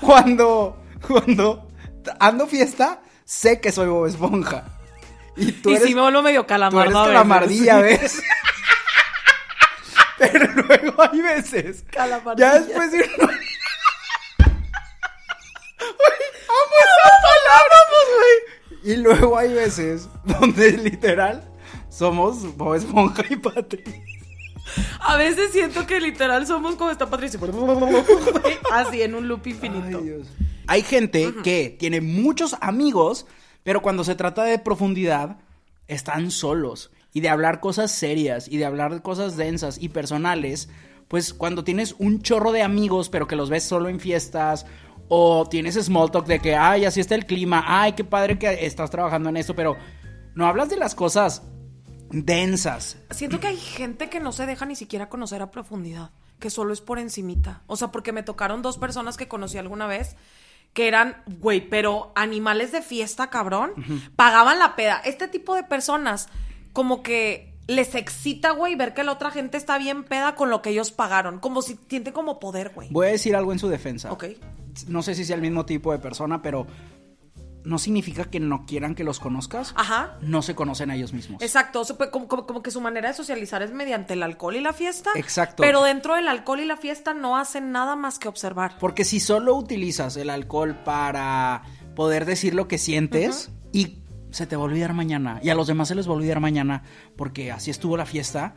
cuando, 0.00 0.80
cuando 1.06 1.68
ando 2.20 2.46
fiesta, 2.46 3.02
sé 3.24 3.60
que 3.60 3.72
soy 3.72 3.88
Bob 3.88 4.06
Esponja. 4.06 4.79
Y 5.40 5.52
tú 5.52 5.70
y 5.70 5.74
eres, 5.76 5.88
sí 5.88 5.94
me 5.94 6.02
vuelvo 6.02 6.22
medio 6.22 6.42
tú 6.42 6.46
calamardo. 6.48 6.82
eres 6.82 6.94
a 6.94 7.00
veces. 7.00 7.12
calamardilla, 7.12 7.78
¿ves? 7.80 8.22
Pero 10.18 10.52
luego 10.52 11.02
hay 11.02 11.20
veces. 11.22 11.84
Calamardilla. 11.90 12.52
Ya 12.52 12.60
después 12.60 12.92
de 12.92 12.98
uno- 12.98 13.28
amo 16.48 16.76
esa 16.84 17.10
palabra, 17.22 17.78
güey. 18.16 18.92
Y 18.92 18.96
luego 18.96 19.36
hay 19.38 19.52
veces 19.52 20.08
donde 20.24 20.72
literal 20.72 21.42
somos 21.88 22.56
Bob 22.56 22.74
Esponja 22.76 23.22
y 23.28 23.36
Patrick. 23.36 23.88
A 25.00 25.16
veces 25.16 25.50
siento 25.52 25.86
que 25.86 26.00
literal 26.00 26.46
somos 26.46 26.76
como 26.76 26.90
está 26.90 27.08
Patricio. 27.10 27.40
Así 28.72 29.02
en 29.02 29.14
un 29.14 29.26
loop 29.26 29.46
infinito. 29.46 29.98
Ay, 29.98 30.04
Dios. 30.04 30.28
Hay 30.66 30.82
gente 30.82 31.34
que 31.42 31.74
tiene 31.78 32.00
muchos 32.00 32.54
amigos, 32.60 33.26
pero 33.62 33.82
cuando 33.82 34.04
se 34.04 34.14
trata 34.14 34.44
de 34.44 34.58
profundidad, 34.58 35.38
están 35.88 36.30
solos. 36.30 36.90
Y 37.12 37.20
de 37.20 37.28
hablar 37.28 37.60
cosas 37.60 37.90
serias, 37.90 38.46
y 38.48 38.56
de 38.58 38.64
hablar 38.64 38.94
de 38.94 39.02
cosas 39.02 39.36
densas 39.36 39.78
y 39.78 39.88
personales, 39.88 40.68
pues 41.08 41.34
cuando 41.34 41.64
tienes 41.64 41.96
un 41.98 42.22
chorro 42.22 42.52
de 42.52 42.62
amigos, 42.62 43.08
pero 43.08 43.26
que 43.26 43.34
los 43.34 43.50
ves 43.50 43.64
solo 43.64 43.88
en 43.88 43.98
fiestas, 43.98 44.64
o 45.08 45.44
tienes 45.48 45.74
small 45.74 46.12
talk 46.12 46.24
de 46.26 46.38
que, 46.38 46.54
ay, 46.54 46.84
así 46.84 47.00
está 47.00 47.16
el 47.16 47.26
clima, 47.26 47.64
ay, 47.66 47.94
qué 47.94 48.04
padre 48.04 48.38
que 48.38 48.64
estás 48.64 48.90
trabajando 48.90 49.28
en 49.28 49.36
esto, 49.36 49.56
pero 49.56 49.76
no 50.36 50.46
hablas 50.46 50.68
de 50.68 50.76
las 50.76 50.94
cosas 50.94 51.42
densas. 52.12 52.96
Siento 53.10 53.40
que 53.40 53.48
hay 53.48 53.56
gente 53.56 54.08
que 54.08 54.20
no 54.20 54.30
se 54.30 54.46
deja 54.46 54.66
ni 54.66 54.76
siquiera 54.76 55.08
conocer 55.08 55.42
a 55.42 55.50
profundidad, 55.50 56.10
que 56.38 56.48
solo 56.48 56.72
es 56.72 56.80
por 56.80 57.00
encimita. 57.00 57.62
O 57.66 57.76
sea, 57.76 57.88
porque 57.88 58.12
me 58.12 58.22
tocaron 58.22 58.62
dos 58.62 58.78
personas 58.78 59.16
que 59.16 59.26
conocí 59.26 59.58
alguna 59.58 59.88
vez 59.88 60.14
que 60.72 60.88
eran, 60.88 61.22
güey, 61.26 61.60
pero 61.68 62.12
animales 62.14 62.72
de 62.72 62.82
fiesta, 62.82 63.30
cabrón, 63.30 63.72
pagaban 64.16 64.58
la 64.58 64.76
peda. 64.76 65.00
Este 65.04 65.28
tipo 65.28 65.54
de 65.54 65.64
personas, 65.64 66.28
como 66.72 67.02
que 67.02 67.54
les 67.66 67.94
excita, 67.94 68.50
güey, 68.50 68.74
ver 68.74 68.94
que 68.94 69.04
la 69.04 69.12
otra 69.12 69.30
gente 69.30 69.56
está 69.56 69.78
bien 69.78 70.04
peda 70.04 70.34
con 70.34 70.50
lo 70.50 70.62
que 70.62 70.70
ellos 70.70 70.90
pagaron. 70.90 71.38
Como 71.38 71.62
si 71.62 71.78
sienten 71.88 72.12
como 72.12 72.40
poder, 72.40 72.72
güey. 72.74 72.88
Voy 72.90 73.06
a 73.06 73.10
decir 73.10 73.36
algo 73.36 73.52
en 73.52 73.58
su 73.58 73.68
defensa. 73.68 74.12
Ok. 74.12 74.24
No 74.88 75.02
sé 75.02 75.14
si 75.14 75.24
sea 75.24 75.36
el 75.36 75.42
mismo 75.42 75.66
tipo 75.66 75.92
de 75.92 75.98
persona, 75.98 76.42
pero 76.42 76.66
no 77.64 77.78
significa 77.78 78.24
que 78.24 78.40
no 78.40 78.64
quieran 78.66 78.94
que 78.94 79.04
los 79.04 79.20
conozcas. 79.20 79.72
Ajá. 79.76 80.16
No 80.22 80.42
se 80.42 80.54
conocen 80.54 80.90
a 80.90 80.96
ellos 80.96 81.12
mismos. 81.12 81.42
Exacto, 81.42 81.82
pues, 81.98 82.10
como, 82.10 82.26
como- 82.28 82.46
como 82.46 82.62
que 82.62 82.70
su 82.70 82.80
manera 82.80 83.08
de 83.08 83.14
socializar 83.14 83.62
es 83.62 83.72
mediante 83.72 84.14
el 84.14 84.22
alcohol 84.22 84.56
y 84.56 84.60
la 84.60 84.72
fiesta. 84.72 85.10
Exacto. 85.14 85.62
Pero 85.62 85.82
dentro 85.82 86.14
del 86.14 86.28
alcohol 86.28 86.60
y 86.60 86.64
la 86.64 86.76
fiesta 86.76 87.14
no 87.14 87.36
hacen 87.36 87.72
nada 87.72 87.96
más 87.96 88.18
que 88.18 88.28
observar. 88.28 88.76
Porque 88.80 89.04
si 89.04 89.20
solo 89.20 89.54
utilizas 89.54 90.16
el 90.16 90.30
alcohol 90.30 90.74
para 90.84 91.62
poder 91.94 92.24
decir 92.24 92.54
lo 92.54 92.66
que 92.68 92.78
sientes 92.78 93.50
y 93.72 93.98
se 94.30 94.46
te 94.46 94.56
va 94.56 94.62
a 94.62 94.66
olvidar 94.66 94.92
mañana 94.94 95.40
y 95.42 95.50
a 95.50 95.54
los 95.54 95.66
demás 95.66 95.88
se 95.88 95.94
les 95.94 96.06
va 96.08 96.12
a 96.12 96.16
olvidar 96.16 96.40
mañana 96.40 96.82
porque 97.16 97.50
así 97.52 97.70
estuvo 97.70 97.96
la 97.96 98.06
fiesta, 98.06 98.54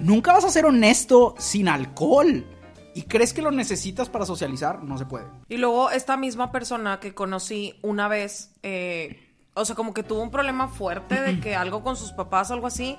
nunca 0.00 0.32
vas 0.32 0.44
a 0.44 0.50
ser 0.50 0.66
honesto 0.66 1.34
sin 1.38 1.68
alcohol. 1.68 2.44
Y 2.94 3.02
crees 3.02 3.32
que 3.32 3.42
lo 3.42 3.50
necesitas 3.50 4.08
para 4.08 4.24
socializar, 4.26 4.82
no 4.82 4.98
se 4.98 5.06
puede. 5.06 5.26
Y 5.48 5.56
luego 5.58 5.90
esta 5.90 6.16
misma 6.16 6.50
persona 6.52 7.00
que 7.00 7.14
conocí 7.14 7.78
una 7.82 8.08
vez, 8.08 8.54
eh, 8.62 9.34
o 9.54 9.64
sea, 9.64 9.74
como 9.76 9.92
que 9.94 10.02
tuvo 10.02 10.22
un 10.22 10.30
problema 10.30 10.68
fuerte 10.68 11.20
de 11.20 11.40
que 11.40 11.54
algo 11.56 11.82
con 11.82 11.96
sus 11.96 12.12
papás 12.12 12.50
algo 12.50 12.66
así. 12.66 12.96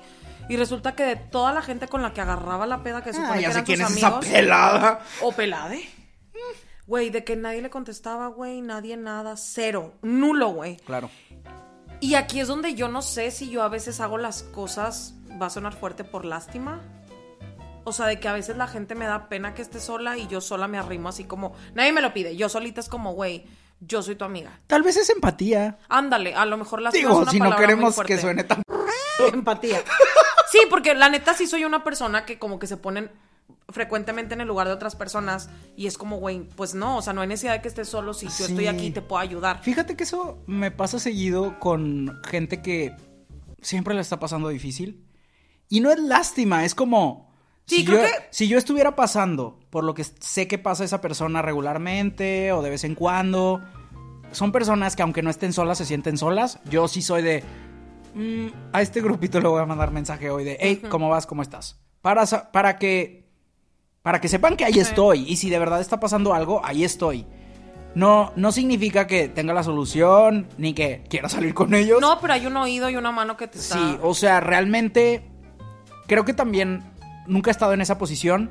Y 0.48 0.56
resulta 0.56 0.96
que 0.96 1.04
de 1.04 1.16
toda 1.16 1.52
la 1.52 1.62
gente 1.62 1.86
con 1.86 2.02
la 2.02 2.12
que 2.12 2.20
agarraba 2.20 2.66
la 2.66 2.82
peda 2.82 3.02
que 3.04 3.12
supone 3.12 3.30
Ah, 3.30 3.34
que 3.36 3.42
ya 3.42 3.48
sé 3.48 3.52
eran 3.58 3.64
quién 3.66 3.78
sus 3.80 3.90
es 3.90 3.96
esa 3.98 4.06
amigos. 4.08 4.26
pelada. 4.26 5.00
O 5.22 5.32
pelade. 5.32 5.88
Güey, 6.86 7.10
de 7.10 7.22
que 7.22 7.36
nadie 7.36 7.62
le 7.62 7.70
contestaba, 7.70 8.26
güey, 8.28 8.60
nadie 8.60 8.96
nada, 8.96 9.36
cero, 9.36 9.94
nulo, 10.02 10.48
güey. 10.48 10.76
Claro. 10.78 11.08
Y 12.00 12.14
aquí 12.14 12.40
es 12.40 12.48
donde 12.48 12.74
yo 12.74 12.88
no 12.88 13.00
sé 13.02 13.30
si 13.30 13.48
yo 13.48 13.62
a 13.62 13.68
veces 13.68 14.00
hago 14.00 14.18
las 14.18 14.42
cosas, 14.42 15.14
va 15.40 15.46
a 15.46 15.50
sonar 15.50 15.72
fuerte 15.74 16.02
por 16.02 16.24
lástima. 16.24 16.80
O 17.90 17.92
sea, 17.92 18.06
de 18.06 18.20
que 18.20 18.28
a 18.28 18.32
veces 18.32 18.56
la 18.56 18.68
gente 18.68 18.94
me 18.94 19.04
da 19.04 19.28
pena 19.28 19.52
que 19.52 19.62
esté 19.62 19.80
sola 19.80 20.16
y 20.16 20.28
yo 20.28 20.40
sola 20.40 20.68
me 20.68 20.78
arrimo 20.78 21.08
así 21.08 21.24
como, 21.24 21.54
nadie 21.74 21.92
me 21.92 22.00
lo 22.00 22.14
pide, 22.14 22.36
yo 22.36 22.48
solita 22.48 22.80
es 22.80 22.88
como, 22.88 23.14
güey, 23.14 23.44
yo 23.80 24.00
soy 24.00 24.14
tu 24.14 24.24
amiga. 24.24 24.60
Tal 24.68 24.84
vez 24.84 24.96
es 24.96 25.10
empatía. 25.10 25.78
Ándale, 25.88 26.36
a 26.36 26.46
lo 26.46 26.56
mejor 26.56 26.86
es 26.86 26.92
Digo, 26.92 27.18
una 27.18 27.30
si 27.32 27.40
no 27.40 27.56
queremos 27.56 27.98
que 28.00 28.16
suene 28.16 28.44
tan... 28.44 28.62
empatía. 29.32 29.82
Sí, 30.52 30.60
porque 30.70 30.94
la 30.94 31.08
neta 31.08 31.34
sí 31.34 31.48
soy 31.48 31.64
una 31.64 31.82
persona 31.82 32.24
que 32.24 32.38
como 32.38 32.60
que 32.60 32.68
se 32.68 32.76
ponen 32.76 33.10
frecuentemente 33.70 34.34
en 34.34 34.40
el 34.40 34.46
lugar 34.46 34.68
de 34.68 34.74
otras 34.74 34.94
personas 34.94 35.50
y 35.76 35.88
es 35.88 35.98
como, 35.98 36.18
güey, 36.18 36.42
pues 36.54 36.74
no, 36.74 36.98
o 36.98 37.02
sea, 37.02 37.12
no 37.12 37.22
hay 37.22 37.28
necesidad 37.28 37.54
de 37.54 37.62
que 37.62 37.68
estés 37.68 37.88
solo 37.88 38.14
si 38.14 38.28
yo 38.28 38.46
estoy 38.46 38.68
aquí 38.68 38.86
y 38.86 38.90
te 38.92 39.02
puedo 39.02 39.20
ayudar. 39.20 39.62
Fíjate 39.62 39.96
que 39.96 40.04
eso 40.04 40.38
me 40.46 40.70
pasa 40.70 41.00
seguido 41.00 41.58
con 41.58 42.20
gente 42.24 42.62
que 42.62 42.94
siempre 43.60 43.94
le 43.94 44.00
está 44.00 44.20
pasando 44.20 44.48
difícil. 44.48 45.04
Y 45.68 45.80
no 45.80 45.90
es 45.90 45.98
lástima, 45.98 46.64
es 46.64 46.76
como... 46.76 47.29
Sí, 47.70 47.76
si, 47.76 47.84
creo 47.84 47.98
yo, 48.02 48.04
que- 48.06 48.12
si 48.30 48.48
yo 48.48 48.58
estuviera 48.58 48.94
pasando 48.96 49.58
por 49.70 49.84
lo 49.84 49.94
que 49.94 50.04
sé 50.04 50.46
que 50.48 50.58
pasa 50.58 50.84
esa 50.84 51.00
persona 51.00 51.40
regularmente 51.42 52.52
o 52.52 52.62
de 52.62 52.70
vez 52.70 52.84
en 52.84 52.94
cuando, 52.94 53.60
son 54.32 54.52
personas 54.52 54.96
que 54.96 55.02
aunque 55.02 55.22
no 55.22 55.30
estén 55.30 55.52
solas 55.52 55.78
se 55.78 55.84
sienten 55.84 56.18
solas. 56.18 56.58
Yo 56.68 56.88
sí 56.88 57.02
soy 57.02 57.22
de... 57.22 57.42
"Mm, 58.14 58.46
a 58.72 58.82
este 58.82 59.00
grupito 59.00 59.40
le 59.40 59.48
voy 59.48 59.60
a 59.62 59.66
mandar 59.66 59.90
mensaje 59.92 60.30
hoy 60.30 60.44
de, 60.44 60.56
hey, 60.60 60.82
¿cómo 60.88 61.08
vas? 61.08 61.26
¿Cómo 61.26 61.42
estás? 61.42 61.78
Para, 62.02 62.24
para 62.52 62.78
que... 62.78 63.28
Para 64.02 64.20
que 64.20 64.28
sepan 64.28 64.56
que 64.56 64.64
ahí 64.64 64.78
estoy. 64.78 65.24
Y 65.28 65.36
si 65.36 65.50
de 65.50 65.58
verdad 65.58 65.80
está 65.80 66.00
pasando 66.00 66.32
algo, 66.32 66.64
ahí 66.64 66.84
estoy. 66.84 67.26
No, 67.94 68.32
no 68.36 68.50
significa 68.50 69.06
que 69.06 69.28
tenga 69.28 69.52
la 69.52 69.62
solución, 69.62 70.46
ni 70.58 70.72
que 70.74 71.02
quiera 71.10 71.28
salir 71.28 71.52
con 71.54 71.74
ellos. 71.74 72.00
No, 72.00 72.18
pero 72.20 72.32
hay 72.32 72.46
un 72.46 72.56
oído 72.56 72.88
y 72.88 72.96
una 72.96 73.12
mano 73.12 73.36
que 73.36 73.46
te 73.46 73.58
está... 73.58 73.74
Sí, 73.76 73.98
o 74.02 74.14
sea, 74.14 74.40
realmente 74.40 75.22
creo 76.06 76.24
que 76.24 76.32
también 76.32 76.82
nunca 77.26 77.50
he 77.50 77.52
estado 77.52 77.72
en 77.72 77.80
esa 77.80 77.98
posición, 77.98 78.50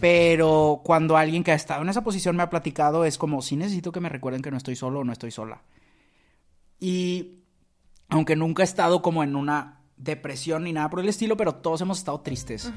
pero 0.00 0.80
cuando 0.84 1.16
alguien 1.16 1.44
que 1.44 1.52
ha 1.52 1.54
estado 1.54 1.82
en 1.82 1.88
esa 1.88 2.02
posición 2.02 2.36
me 2.36 2.42
ha 2.42 2.50
platicado 2.50 3.04
es 3.04 3.18
como, 3.18 3.42
sí 3.42 3.56
necesito 3.56 3.92
que 3.92 4.00
me 4.00 4.08
recuerden 4.08 4.42
que 4.42 4.50
no 4.50 4.56
estoy 4.56 4.76
solo 4.76 5.00
o 5.00 5.04
no 5.04 5.12
estoy 5.12 5.30
sola. 5.30 5.62
Y 6.78 7.42
aunque 8.08 8.36
nunca 8.36 8.62
he 8.62 8.64
estado 8.64 9.02
como 9.02 9.22
en 9.22 9.36
una 9.36 9.82
depresión 9.96 10.64
ni 10.64 10.72
nada 10.72 10.88
por 10.88 11.00
el 11.00 11.08
estilo, 11.08 11.36
pero 11.36 11.56
todos 11.56 11.80
hemos 11.82 11.98
estado 11.98 12.20
tristes. 12.20 12.72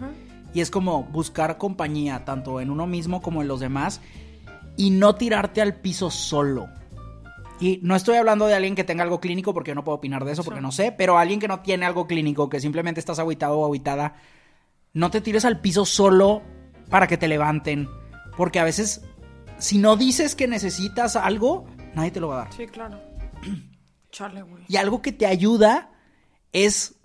Y 0.54 0.62
es 0.62 0.70
como 0.70 1.04
buscar 1.04 1.58
compañía, 1.58 2.26
tanto 2.26 2.60
en 2.60 2.70
uno 2.70 2.86
mismo 2.86 3.22
como 3.22 3.42
en 3.42 3.48
los 3.48 3.60
demás, 3.60 4.02
y 4.76 4.90
no 4.90 5.16
tirarte 5.16 5.62
al 5.62 5.76
piso 5.76 6.12
solo. 6.12 6.68
Y 7.60 7.80
no 7.82 7.96
estoy 7.96 8.18
hablando 8.18 8.48
de 8.48 8.56
alguien 8.56 8.76
que 8.76 8.84
tenga 8.84 9.04
algo 9.04 9.22
clínico, 9.22 9.54
porque 9.54 9.72
yo 9.72 9.76
no 9.76 9.84
puedo 9.84 9.98
opinar 9.98 10.26
de 10.26 10.34
eso, 10.34 10.44
porque 10.44 10.62
no 10.62 10.72
sé, 10.72 10.92
pero 10.92 11.18
alguien 11.18 11.40
que 11.40 11.48
no 11.48 11.62
tiene 11.62 11.86
algo 11.86 12.08
clínico, 12.08 12.50
que 12.50 12.60
simplemente 12.60 13.00
estás 13.00 13.20
aguitado 13.20 13.58
o 13.60 13.66
aguitada, 13.66 14.16
no 14.94 15.12
te 15.12 15.22
tires 15.22 15.46
al 15.46 15.60
piso 15.60 15.86
solo 15.86 16.42
para 16.90 17.08
que 17.08 17.18
te 17.18 17.28
levanten. 17.28 17.90
Porque 18.38 18.60
a 18.60 18.64
veces, 18.64 19.02
si 19.58 19.78
no 19.78 19.96
dices 19.96 20.36
que 20.36 20.48
necesitas 20.48 21.16
algo, 21.16 21.66
nadie 21.96 22.12
te 22.12 22.20
lo 22.20 22.30
va 22.30 22.36
a 22.36 22.44
dar. 22.46 22.54
Sí, 22.54 22.68
claro. 22.68 23.00
Chale, 24.12 24.42
güey. 24.44 24.64
Y 24.68 24.78
algo 24.78 25.02
que 25.02 25.12
te 25.12 25.26
ayuda 25.26 25.92
es. 26.52 26.96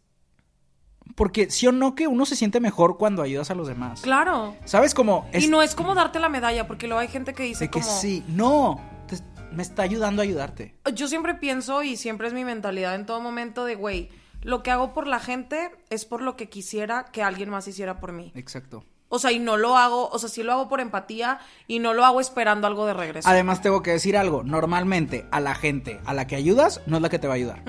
Porque 1.14 1.50
sí 1.50 1.66
o 1.66 1.72
no 1.72 1.94
que 1.94 2.06
uno 2.06 2.26
se 2.26 2.36
siente 2.36 2.60
mejor 2.60 2.98
cuando 2.98 3.22
ayudas 3.22 3.50
a 3.50 3.54
los 3.54 3.66
demás. 3.66 4.02
Claro. 4.02 4.54
¿Sabes 4.66 4.94
cómo? 4.94 5.26
Y 5.32 5.48
no 5.48 5.62
es 5.62 5.74
como 5.74 5.94
darte 5.94 6.20
la 6.20 6.28
medalla, 6.28 6.66
porque 6.66 6.86
luego 6.86 7.00
hay 7.00 7.08
gente 7.08 7.32
que 7.34 7.42
dice 7.44 7.64
De 7.64 7.70
que 7.70 7.80
como... 7.80 7.90
sí. 7.92 8.22
No. 8.28 8.80
te- 9.08 9.16
me 9.50 9.62
está 9.62 9.82
ayudando 9.82 10.20
a 10.20 10.24
ayudarte. 10.24 10.76
Yo 10.94 11.08
siempre 11.08 11.34
pienso 11.34 11.82
y 11.82 11.96
siempre 11.96 12.28
es 12.28 12.34
mi 12.34 12.44
mentalidad 12.44 12.94
en 12.94 13.06
todo 13.06 13.20
momento 13.22 13.64
de, 13.64 13.74
güey, 13.74 14.10
lo 14.42 14.62
que 14.62 14.70
hago 14.70 14.92
por 14.94 15.06
la 15.06 15.20
gente 15.20 15.70
es 15.90 16.04
por 16.04 16.22
lo 16.22 16.36
que 16.36 16.48
quisiera 16.48 17.06
que 17.12 17.22
alguien 17.22 17.50
más 17.50 17.66
hiciera 17.68 18.00
por 18.00 18.12
mí. 18.12 18.32
Exacto. 18.34 18.84
O 19.10 19.18
sea, 19.18 19.32
y 19.32 19.38
no 19.38 19.56
lo 19.56 19.78
hago, 19.78 20.10
o 20.10 20.18
sea, 20.18 20.28
sí 20.28 20.42
lo 20.42 20.52
hago 20.52 20.68
por 20.68 20.80
empatía 20.80 21.38
y 21.66 21.78
no 21.78 21.94
lo 21.94 22.04
hago 22.04 22.20
esperando 22.20 22.66
algo 22.66 22.84
de 22.84 22.92
regreso. 22.92 23.26
Además, 23.26 23.62
tengo 23.62 23.82
que 23.82 23.90
decir 23.92 24.18
algo. 24.18 24.42
Normalmente, 24.44 25.24
a 25.30 25.40
la 25.40 25.54
gente 25.54 25.98
a 26.04 26.12
la 26.12 26.26
que 26.26 26.36
ayudas 26.36 26.82
no 26.86 26.96
es 26.96 27.02
la 27.02 27.08
que 27.08 27.18
te 27.18 27.26
va 27.26 27.32
a 27.32 27.36
ayudar. 27.36 27.62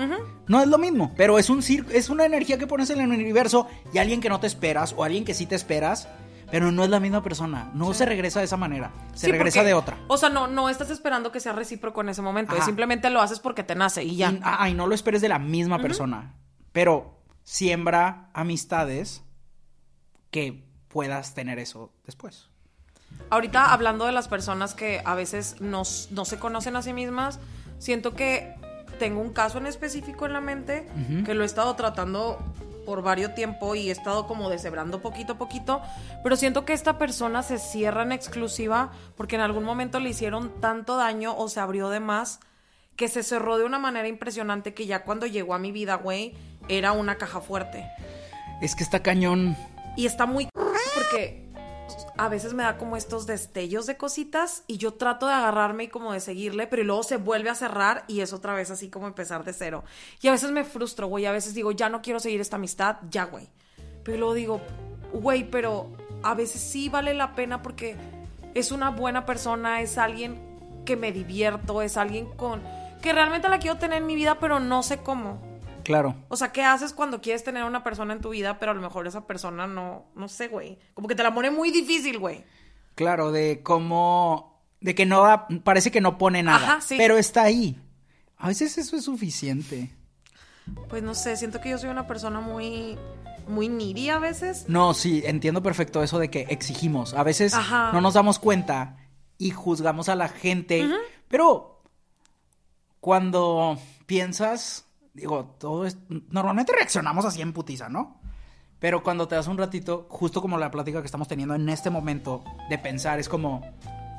No 0.48 0.60
es 0.60 0.68
lo 0.68 0.76
mismo, 0.76 1.14
pero 1.16 1.38
es 1.38 1.48
un 1.48 1.60
es 1.60 2.10
una 2.10 2.26
energía 2.26 2.58
que 2.58 2.66
pones 2.66 2.90
en 2.90 3.00
el 3.00 3.08
universo 3.10 3.66
y 3.94 3.98
alguien 3.98 4.20
que 4.20 4.28
no 4.28 4.38
te 4.38 4.46
esperas 4.48 4.92
o 4.94 5.02
alguien 5.02 5.24
que 5.24 5.32
sí 5.32 5.46
te 5.46 5.54
esperas, 5.54 6.08
pero 6.50 6.72
no 6.72 6.84
es 6.84 6.90
la 6.90 7.00
misma 7.00 7.22
persona. 7.22 7.70
No 7.72 7.94
se 7.94 8.04
regresa 8.04 8.40
de 8.40 8.44
esa 8.44 8.58
manera. 8.58 8.92
Se 9.14 9.26
Sí, 9.26 9.32
regresa 9.32 9.60
porque- 9.60 9.68
de 9.68 9.74
otra. 9.74 9.96
O 10.08 10.18
sea, 10.18 10.28
no, 10.28 10.46
no 10.46 10.68
estás 10.68 10.90
esperando 10.90 11.32
que 11.32 11.40
sea 11.40 11.54
recíproco 11.54 12.02
en 12.02 12.10
ese 12.10 12.20
momento. 12.20 12.54
Simplemente 12.60 13.08
lo 13.08 13.22
haces 13.22 13.40
porque 13.40 13.62
te 13.62 13.74
nace 13.74 14.04
y 14.04 14.16
ya. 14.16 14.30
Y, 14.30 14.40
ah, 14.44 14.56
ay, 14.60 14.74
no 14.74 14.86
lo 14.86 14.94
esperes 14.94 15.22
de 15.22 15.30
la 15.30 15.38
misma 15.38 15.78
persona. 15.78 16.34
Pero 16.72 17.18
siembra 17.42 18.30
amistades 18.32 19.22
que 20.30 20.64
puedas 20.88 21.34
tener 21.34 21.58
eso 21.58 21.92
después. 22.04 22.48
Ahorita 23.30 23.72
hablando 23.72 24.06
de 24.06 24.12
las 24.12 24.28
personas 24.28 24.74
que 24.74 25.02
a 25.04 25.14
veces 25.14 25.60
no, 25.60 25.82
no 26.10 26.24
se 26.24 26.38
conocen 26.38 26.76
a 26.76 26.82
sí 26.82 26.92
mismas, 26.92 27.40
siento 27.78 28.14
que 28.14 28.54
tengo 28.98 29.20
un 29.20 29.32
caso 29.32 29.58
en 29.58 29.66
específico 29.66 30.26
en 30.26 30.32
la 30.32 30.40
mente 30.40 30.86
que 31.24 31.34
lo 31.34 31.42
he 31.42 31.46
estado 31.46 31.74
tratando 31.74 32.38
por 32.84 33.02
varios 33.02 33.34
tiempo 33.34 33.74
y 33.74 33.88
he 33.88 33.92
estado 33.92 34.26
como 34.26 34.50
deshebrando 34.50 35.00
poquito 35.00 35.34
a 35.34 35.38
poquito, 35.38 35.80
pero 36.22 36.36
siento 36.36 36.64
que 36.64 36.72
esta 36.72 36.98
persona 36.98 37.42
se 37.42 37.58
cierra 37.58 38.02
en 38.02 38.12
exclusiva 38.12 38.90
porque 39.16 39.36
en 39.36 39.42
algún 39.42 39.64
momento 39.64 40.00
le 40.00 40.10
hicieron 40.10 40.60
tanto 40.60 40.96
daño 40.96 41.36
o 41.36 41.48
se 41.48 41.60
abrió 41.60 41.88
de 41.88 42.00
más 42.00 42.40
que 42.96 43.08
se 43.08 43.22
cerró 43.22 43.56
de 43.56 43.64
una 43.64 43.78
manera 43.78 44.08
impresionante 44.08 44.74
que 44.74 44.86
ya 44.86 45.04
cuando 45.04 45.26
llegó 45.26 45.54
a 45.54 45.58
mi 45.58 45.72
vida, 45.72 45.94
güey, 45.94 46.34
era 46.70 46.92
una 46.92 47.16
caja 47.16 47.40
fuerte. 47.40 47.90
Es 48.60 48.74
que 48.74 48.84
está 48.84 49.02
cañón. 49.02 49.56
Y 49.96 50.06
está 50.06 50.26
muy 50.26 50.48
porque 50.94 51.50
a 52.16 52.28
veces 52.28 52.54
me 52.54 52.62
da 52.62 52.76
como 52.76 52.96
estos 52.96 53.26
destellos 53.26 53.86
de 53.86 53.96
cositas 53.96 54.62
y 54.66 54.76
yo 54.76 54.94
trato 54.94 55.26
de 55.26 55.32
agarrarme 55.32 55.84
y 55.84 55.88
como 55.88 56.12
de 56.12 56.20
seguirle, 56.20 56.66
pero 56.66 56.84
luego 56.84 57.02
se 57.02 57.16
vuelve 57.16 57.50
a 57.50 57.54
cerrar 57.54 58.04
y 58.06 58.20
es 58.20 58.32
otra 58.32 58.54
vez 58.54 58.70
así 58.70 58.88
como 58.88 59.06
empezar 59.06 59.44
de 59.44 59.52
cero. 59.52 59.84
Y 60.20 60.28
a 60.28 60.32
veces 60.32 60.50
me 60.50 60.64
frustro, 60.64 61.06
güey, 61.06 61.26
a 61.26 61.32
veces 61.32 61.54
digo, 61.54 61.72
ya 61.72 61.88
no 61.88 62.02
quiero 62.02 62.20
seguir 62.20 62.40
esta 62.40 62.56
amistad, 62.56 62.96
ya, 63.10 63.24
güey. 63.24 63.48
Pero 64.04 64.18
luego 64.18 64.34
digo, 64.34 64.60
güey, 65.12 65.50
pero 65.50 65.90
a 66.22 66.34
veces 66.34 66.60
sí 66.60 66.88
vale 66.88 67.14
la 67.14 67.34
pena 67.34 67.62
porque 67.62 67.96
es 68.54 68.72
una 68.72 68.90
buena 68.90 69.26
persona, 69.26 69.80
es 69.80 69.98
alguien 69.98 70.40
que 70.84 70.96
me 70.96 71.12
divierto, 71.12 71.82
es 71.82 71.96
alguien 71.96 72.26
con 72.26 72.62
que 73.00 73.12
realmente 73.12 73.48
la 73.48 73.58
quiero 73.58 73.78
tener 73.78 73.98
en 73.98 74.06
mi 74.06 74.14
vida, 74.14 74.38
pero 74.38 74.60
no 74.60 74.82
sé 74.82 74.98
cómo. 74.98 75.49
Claro. 75.84 76.14
O 76.28 76.36
sea, 76.36 76.52
¿qué 76.52 76.62
haces 76.64 76.92
cuando 76.92 77.20
quieres 77.20 77.44
tener 77.44 77.62
a 77.62 77.66
una 77.66 77.82
persona 77.84 78.12
en 78.12 78.20
tu 78.20 78.30
vida, 78.30 78.58
pero 78.58 78.72
a 78.72 78.74
lo 78.74 78.80
mejor 78.80 79.06
esa 79.06 79.26
persona 79.26 79.66
no, 79.66 80.06
no 80.14 80.28
sé, 80.28 80.48
güey? 80.48 80.78
Como 80.94 81.08
que 81.08 81.14
te 81.14 81.22
la 81.22 81.34
pone 81.34 81.50
muy 81.50 81.70
difícil, 81.70 82.18
güey. 82.18 82.44
Claro, 82.94 83.32
de 83.32 83.62
cómo. 83.62 84.60
De 84.80 84.94
que 84.94 85.06
no 85.06 85.22
da- 85.22 85.46
parece 85.64 85.90
que 85.90 86.00
no 86.00 86.16
pone 86.18 86.42
nada. 86.42 86.72
Ajá, 86.72 86.80
sí. 86.80 86.96
Pero 86.96 87.16
está 87.18 87.42
ahí. 87.42 87.78
A 88.38 88.48
veces 88.48 88.78
eso 88.78 88.96
es 88.96 89.04
suficiente. 89.04 89.90
Pues 90.88 91.02
no 91.02 91.14
sé, 91.14 91.36
siento 91.36 91.60
que 91.60 91.70
yo 91.70 91.78
soy 91.78 91.90
una 91.90 92.06
persona 92.06 92.40
muy, 92.40 92.96
muy 93.48 93.68
needy 93.68 94.08
a 94.10 94.18
veces. 94.18 94.64
No, 94.68 94.94
sí, 94.94 95.22
entiendo 95.26 95.62
perfecto 95.62 96.02
eso 96.02 96.18
de 96.18 96.30
que 96.30 96.46
exigimos. 96.48 97.12
A 97.14 97.22
veces 97.22 97.54
Ajá. 97.54 97.90
no 97.92 98.00
nos 98.00 98.14
damos 98.14 98.38
cuenta 98.38 98.96
y 99.36 99.50
juzgamos 99.50 100.08
a 100.08 100.14
la 100.14 100.28
gente. 100.28 100.88
Pero 101.28 101.82
cuando 103.00 103.78
piensas, 104.06 104.84
digo, 105.20 105.56
todo 105.58 105.86
es. 105.86 105.98
Normalmente 106.30 106.72
reaccionamos 106.72 107.24
así 107.24 107.40
en 107.40 107.52
putiza, 107.52 107.88
¿no? 107.88 108.20
Pero 108.78 109.02
cuando 109.02 109.28
te 109.28 109.34
das 109.34 109.46
un 109.46 109.58
ratito, 109.58 110.06
justo 110.08 110.40
como 110.40 110.58
la 110.58 110.70
plática 110.70 111.00
que 111.00 111.06
estamos 111.06 111.28
teniendo 111.28 111.54
en 111.54 111.68
este 111.68 111.90
momento, 111.90 112.42
de 112.68 112.78
pensar, 112.78 113.18
es 113.18 113.28
como. 113.28 113.62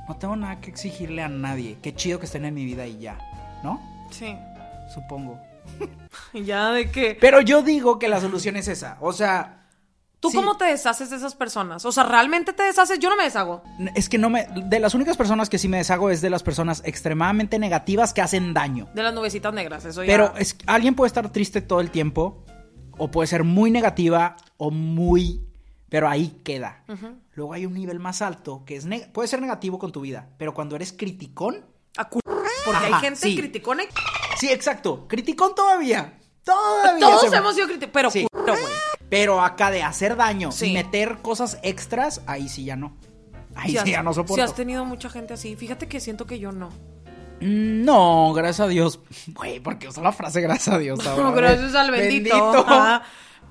No 0.07 0.17
tengo 0.17 0.35
nada 0.35 0.59
que 0.59 0.69
exigirle 0.69 1.21
a 1.21 1.29
nadie. 1.29 1.77
Qué 1.81 1.93
chido 1.93 2.19
que 2.19 2.25
estén 2.25 2.45
en 2.45 2.53
mi 2.53 2.65
vida 2.65 2.85
y 2.85 2.99
ya, 2.99 3.17
¿no? 3.63 3.81
Sí. 4.11 4.35
Supongo. 4.93 5.39
Ya 6.33 6.71
de 6.71 6.91
que... 6.91 7.17
Pero 7.19 7.41
yo 7.41 7.61
digo 7.61 7.99
que 7.99 8.09
la 8.09 8.19
solución 8.19 8.55
es 8.55 8.67
esa. 8.67 8.97
O 8.99 9.13
sea. 9.13 9.61
¿Tú 10.22 10.30
sí. 10.30 10.38
cómo 10.38 10.55
te 10.55 10.65
deshaces 10.65 11.09
de 11.09 11.15
esas 11.17 11.36
personas? 11.36 11.84
O 11.84 11.91
sea, 11.91 12.03
¿realmente 12.03 12.53
te 12.53 12.63
deshaces? 12.63 12.99
Yo 12.99 13.09
no 13.09 13.17
me 13.17 13.24
deshago. 13.24 13.63
Es 13.95 14.07
que 14.07 14.17
no 14.17 14.30
me. 14.30 14.47
De 14.65 14.80
las 14.80 14.93
únicas 14.93 15.17
personas 15.17 15.49
que 15.49 15.57
sí 15.57 15.67
me 15.67 15.78
deshago 15.78 16.09
es 16.11 16.22
de 16.22 16.30
las 16.30 16.43
personas 16.43 16.82
extremadamente 16.86 17.57
negativas 17.59 18.13
que 18.13 18.22
hacen 18.22 18.53
daño. 18.53 18.88
De 18.93 19.01
las 19.03 19.13
nubecitas 19.13 19.51
negras, 19.53 19.84
eso 19.84 20.03
ya... 20.03 20.07
Pero 20.07 20.34
es, 20.38 20.55
alguien 20.67 20.93
puede 20.95 21.07
estar 21.07 21.30
triste 21.32 21.61
todo 21.61 21.82
el 21.82 21.89
tiempo, 21.91 22.45
o 22.97 23.09
puede 23.09 23.26
ser 23.28 23.43
muy 23.43 23.72
negativa, 23.72 24.38
o 24.57 24.69
muy 24.72 25.41
pero 25.89 26.07
ahí 26.07 26.39
queda. 26.45 26.86
Luego 27.34 27.51
hay 27.53 27.65
un 27.65 27.74
nivel 27.74 27.99
más 27.99 28.22
alto 28.22 28.63
que 28.65 28.78
es 28.78 28.88
puede 29.11 29.28
ser 29.28 29.41
negativo 29.41 29.78
con 29.78 29.91
tu 29.91 29.99
vida, 30.01 30.30
pero 30.38 30.53
cuando 30.53 30.78
eres 30.78 30.93
criticón, 30.93 31.65
A 31.97 32.07
cu- 32.07 32.19
Porque 32.63 32.86
hay 32.86 32.91
Ajá, 32.93 33.01
gente 33.01 33.19
sí. 33.19 33.36
criticona 33.36 33.84
y 33.84 33.88
sí, 34.38 34.47
exacto, 34.49 35.05
criticón 35.09 35.53
todavía. 35.53 36.17
Todavía. 36.45 37.05
todos 37.07 37.34
hemos 37.34 37.55
sido 37.55 37.67
críticos, 37.67 37.91
pero 37.91 38.09
Sí. 38.09 38.26
güey. 38.32 38.63
Pero 39.12 39.41
acá 39.41 39.70
de 39.70 39.84
hacer 39.84 40.16
daño 40.16 40.51
Sí. 40.51 40.72
y 40.72 40.74
meter 40.74 41.18
cosas 41.22 41.59
extras, 41.62 42.22
ahí 42.26 42.49
sí 42.49 42.64
ya 42.66 42.76
no. 42.76 42.97
Ahí 43.53 43.68
Si 43.68 43.72
sí 43.74 43.78
has- 43.78 43.86
ya 43.86 44.01
no 44.01 44.12
Si 44.14 44.16
soporto. 44.16 44.41
has 44.43 44.55
tenido 44.55 44.86
mucha 44.86 45.09
gente 45.09 45.34
así, 45.36 45.55
fíjate 45.55 45.88
que 45.88 45.99
siento 45.99 46.26
que 46.26 46.39
yo 46.39 46.51
no. 46.51 46.70
Mm, 47.41 47.84
No, 47.84 48.32
gracias 48.34 48.62
a 48.62 48.68
Dios. 48.68 48.99
Güey, 49.36 49.59
porque 49.59 49.88
usó 49.88 50.01
la 50.01 50.12
frase 50.14 50.41
gracias 50.41 50.74
a 50.74 50.80
Dios. 50.80 50.99
ahora, 51.05 51.24
No, 51.24 51.34
gracias 51.34 51.76
al 51.76 51.91
bendito. 51.91 52.36
Bendito. 52.36 53.01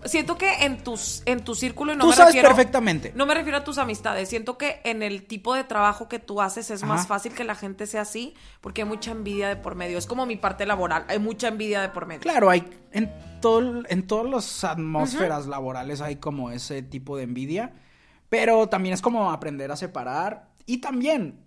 Siento 0.05 0.39
que 0.39 0.65
en 0.65 0.83
tus 0.83 1.23
en 1.27 1.45
tu 1.45 1.55
círculo 1.55 1.93
y 1.93 1.97
no 1.97 2.03
Tú 2.03 2.11
me 2.11 2.17
sabes 2.17 2.35
refiero 2.35 2.49
perfectamente. 2.49 3.13
No 3.15 3.27
me 3.27 3.35
refiero 3.35 3.59
a 3.59 3.65
tus 3.65 3.79
amistades, 3.79 4.29
siento 4.29 4.57
que 4.57 4.81
en 4.85 5.03
el 5.03 5.27
tipo 5.27 5.55
de 5.55 5.65
trabajo 5.65 6.09
que 6.09 6.19
tú 6.19 6.41
haces 6.41 6.71
es 6.71 6.83
más 6.85 7.07
fácil 7.07 7.33
que 7.33 7.45
la 7.45 7.55
gente 7.55 7.87
sea 7.87 8.03
así 8.03 8.35
porque 8.61 8.83
hay 8.83 8.89
mucha 8.89 9.11
envidia 9.11 9.49
de 9.49 9.57
por 9.57 9.75
medio. 9.75 9.99
Es 9.99 10.07
como 10.07 10.27
mi 10.27 10.37
parte 10.37 10.65
laboral, 10.67 11.05
hay 11.09 11.19
mucha 11.19 11.49
envidia 11.49 11.81
de 11.83 11.91
por 11.91 12.07
medio. 12.07 12.21
Claro, 12.21 12.51
hay 12.51 12.65
en 12.93 13.13
todo 13.41 13.83
en 13.89 14.07
todas 14.07 14.31
las 14.31 14.65
atmósferas 14.65 15.47
laborales 15.47 16.01
hay 16.01 16.17
como 16.17 16.51
ese 16.51 16.83
tipo 16.83 17.17
de 17.17 17.25
envidia, 17.25 17.73
pero 18.29 18.69
también 18.69 18.95
es 18.95 19.03
como 19.03 19.31
aprender 19.31 19.71
a 19.71 19.77
separar 19.77 20.49
y 20.67 20.79
también 20.79 21.45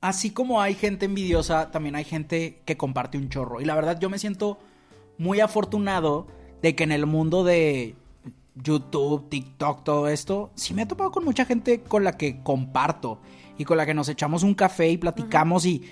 así 0.00 0.30
como 0.30 0.60
hay 0.60 0.74
gente 0.74 1.06
envidiosa, 1.06 1.70
también 1.70 1.96
hay 1.96 2.04
gente 2.04 2.62
que 2.64 2.76
comparte 2.76 3.18
un 3.18 3.28
chorro 3.28 3.60
y 3.60 3.64
la 3.64 3.74
verdad 3.74 3.98
yo 3.98 4.10
me 4.10 4.18
siento 4.18 4.58
muy 5.18 5.40
afortunado 5.40 6.26
de 6.62 6.74
que 6.74 6.84
en 6.84 6.92
el 6.92 7.06
mundo 7.06 7.44
de 7.44 7.94
YouTube, 8.54 9.28
TikTok, 9.28 9.84
todo 9.84 10.08
esto, 10.08 10.50
sí 10.54 10.74
me 10.74 10.82
he 10.82 10.86
topado 10.86 11.10
con 11.12 11.24
mucha 11.24 11.44
gente 11.44 11.80
con 11.82 12.04
la 12.04 12.16
que 12.16 12.42
comparto 12.42 13.20
y 13.56 13.64
con 13.64 13.76
la 13.76 13.86
que 13.86 13.94
nos 13.94 14.08
echamos 14.08 14.42
un 14.42 14.54
café 14.54 14.88
y 14.90 14.96
platicamos 14.98 15.64
y 15.64 15.84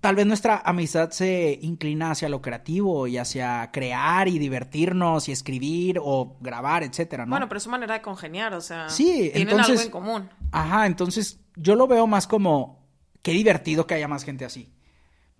tal 0.00 0.14
vez 0.14 0.26
nuestra 0.26 0.62
amistad 0.64 1.10
se 1.10 1.58
inclina 1.62 2.10
hacia 2.10 2.28
lo 2.28 2.42
creativo 2.42 3.06
y 3.06 3.16
hacia 3.18 3.70
crear 3.72 4.28
y 4.28 4.38
divertirnos 4.38 5.28
y 5.28 5.32
escribir 5.32 5.98
o 6.02 6.36
grabar, 6.40 6.82
etcétera, 6.82 7.24
¿no? 7.24 7.30
Bueno, 7.30 7.48
pero 7.48 7.58
es 7.58 7.64
su 7.64 7.70
manera 7.70 7.94
de 7.94 8.02
congeniar, 8.02 8.52
o 8.54 8.60
sea, 8.60 8.88
Sí, 8.88 9.30
tienen 9.32 9.48
entonces- 9.48 9.80
algo 9.80 9.82
en 9.82 9.90
común. 9.90 10.30
Ajá, 10.52 10.86
entonces 10.86 11.40
yo 11.56 11.76
lo 11.76 11.86
veo 11.86 12.06
más 12.06 12.26
como 12.26 12.84
qué 13.22 13.32
divertido 13.32 13.86
que 13.86 13.94
haya 13.94 14.08
más 14.08 14.24
gente 14.24 14.44
así. 14.44 14.70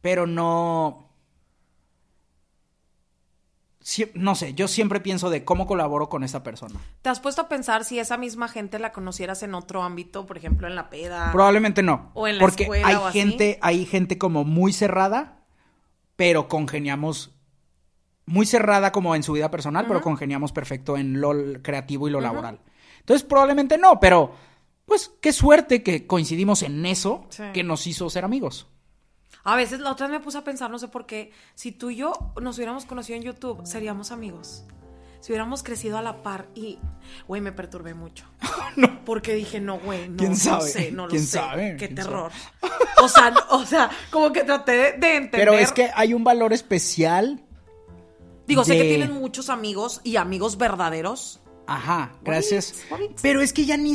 Pero 0.00 0.26
no 0.26 1.05
Sie- 3.88 4.10
no 4.14 4.34
sé, 4.34 4.52
yo 4.54 4.66
siempre 4.66 4.98
pienso 4.98 5.30
de 5.30 5.44
cómo 5.44 5.64
colaboro 5.68 6.08
con 6.08 6.24
esta 6.24 6.42
persona. 6.42 6.74
¿Te 7.02 7.08
has 7.08 7.20
puesto 7.20 7.42
a 7.42 7.48
pensar 7.48 7.84
si 7.84 8.00
esa 8.00 8.16
misma 8.16 8.48
gente 8.48 8.80
la 8.80 8.90
conocieras 8.90 9.44
en 9.44 9.54
otro 9.54 9.84
ámbito, 9.84 10.26
por 10.26 10.36
ejemplo, 10.36 10.66
en 10.66 10.74
la 10.74 10.90
peda? 10.90 11.30
Probablemente 11.30 11.84
no. 11.84 12.10
O 12.14 12.26
en 12.26 12.38
la 12.38 12.40
porque 12.40 12.64
escuela 12.64 12.88
hay 12.88 12.94
o 12.96 13.06
así. 13.06 13.20
gente, 13.20 13.58
hay 13.62 13.86
gente 13.86 14.18
como 14.18 14.42
muy 14.42 14.72
cerrada, 14.72 15.44
pero 16.16 16.48
congeniamos 16.48 17.30
muy 18.24 18.44
cerrada 18.44 18.90
como 18.90 19.14
en 19.14 19.22
su 19.22 19.34
vida 19.34 19.52
personal, 19.52 19.86
pero 19.86 20.00
congeniamos 20.00 20.50
perfecto 20.50 20.96
en 20.96 21.20
lo 21.20 21.32
creativo 21.62 22.08
y 22.08 22.10
lo 22.10 22.20
laboral. 22.20 22.58
Entonces, 22.98 23.22
probablemente 23.24 23.78
no, 23.78 24.00
pero 24.00 24.32
pues 24.84 25.12
qué 25.20 25.32
suerte 25.32 25.84
que 25.84 26.08
coincidimos 26.08 26.64
en 26.64 26.84
eso 26.86 27.26
Sí. 27.28 27.44
que 27.54 27.62
nos 27.62 27.86
hizo 27.86 28.10
ser 28.10 28.24
amigos. 28.24 28.66
A 29.46 29.54
veces 29.56 29.78
la 29.80 29.92
otra 29.92 30.08
vez 30.08 30.18
me 30.18 30.24
puse 30.24 30.38
a 30.38 30.44
pensar, 30.44 30.70
no 30.70 30.78
sé 30.78 30.88
por 30.88 31.06
qué, 31.06 31.30
si 31.54 31.70
tú 31.72 31.90
y 31.90 31.96
yo 31.96 32.12
nos 32.42 32.56
hubiéramos 32.56 32.84
conocido 32.84 33.16
en 33.16 33.22
YouTube, 33.22 33.64
seríamos 33.64 34.10
amigos. 34.10 34.64
Si 35.20 35.32
hubiéramos 35.32 35.62
crecido 35.62 35.96
a 35.98 36.02
la 36.02 36.22
par 36.22 36.48
y, 36.54 36.78
güey, 37.28 37.40
me 37.40 37.52
perturbé 37.52 37.94
mucho. 37.94 38.24
Porque 39.06 39.34
dije, 39.34 39.60
no, 39.60 39.78
güey, 39.78 40.08
no, 40.08 40.16
¿Quién 40.16 40.30
no 40.32 40.36
sabe? 40.36 40.68
sé, 40.68 40.90
no 40.92 41.04
lo 41.04 41.10
¿Quién 41.10 41.22
sé. 41.22 41.38
sabe? 41.38 41.70
Qué 41.76 41.86
¿Quién 41.86 41.94
terror. 41.94 42.32
O 43.02 43.08
sea, 43.08 43.30
no- 43.30 43.40
o 43.50 43.64
sea, 43.64 43.88
como 44.10 44.32
que 44.32 44.42
traté 44.42 44.72
de, 44.72 44.78
de 44.98 45.16
entender. 45.16 45.30
Pero 45.30 45.54
es 45.54 45.70
que 45.72 45.90
hay 45.94 46.12
un 46.12 46.24
valor 46.24 46.52
especial. 46.52 47.40
Digo, 48.46 48.64
sé 48.64 48.76
que 48.76 48.84
tienes 48.84 49.10
muchos 49.10 49.48
amigos 49.48 50.00
y 50.04 50.16
amigos 50.16 50.58
verdaderos. 50.58 51.40
Ajá, 51.66 52.12
gracias. 52.22 52.74
What? 52.90 53.00
What? 53.00 53.10
Pero 53.22 53.40
es 53.40 53.52
que 53.52 53.64
ya 53.64 53.76
ni, 53.76 53.94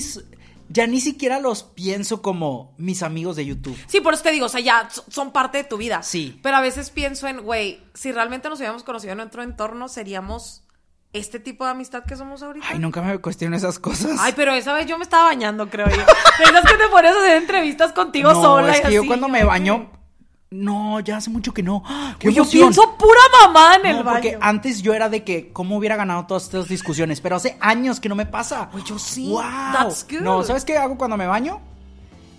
ya 0.72 0.88
ni 0.88 1.02
siquiera 1.02 1.40
los 1.40 1.64
pienso 1.64 2.22
como 2.22 2.74
mis 2.78 3.04
amigos 3.04 3.36
de 3.36 3.46
YouTube. 3.46 3.78
Sí, 3.88 4.02
por 4.02 4.14
eso 4.14 4.24
te 4.24 4.32
digo, 4.32 4.46
o 4.46 4.50
sea, 4.50 4.62
ya 4.62 4.90
so- 4.90 5.04
son 5.10 5.32
parte 5.32 5.58
de 5.60 5.64
tu 5.64 5.78
vida. 5.78 6.02
Sí. 6.04 6.40
Pero 6.44 6.58
a 6.58 6.62
veces 6.62 6.90
pienso 6.90 7.28
en, 7.28 7.42
güey, 7.42 7.82
si 7.94 8.12
realmente 8.12 8.50
nos 8.50 8.60
hubiéramos 8.60 8.84
conocido 8.84 9.12
en 9.14 9.18
nuestro 9.18 9.44
entorno, 9.44 9.88
seríamos 9.88 10.64
este 11.14 11.40
tipo 11.42 11.66
de 11.66 11.72
amistad 11.72 12.04
que 12.06 12.16
somos 12.16 12.42
ahorita. 12.42 12.66
Ay, 12.70 12.80
nunca 12.80 13.02
me 13.02 13.18
cuestiono 13.20 13.56
esas 13.58 13.80
cosas. 13.80 14.18
Ay, 14.20 14.32
pero 14.36 14.54
esa 14.54 14.74
vez 14.74 14.86
yo 14.86 14.98
me 14.98 15.04
estaba 15.04 15.26
bañando, 15.26 15.70
creo 15.70 15.88
yo. 15.90 15.96
De 16.38 16.44
esas 16.46 16.66
que 16.66 16.78
te 16.78 16.88
pones 16.90 17.12
a 17.14 17.20
hacer 17.20 17.38
entrevistas 17.38 17.92
contigo 17.92 18.32
no, 18.32 18.42
sola. 18.42 18.72
es 18.74 18.80
y 18.80 18.84
que 18.84 18.94
yo 18.94 19.02
así, 19.02 19.08
cuando 19.08 19.28
me 19.28 19.44
baño, 19.44 19.92
no, 20.52 21.00
ya 21.00 21.18
hace 21.18 21.30
mucho 21.30 21.54
que 21.54 21.64
no. 21.64 21.82
¡Ah! 21.86 22.16
¡Qué 22.20 22.28
Güey, 22.28 22.36
yo 22.36 22.50
pienso 22.50 22.98
pura 22.98 23.20
mamá 23.42 23.76
en 23.78 23.86
el 23.86 24.04
baño. 24.04 24.12
porque 24.12 24.38
antes 24.42 24.82
yo 24.82 24.94
era 24.94 25.08
de 25.08 25.24
que 25.24 25.52
cómo 25.54 25.78
hubiera 25.78 25.96
ganado 25.96 26.26
todas 26.28 26.44
estas 26.44 26.68
discusiones, 26.68 27.22
pero 27.22 27.38
hace 27.38 27.58
años 27.62 28.02
que 28.02 28.10
no 28.10 28.16
me 28.16 28.26
pasa. 28.26 28.70
Güey, 28.72 28.84
yo 28.84 29.00
sí. 29.00 29.30
Wow. 29.30 29.42
That's 29.72 30.06
good. 30.10 30.20
No, 30.20 30.44
¿sabes 30.44 30.66
qué 30.66 30.78
hago 30.78 30.98
cuando 30.98 31.16
me 31.16 31.26
baño? 31.26 31.62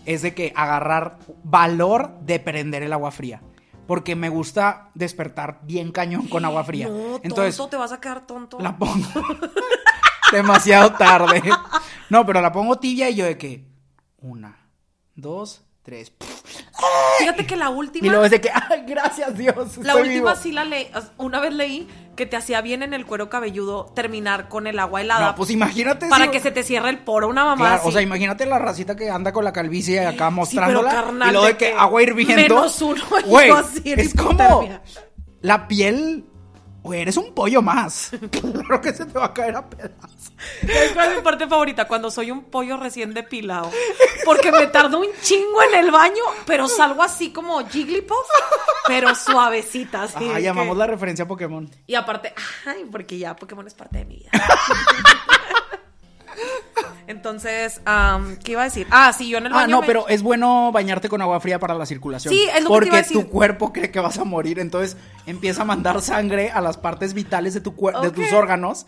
Es 0.04 0.20
de 0.20 0.34
que 0.34 0.52
agarrar 0.54 1.18
valor 1.42 2.18
de 2.20 2.38
prender 2.38 2.82
el 2.82 2.92
agua 2.92 3.10
fría. 3.10 3.40
Porque 3.86 4.14
me 4.14 4.28
gusta 4.28 4.90
despertar 4.94 5.60
bien 5.62 5.90
cañón 5.90 6.28
con 6.28 6.44
agua 6.44 6.64
fría. 6.64 6.88
No, 6.88 7.18
Entonces, 7.22 7.56
tonto, 7.56 7.70
te 7.70 7.76
vas 7.78 7.92
a 7.92 8.00
quedar 8.00 8.26
tonto. 8.26 8.58
la 8.60 8.76
pongo 8.76 9.06
demasiado 10.32 10.92
tarde. 10.92 11.42
No, 12.10 12.26
pero 12.26 12.40
la 12.42 12.52
pongo 12.52 12.78
tibia 12.78 13.08
y 13.10 13.14
yo 13.16 13.24
de 13.24 13.38
que 13.38 13.66
una, 14.18 14.68
dos, 15.14 15.64
tres. 15.82 16.12
Fíjate 17.18 17.46
que 17.46 17.56
la 17.56 17.68
última... 17.70 18.06
Y 18.06 18.10
luego 18.10 18.24
es 18.24 18.30
de 18.30 18.40
que, 18.40 18.50
ay, 18.50 18.84
gracias 18.86 19.36
Dios. 19.36 19.76
La 19.78 19.96
última 19.96 20.14
vivo". 20.32 20.34
sí 20.36 20.52
la 20.52 20.64
leí. 20.64 20.88
Una 21.18 21.38
vez 21.40 21.52
leí 21.52 21.88
que 22.16 22.26
te 22.26 22.36
hacía 22.36 22.60
bien 22.60 22.82
en 22.82 22.92
el 22.94 23.06
cuero 23.06 23.28
cabelludo 23.30 23.86
terminar 23.94 24.48
con 24.48 24.66
el 24.66 24.78
agua 24.78 25.00
helada. 25.00 25.26
No, 25.28 25.34
pues 25.34 25.50
imagínate. 25.50 26.08
Para 26.08 26.24
si- 26.26 26.30
que 26.30 26.40
se 26.40 26.50
te 26.50 26.62
cierre 26.62 26.90
el 26.90 26.98
poro, 26.98 27.28
una 27.28 27.44
mamá 27.44 27.56
Claro, 27.66 27.80
así. 27.80 27.88
o 27.88 27.92
sea, 27.92 28.02
imagínate 28.02 28.46
la 28.46 28.58
racita 28.58 28.96
que 28.96 29.10
anda 29.10 29.32
con 29.32 29.44
la 29.44 29.52
calvicie 29.52 30.04
acá 30.04 30.28
Sí, 30.28 30.34
mostrándola. 30.34 30.90
pero, 30.90 31.02
carnal, 31.04 31.28
y 31.28 31.32
luego 31.32 31.46
de 31.46 31.56
que 31.56 31.66
que 31.70 31.72
agua 31.78 32.02
hirviendo. 32.02 32.34
menos 32.56 32.82
uno, 32.82 33.02
Güey, 33.26 33.50
es 33.84 34.14
como 34.14 34.68
la 35.40 35.68
piel. 35.68 36.26
Güey, 36.82 37.02
eres 37.02 37.16
un 37.16 37.32
pollo 37.32 37.62
más. 37.62 38.10
claro 38.30 38.80
que 38.80 38.92
se 38.92 39.04
te 39.06 39.16
va 39.18 39.26
a 39.26 39.32
caer 39.34 39.54
a 39.54 39.68
pedazos. 39.70 40.32
¿Sabes 40.60 40.92
cuál 40.92 41.10
es 41.10 41.16
mi 41.16 41.22
parte 41.22 41.46
favorita? 41.46 41.86
Cuando 41.86 42.10
soy 42.10 42.30
un 42.32 42.42
pollo 42.44 42.76
recién 42.76 43.14
depilado. 43.14 43.70
Porque 44.24 44.50
me 44.50 44.66
tardo 44.66 44.98
un 44.98 45.06
chingo 45.22 45.62
en 45.62 45.74
el 45.76 45.90
baño, 45.92 46.22
pero 46.44 46.66
salgo 46.66 47.02
así 47.04 47.32
como 47.32 47.64
Jigglypuff, 47.68 48.26
pero 48.88 49.14
suavecita. 49.14 50.02
Así 50.04 50.24
de 50.28 50.42
llamamos 50.42 50.74
que- 50.74 50.78
la 50.80 50.86
referencia 50.88 51.24
a 51.24 51.28
Pokémon. 51.28 51.70
Y 51.86 51.94
aparte, 51.94 52.34
ay, 52.66 52.84
porque 52.90 53.16
ya 53.16 53.36
Pokémon 53.36 53.66
es 53.66 53.74
parte 53.74 53.98
de 53.98 54.04
mi 54.04 54.16
vida. 54.16 54.30
Entonces, 57.12 57.80
am, 57.84 58.36
¿qué 58.38 58.52
iba 58.52 58.62
a 58.62 58.64
decir? 58.64 58.86
Ah, 58.90 59.12
sí, 59.12 59.28
yo 59.28 59.38
en 59.38 59.46
el 59.46 59.52
baño. 59.52 59.64
Ah, 59.64 59.68
no, 59.68 59.80
me- 59.82 59.86
pero 59.86 60.08
es 60.08 60.22
bueno 60.22 60.72
bañarte 60.72 61.08
con 61.08 61.22
agua 61.22 61.38
fría 61.38 61.60
para 61.60 61.74
la 61.74 61.86
circulación. 61.86 62.34
Sí, 62.34 62.42
es 62.42 62.48
lo 62.48 62.54
que 62.54 62.62
te 62.62 62.68
Porque 62.68 62.86
iba 62.88 62.96
a 62.98 63.02
decir. 63.02 63.16
tu 63.22 63.28
cuerpo 63.30 63.72
cree 63.72 63.90
que 63.92 64.00
vas 64.00 64.18
a 64.18 64.24
morir, 64.24 64.58
entonces 64.58 64.96
empieza 65.26 65.62
a 65.62 65.64
mandar 65.64 66.02
sangre 66.02 66.50
a 66.50 66.60
las 66.60 66.76
partes 66.78 67.14
vitales 67.14 67.54
de, 67.54 67.60
tu 67.60 67.76
cuer- 67.76 68.00
de 68.00 68.10
tus 68.10 68.32
órganos. 68.32 68.86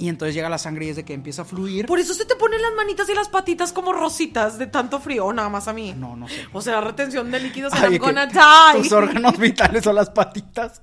Y 0.00 0.08
entonces 0.08 0.32
llega 0.32 0.48
la 0.48 0.58
sangre 0.58 0.86
y 0.86 0.90
es 0.90 0.96
de 0.96 1.04
que 1.04 1.12
empieza 1.12 1.42
a 1.42 1.44
fluir. 1.44 1.86
Por 1.86 1.98
eso 1.98 2.14
se 2.14 2.24
te 2.24 2.36
ponen 2.36 2.62
las 2.62 2.72
manitas 2.76 3.08
y 3.08 3.14
las 3.14 3.28
patitas 3.28 3.72
como 3.72 3.92
rositas 3.92 4.56
de 4.56 4.68
tanto 4.68 5.00
frío, 5.00 5.26
o 5.26 5.32
nada 5.32 5.48
más 5.48 5.66
a 5.66 5.72
mí. 5.72 5.92
No, 5.96 6.14
no 6.14 6.28
sé. 6.28 6.46
O 6.52 6.60
sea, 6.60 6.80
retención 6.80 7.32
de 7.32 7.40
líquidos 7.40 7.72
Ay, 7.74 7.94
I'm 7.94 7.98
gonna 7.98 8.26
die. 8.26 8.80
Tus 8.82 8.92
órganos 8.92 9.36
vitales 9.38 9.82
son 9.82 9.96
las 9.96 10.10
patitas. 10.10 10.82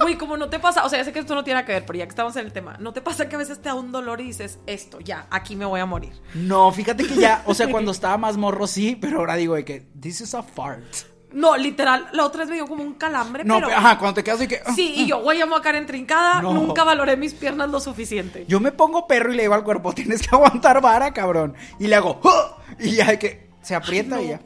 Güey, 0.00 0.16
como 0.18 0.36
no 0.36 0.48
te 0.50 0.58
pasa, 0.58 0.84
o 0.84 0.88
sea, 0.88 0.98
ya 0.98 1.04
sé 1.04 1.12
que 1.12 1.20
esto 1.20 1.34
no 1.34 1.42
tiene 1.42 1.64
que 1.64 1.72
ver, 1.72 1.86
pero 1.86 1.98
ya 1.98 2.04
que 2.04 2.10
estamos 2.10 2.36
en 2.36 2.44
el 2.46 2.52
tema, 2.52 2.76
¿no 2.80 2.92
te 2.92 3.00
pasa 3.00 3.28
que 3.28 3.34
a 3.36 3.38
veces 3.38 3.60
te 3.62 3.68
da 3.68 3.74
un 3.74 3.92
dolor 3.92 4.20
y 4.20 4.24
dices, 4.24 4.58
esto, 4.66 5.00
ya, 5.00 5.26
aquí 5.30 5.56
me 5.56 5.64
voy 5.64 5.80
a 5.80 5.86
morir? 5.86 6.12
No, 6.34 6.70
fíjate 6.70 7.04
que 7.06 7.14
ya, 7.16 7.42
o 7.46 7.54
sea, 7.54 7.70
cuando 7.70 7.92
estaba 7.92 8.16
más 8.18 8.36
morro 8.36 8.66
sí, 8.66 8.96
pero 9.00 9.18
ahora 9.20 9.36
digo 9.36 9.54
de 9.54 9.64
que 9.64 9.86
this 10.00 10.20
is 10.20 10.34
a 10.34 10.42
fart. 10.42 10.84
No, 11.32 11.56
literal, 11.56 12.08
la 12.12 12.24
otra 12.24 12.40
vez 12.40 12.48
me 12.50 12.54
dio 12.56 12.66
como 12.66 12.82
un 12.82 12.94
calambre, 12.94 13.44
No, 13.44 13.56
pero... 13.56 13.68
ajá, 13.68 13.98
cuando 13.98 14.14
te 14.14 14.24
quedas 14.24 14.38
de 14.40 14.48
que 14.48 14.60
ah, 14.64 14.72
Sí, 14.74 14.92
y 14.96 15.06
yo, 15.06 15.20
güey, 15.22 15.42
voy 15.42 15.58
a 15.58 15.62
caer 15.62 15.76
entrincada, 15.76 16.40
No. 16.42 16.52
nunca 16.52 16.84
valoré 16.84 17.16
mis 17.16 17.34
piernas 17.34 17.70
lo 17.70 17.80
suficiente. 17.80 18.44
yo 18.48 18.60
me 18.60 18.72
pongo 18.72 19.06
perro 19.06 19.32
y 19.32 19.36
le 19.36 19.42
digo 19.42 19.54
al 19.54 19.64
cuerpo, 19.64 19.92
tienes 19.92 20.22
que 20.22 20.28
aguantar 20.34 20.80
vara, 20.80 21.12
cabrón. 21.12 21.54
Y 21.78 21.86
le 21.88 21.96
hago 21.96 22.20
"Ah", 22.24 22.58
y 22.78 22.92
ya 22.92 23.06
de 23.06 23.18
que 23.18 23.50
se 23.62 23.74
aprieta 23.74 24.20
y 24.20 24.28
ya. 24.28 24.40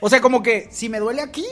O 0.00 0.08
sea, 0.08 0.20
como 0.20 0.42
que 0.42 0.68
si 0.70 0.88
me 0.88 0.98
duele 0.98 1.20
aquí, 1.22 1.44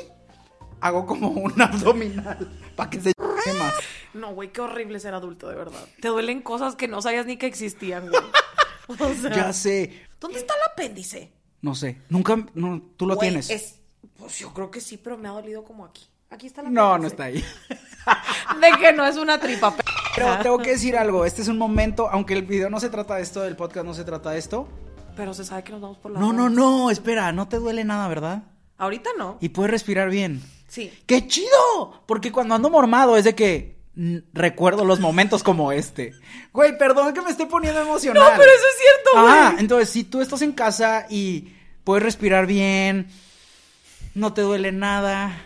hago 0.81 1.07
como 1.07 1.29
un 1.29 1.61
abdominal 1.62 2.49
para 2.77 2.91
que 2.91 3.01
se 3.01 3.12
más. 3.59 3.74
No, 4.14 4.35
güey, 4.35 4.51
qué 4.53 4.61
horrible 4.61 4.99
ser 5.01 5.14
adulto, 5.14 5.49
de 5.49 5.55
verdad. 5.57 5.85
Te 6.01 6.09
duelen 6.09 6.43
cosas 6.43 6.74
que 6.77 6.89
no 6.89 7.01
sabías 7.03 7.27
ni 7.27 7.37
que 7.37 7.47
existían, 7.47 8.09
güey. 8.09 8.22
O 8.89 8.97
sea, 9.14 9.31
Ya 9.35 9.53
sé. 9.53 10.03
¿dónde 10.20 10.39
está 10.39 10.55
el 10.55 10.61
apéndice? 10.72 11.33
No 11.61 11.74
sé, 11.74 12.01
nunca 12.09 12.37
no, 12.55 12.81
tú 12.97 13.07
lo 13.07 13.16
Güey, 13.16 13.29
tienes. 13.31 13.51
Es, 13.51 13.81
pues 14.16 14.39
yo 14.39 14.55
creo 14.55 14.70
que 14.70 14.81
sí, 14.81 14.97
pero 14.97 15.18
me 15.18 15.27
ha 15.27 15.33
dolido 15.33 15.64
como 15.64 15.85
aquí. 15.85 16.07
Aquí 16.31 16.47
está 16.47 16.61
el 16.61 16.72
No, 16.72 16.97
no 16.97 17.07
está 17.09 17.24
ahí. 17.24 17.45
De 18.61 18.70
que 18.81 18.93
no 18.93 19.05
es 19.05 19.16
una 19.16 19.41
tripa. 19.41 19.74
pe- 19.77 19.83
Pero 20.14 20.39
tengo 20.39 20.59
que 20.59 20.70
decir 20.70 20.97
algo, 20.97 21.24
este 21.24 21.43
es 21.43 21.49
un 21.49 21.59
momento, 21.59 22.09
aunque 22.11 22.35
el 22.35 22.43
video 22.43 22.70
no 22.70 22.79
se 22.79 22.89
trata 22.89 23.16
de 23.16 23.22
esto, 23.22 23.45
el 23.45 23.57
podcast 23.57 23.85
no 23.87 23.93
se 23.95 24.05
trata 24.05 24.31
de 24.31 24.39
esto. 24.39 24.68
Pero 25.16 25.35
se 25.35 25.45
sabe 25.45 25.64
que 25.64 25.72
nos 25.72 25.81
vamos 25.81 25.99
por 25.99 26.12
la 26.12 26.20
No, 26.20 26.33
no, 26.33 26.49
no, 26.49 26.91
espera, 26.91 27.33
no 27.33 27.49
te 27.49 27.57
duele 27.59 27.83
nada, 27.85 28.07
¿verdad? 28.07 28.45
Ahorita 28.79 29.11
no. 29.18 29.39
Y 29.41 29.49
puedes 29.49 29.70
respirar 29.72 30.11
bien. 30.11 30.43
Sí. 30.69 30.93
¡Qué 31.07 31.27
chido! 31.27 32.03
Porque 32.07 32.33
cuando 32.33 32.55
ando 32.55 32.71
mormado 32.71 33.17
es 33.17 33.25
de 33.25 33.35
que 33.35 33.77
recuerdo 34.33 34.85
los 34.85 35.01
momentos 35.01 35.43
como 35.43 35.73
este. 35.73 36.12
Güey, 36.53 36.77
perdón 36.77 37.14
que 37.14 37.23
me 37.23 37.31
esté 37.31 37.47
poniendo 37.47 37.81
emocional. 37.81 38.23
No, 38.23 38.31
pero 38.31 38.51
eso 38.51 38.64
es 38.71 38.79
cierto, 38.79 39.23
güey. 39.23 39.35
Ah, 39.35 39.57
entonces 39.59 39.89
si 39.91 40.05
tú 40.05 40.21
estás 40.21 40.43
en 40.43 40.53
casa 40.53 41.07
y 41.09 41.55
puedes 41.83 42.03
respirar 42.03 42.47
bien, 42.47 43.09
no 44.14 44.35
te 44.35 44.43
duele 44.43 44.73
nada. 44.73 45.46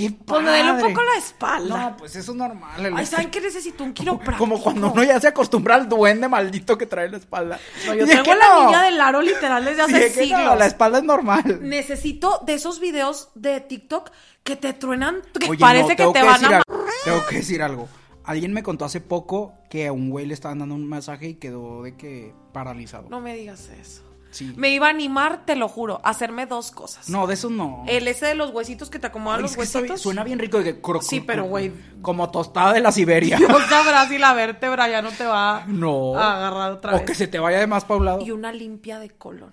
¡Qué 0.00 0.10
padre! 0.10 0.24
Pues 0.26 0.44
duele 0.46 0.72
un 0.72 0.80
poco 0.80 1.02
la 1.02 1.18
espalda. 1.18 1.90
No, 1.90 1.96
pues 1.96 2.16
eso 2.16 2.32
es 2.32 2.36
normal. 2.36 2.86
el 2.86 2.96
Ay, 2.96 3.04
este- 3.04 3.16
¿saben 3.16 3.30
qué 3.30 3.40
necesito? 3.40 3.84
Un 3.84 3.92
quiropráctico. 3.94 4.38
Como 4.38 4.62
cuando 4.62 4.90
uno 4.92 5.04
ya 5.04 5.20
se 5.20 5.28
acostumbra 5.28 5.74
al 5.76 5.88
duende 5.88 6.28
maldito 6.28 6.76
que 6.78 6.86
trae 6.86 7.06
en 7.06 7.12
la 7.12 7.18
espalda. 7.18 7.58
No, 7.86 7.94
yo 7.94 8.00
Y 8.00 8.02
es 8.04 8.10
tengo 8.10 8.22
que 8.24 8.34
la 8.34 8.48
no. 8.48 8.66
niña 8.66 8.82
del 8.82 9.00
aro 9.00 9.22
literal 9.22 9.64
desde 9.64 9.84
Sí, 9.86 9.94
hace 9.94 10.06
es 10.06 10.12
que 10.14 10.20
no, 10.32 10.38
siglos. 10.38 10.58
la 10.58 10.66
espalda 10.66 10.98
es 10.98 11.04
normal. 11.04 11.58
Necesito 11.62 12.40
de 12.46 12.54
esos 12.54 12.80
videos 12.80 13.30
de 13.34 13.60
TikTok 13.60 14.10
que 14.42 14.56
te 14.56 14.72
truenan, 14.72 15.22
que 15.38 15.50
Oye, 15.50 15.58
parece 15.60 15.96
que 15.96 16.06
te 16.06 16.22
van 16.22 16.44
a... 16.46 16.62
Tengo 17.04 17.26
que 17.28 17.36
decir 17.36 17.62
algo. 17.62 17.88
Alguien 18.24 18.52
me 18.52 18.62
contó 18.62 18.84
hace 18.84 19.00
poco 19.00 19.54
que 19.70 19.86
a 19.86 19.92
un 19.92 20.10
güey 20.10 20.26
le 20.26 20.34
estaban 20.34 20.58
dando 20.60 20.74
un 20.74 20.86
masaje 20.88 21.28
y 21.28 21.34
quedó 21.34 21.82
de 21.82 21.96
que 21.96 22.34
paralizado. 22.52 23.08
No 23.08 23.20
me 23.20 23.34
digas 23.34 23.68
eso. 23.80 24.02
Sí. 24.30 24.52
Me 24.56 24.70
iba 24.70 24.86
a 24.86 24.90
animar, 24.90 25.44
te 25.44 25.56
lo 25.56 25.68
juro, 25.68 26.00
a 26.04 26.10
hacerme 26.10 26.46
dos 26.46 26.70
cosas. 26.70 27.08
No, 27.08 27.26
de 27.26 27.34
eso 27.34 27.50
no. 27.50 27.84
El 27.88 28.06
ese 28.08 28.26
de 28.26 28.34
los 28.36 28.50
huesitos 28.50 28.88
que 28.90 28.98
te 28.98 29.08
acomodan 29.08 29.38
Ay, 29.38 29.42
los 29.42 29.52
que 29.56 29.62
bien- 29.62 29.74
huesitos. 29.74 30.00
suena 30.00 30.22
bien 30.24 30.38
rico 30.38 30.58
de 30.58 30.64
que 30.74 30.82
cro- 30.82 31.02
Sí, 31.02 31.20
cro- 31.20 31.24
pero, 31.26 31.44
güey. 31.44 31.72
Como 32.02 32.30
tostada 32.30 32.72
de 32.72 32.80
la 32.80 32.92
Siberia. 32.92 33.36
Dios 33.38 33.62
sabrá 33.68 34.06
si 34.08 34.18
la 34.18 34.32
vértebra 34.32 34.88
ya 34.88 35.02
no 35.02 35.10
te 35.10 35.24
va 35.26 35.64
No. 35.66 36.16
a 36.16 36.36
agarrar 36.36 36.72
otra 36.72 36.92
o 36.92 36.96
vez. 36.98 37.06
que 37.06 37.14
se 37.14 37.26
te 37.26 37.38
vaya 37.38 37.58
de 37.58 37.66
más 37.66 37.84
pa' 37.84 37.96
un 37.96 38.04
lado. 38.04 38.20
Y 38.20 38.30
una 38.30 38.52
limpia 38.52 38.98
de 39.00 39.10
colon. 39.10 39.52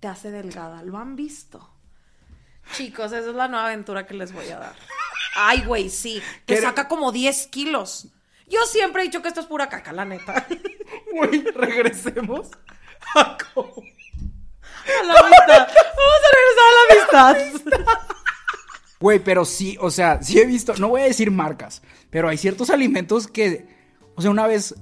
Te 0.00 0.08
hace 0.08 0.30
delgada. 0.30 0.82
¿Lo 0.82 0.96
han 0.98 1.14
visto? 1.16 1.68
Chicos, 2.76 3.06
esa 3.12 3.30
es 3.30 3.34
la 3.34 3.48
nueva 3.48 3.66
aventura 3.66 4.06
que 4.06 4.14
les 4.14 4.32
voy 4.32 4.48
a 4.48 4.58
dar. 4.58 4.74
Ay, 5.36 5.62
güey, 5.66 5.88
sí. 5.90 6.22
Te 6.46 6.54
¿Qué- 6.56 6.60
saca 6.62 6.88
como 6.88 7.12
10 7.12 7.46
kilos. 7.48 8.08
Yo 8.48 8.64
siempre 8.66 9.02
he 9.02 9.04
dicho 9.04 9.20
que 9.22 9.28
esto 9.28 9.40
es 9.40 9.46
pura 9.46 9.68
caca, 9.68 9.92
la 9.92 10.04
neta. 10.04 10.46
Güey, 11.12 11.42
regresemos 11.54 12.48
a 13.14 13.36
cómo- 13.54 13.82
A 15.00 15.04
la 15.04 15.12
amistad. 15.14 15.68
Vamos 15.96 16.20
a 16.24 16.30
regresar 16.36 16.66
a 16.68 16.72
la 16.72 17.32
amistad. 17.34 18.08
Güey, 19.00 19.20
pero 19.20 19.44
sí, 19.44 19.76
o 19.80 19.92
sea, 19.92 20.20
sí 20.22 20.40
he 20.40 20.44
visto, 20.44 20.74
no 20.76 20.88
voy 20.88 21.02
a 21.02 21.04
decir 21.04 21.30
marcas, 21.30 21.82
pero 22.10 22.28
hay 22.28 22.36
ciertos 22.36 22.68
alimentos 22.68 23.28
que, 23.28 23.68
o 24.16 24.22
sea, 24.22 24.30
una 24.32 24.48
vez, 24.48 24.74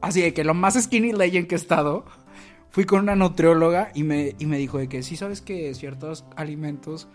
así 0.00 0.20
de 0.22 0.32
que 0.32 0.44
lo 0.44 0.54
más 0.54 0.80
skinny 0.80 1.12
legend 1.12 1.48
que 1.48 1.56
he 1.56 1.58
estado, 1.58 2.04
fui 2.70 2.84
con 2.84 3.00
una 3.00 3.16
nutrióloga 3.16 3.90
y 3.92 4.04
me, 4.04 4.36
y 4.38 4.46
me 4.46 4.56
dijo 4.56 4.78
de 4.78 4.88
que 4.88 5.02
sí 5.02 5.16
sabes 5.16 5.40
que 5.40 5.74
ciertos 5.74 6.24
alimentos 6.36 7.08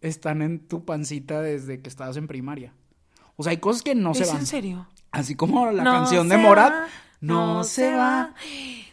están 0.00 0.40
en 0.40 0.66
tu 0.66 0.86
pancita 0.86 1.42
desde 1.42 1.82
que 1.82 1.90
estabas 1.90 2.16
en 2.16 2.26
primaria. 2.26 2.72
O 3.36 3.42
sea, 3.42 3.50
hay 3.50 3.58
cosas 3.58 3.82
que 3.82 3.94
no 3.94 4.14
se 4.14 4.22
¿Es 4.22 4.30
van. 4.30 4.38
en 4.38 4.46
serio? 4.46 4.88
Así 5.10 5.34
como 5.34 5.70
la 5.70 5.84
No 5.84 5.92
canción 5.92 6.28
de 6.30 6.38
Morat, 6.38 6.72
va, 6.72 6.86
no, 7.20 7.64
se 7.64 7.94
va. 7.94 8.34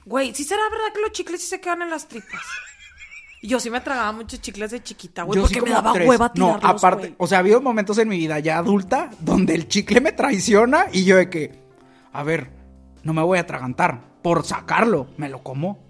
Güey, 0.06 0.34
¿sí 0.36 0.44
será 0.44 0.62
verdad 0.70 0.94
que 0.94 1.02
los 1.02 1.12
chicles 1.12 1.42
sí 1.42 1.48
se 1.48 1.62
quedan 1.62 1.82
en 1.84 1.90
las 1.90 2.08
tripas? 2.08 2.42
Yo 3.42 3.60
sí 3.60 3.70
me 3.70 3.82
tragaba 3.82 4.12
muchos 4.14 4.40
chicles 4.42 4.72
de 4.72 4.82
chiquita, 4.82 5.24
güey, 5.24 5.40
porque 5.42 5.56
sí 5.56 5.62
me 5.62 5.70
daba 5.72 5.92
tres. 5.94 6.08
hueva 6.08 6.28
No, 6.36 6.56
tirarlos, 6.56 6.64
aparte, 6.84 7.02
güey. 7.08 7.16
o 7.18 7.28
sea, 7.28 7.38
ha 7.38 7.42
habido 7.42 7.62
momentos 7.62 7.98
en 7.98 8.08
mi 8.08 8.18
vida 8.18 8.40
ya 8.40 8.58
adulta 8.58 9.10
donde 9.20 9.54
el 9.54 9.68
chicle 9.68 10.00
me 10.00 10.14
traiciona 10.14 10.86
y 10.94 11.04
yo 11.04 11.18
de 11.18 11.30
que, 11.30 11.52
a 12.14 12.24
ver, 12.24 12.50
no 13.04 13.14
me 13.14 13.22
voy 13.22 13.38
a 13.38 13.42
atragantar 13.42 14.00
por 14.22 14.46
sacarlo, 14.46 15.08
me 15.18 15.28
lo 15.28 15.44
como. 15.44 15.84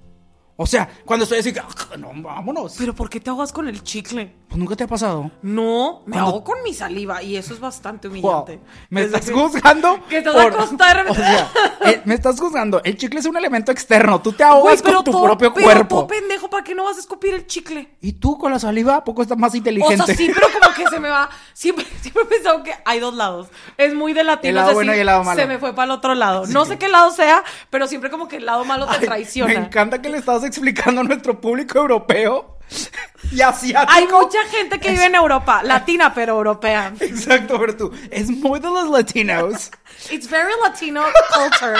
O 0.55 0.65
sea, 0.65 0.89
cuando 1.05 1.23
estoy 1.23 1.39
así, 1.39 1.53
que, 1.53 1.59
"Ah, 1.59 1.67
no, 1.97 2.11
vámonos. 2.15 2.75
¿Pero 2.77 2.95
por 2.95 3.07
qué 3.09 3.19
te 3.19 3.29
ahogas 3.29 3.51
con 3.53 3.67
el 3.67 3.83
chicle? 3.83 4.33
Pues 4.53 4.59
nunca 4.59 4.75
te 4.75 4.83
ha 4.83 4.87
pasado. 4.87 5.31
No, 5.41 6.03
me 6.05 6.15
ahogo 6.19 6.43
con 6.43 6.61
mi 6.63 6.75
saliva 6.75 7.23
y 7.23 7.37
eso 7.37 7.55
es 7.55 7.59
bastante 7.59 8.07
Wow. 8.07 8.17
humillante. 8.19 8.59
Me 8.91 9.01
Desde 9.01 9.17
estás 9.17 9.31
que- 9.31 9.35
juzgando. 9.35 9.99
que 10.09 10.17
estás 10.19 10.35
acostada 10.35 10.93
de 11.03 11.09
O 11.09 11.13
repente- 11.15 11.23
sea, 11.23 11.51
eh, 11.85 12.01
me 12.05 12.13
estás 12.13 12.39
juzgando. 12.39 12.79
El 12.83 12.95
chicle 12.95 13.19
es 13.19 13.25
un 13.25 13.35
elemento 13.35 13.71
externo. 13.71 14.21
Tú 14.21 14.31
te 14.31 14.43
Güey, 14.43 14.55
ahogas 14.55 14.83
pero 14.83 14.97
con 14.97 15.05
tu 15.05 15.11
todo- 15.11 15.23
propio 15.23 15.51
pero 15.55 15.65
cuerpo. 15.65 15.95
todo 15.95 16.07
pendejo, 16.07 16.51
¿para 16.51 16.63
qué 16.63 16.75
no 16.75 16.83
vas 16.83 16.97
a 16.97 16.99
escupir 16.99 17.33
el 17.33 17.47
chicle? 17.47 17.95
Y 17.99 18.13
tú 18.13 18.37
con 18.37 18.51
la 18.51 18.59
saliva, 18.59 18.97
¿a 18.97 19.03
poco 19.03 19.23
estás 19.23 19.39
más 19.39 19.55
inteligente? 19.55 20.03
O 20.03 20.05
sea, 20.05 20.15
sí, 20.15 20.29
pero 20.31 20.47
como 20.53 20.71
que 20.75 20.87
se 20.87 20.99
me 20.99 21.09
va. 21.09 21.31
Siempre, 21.55 21.85
siempre 22.01 22.21
he 22.21 22.25
pensado 22.27 22.61
que 22.61 22.73
hay 22.85 22.99
dos 22.99 23.15
lados. 23.15 23.47
Es 23.77 23.95
muy 23.95 24.13
de 24.13 24.23
latino. 24.23 24.49
El 24.49 24.55
lado 24.57 24.69
es 24.69 24.75
bueno 24.75 24.93
y 24.95 24.99
el 24.99 25.05
lado 25.07 25.23
malo. 25.23 25.41
Se 25.41 25.47
me 25.47 25.57
fue 25.57 25.73
para 25.73 25.85
el 25.85 25.91
otro 25.91 26.13
lado. 26.13 26.45
No 26.45 26.65
sé 26.65 26.77
qué 26.77 26.89
lado 26.89 27.09
sea, 27.09 27.43
pero 27.71 27.87
siempre 27.87 28.11
como 28.11 28.27
que 28.27 28.35
el 28.35 28.45
lado 28.45 28.65
malo 28.65 28.85
te 28.85 28.97
Ay, 28.97 29.05
traiciona. 29.05 29.51
Me 29.51 29.65
encanta 29.65 29.99
que 29.99 30.09
le 30.09 30.17
estás 30.19 30.43
explicando 30.43 31.01
a 31.01 31.03
nuestro 31.03 31.41
público 31.41 31.79
europeo 31.79 32.52
y 33.31 33.41
asiático. 33.41 33.91
Hay 33.91 34.07
mucha 34.07 34.43
gente 34.45 34.79
que 34.79 34.91
vive 34.91 35.05
en 35.05 35.15
Europa, 35.15 35.63
latina 35.63 36.13
pero 36.13 36.33
europea. 36.33 36.93
Exacto, 36.99 37.59
pero 37.59 37.75
tú, 37.75 37.91
es 38.11 38.29
muy 38.29 38.59
de 38.59 38.69
los 38.69 38.89
latinos. 38.89 39.71
It's 40.11 40.29
very 40.29 40.51
Latino 40.61 41.03
culture. 41.33 41.79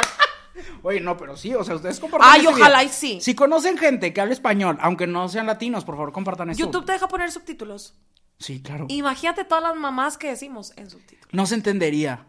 Oye, 0.83 0.99
no, 0.99 1.17
pero 1.17 1.35
sí, 1.35 1.53
o 1.55 1.63
sea, 1.63 1.75
ustedes 1.75 1.99
compartan 1.99 2.29
Ay, 2.31 2.41
este 2.41 2.53
ojalá 2.53 2.79
video. 2.79 2.91
y 2.91 2.95
sí. 2.95 3.19
Si 3.21 3.33
conocen 3.33 3.77
gente 3.77 4.13
que 4.13 4.21
habla 4.21 4.33
español, 4.33 4.77
aunque 4.81 5.07
no 5.07 5.27
sean 5.27 5.47
latinos, 5.47 5.83
por 5.83 5.95
favor, 5.95 6.11
compartan 6.11 6.51
esto. 6.51 6.63
YouTube 6.63 6.85
te 6.85 6.91
deja 6.91 7.07
poner 7.07 7.31
subtítulos. 7.31 7.95
Sí, 8.37 8.61
claro. 8.61 8.85
Imagínate 8.89 9.45
todas 9.45 9.63
las 9.63 9.75
mamás 9.75 10.17
que 10.17 10.29
decimos 10.29 10.73
en 10.75 10.89
subtítulos. 10.89 11.33
No 11.33 11.45
se 11.45 11.55
entendería. 11.55 12.27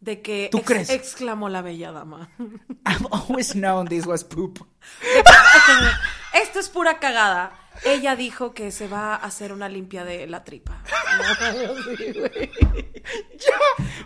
De 0.00 0.20
que 0.20 0.48
¿Tú 0.50 0.62
crees? 0.62 0.90
exclamó 0.90 1.48
la 1.48 1.62
bella 1.62 1.92
dama. 1.92 2.28
I've 2.84 3.06
always 3.12 3.52
known 3.52 3.86
this 3.86 4.04
was 4.06 4.24
poop. 4.24 4.58
Esto 6.32 6.58
es 6.58 6.68
pura 6.68 6.98
cagada. 6.98 7.52
Ella 7.84 8.16
dijo 8.16 8.54
que 8.54 8.70
se 8.70 8.88
va 8.88 9.14
a 9.14 9.16
hacer 9.16 9.52
una 9.52 9.68
limpia 9.68 10.04
de 10.04 10.26
la 10.26 10.44
tripa. 10.44 10.82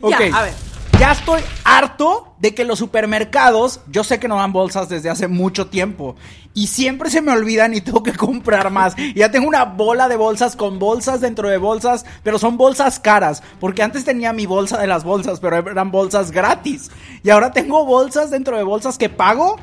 Ok. 0.01 0.21
Ya, 0.21 0.39
a 0.39 0.43
ver. 0.43 0.55
Ya 0.99 1.13
estoy 1.13 1.43
harto 1.65 2.35
de 2.39 2.55
que 2.55 2.65
los 2.65 2.79
supermercados, 2.79 3.81
yo 3.89 4.03
sé 4.03 4.19
que 4.19 4.29
no 4.29 4.37
dan 4.37 4.55
bolsas 4.55 4.89
desde 4.89 5.11
hace 5.11 5.29
mucho 5.29 5.67
tiempo 5.67 6.17
y 6.55 6.69
siempre 6.69 7.11
se 7.11 7.21
me 7.21 7.33
olvidan 7.33 7.75
y 7.75 7.83
tengo 7.83 8.03
que 8.03 8.15
comprar 8.15 8.71
más. 8.71 8.95
Y 8.97 9.15
ya 9.15 9.31
tengo 9.31 9.47
una 9.47 9.67
bola 9.67 10.09
de 10.09 10.17
bolsas 10.17 10.57
con 10.57 10.79
bolsas 10.79 11.21
dentro 11.21 11.51
de 11.51 11.59
bolsas, 11.59 12.07
pero 12.23 12.39
son 12.39 12.57
bolsas 12.57 12.99
caras, 12.99 13.43
porque 13.61 13.83
antes 13.83 14.07
tenía 14.07 14.33
mi 14.33 14.47
bolsa 14.47 14.79
de 14.79 14.87
las 14.87 15.05
bolsas, 15.05 15.39
pero 15.39 15.59
eran 15.59 15.91
bolsas 15.91 16.31
gratis. 16.31 16.91
Y 17.23 17.29
ahora 17.29 17.53
tengo 17.53 17.85
bolsas 17.85 18.31
dentro 18.31 18.57
de 18.57 18.63
bolsas 18.63 18.97
que 18.97 19.11
pago. 19.11 19.57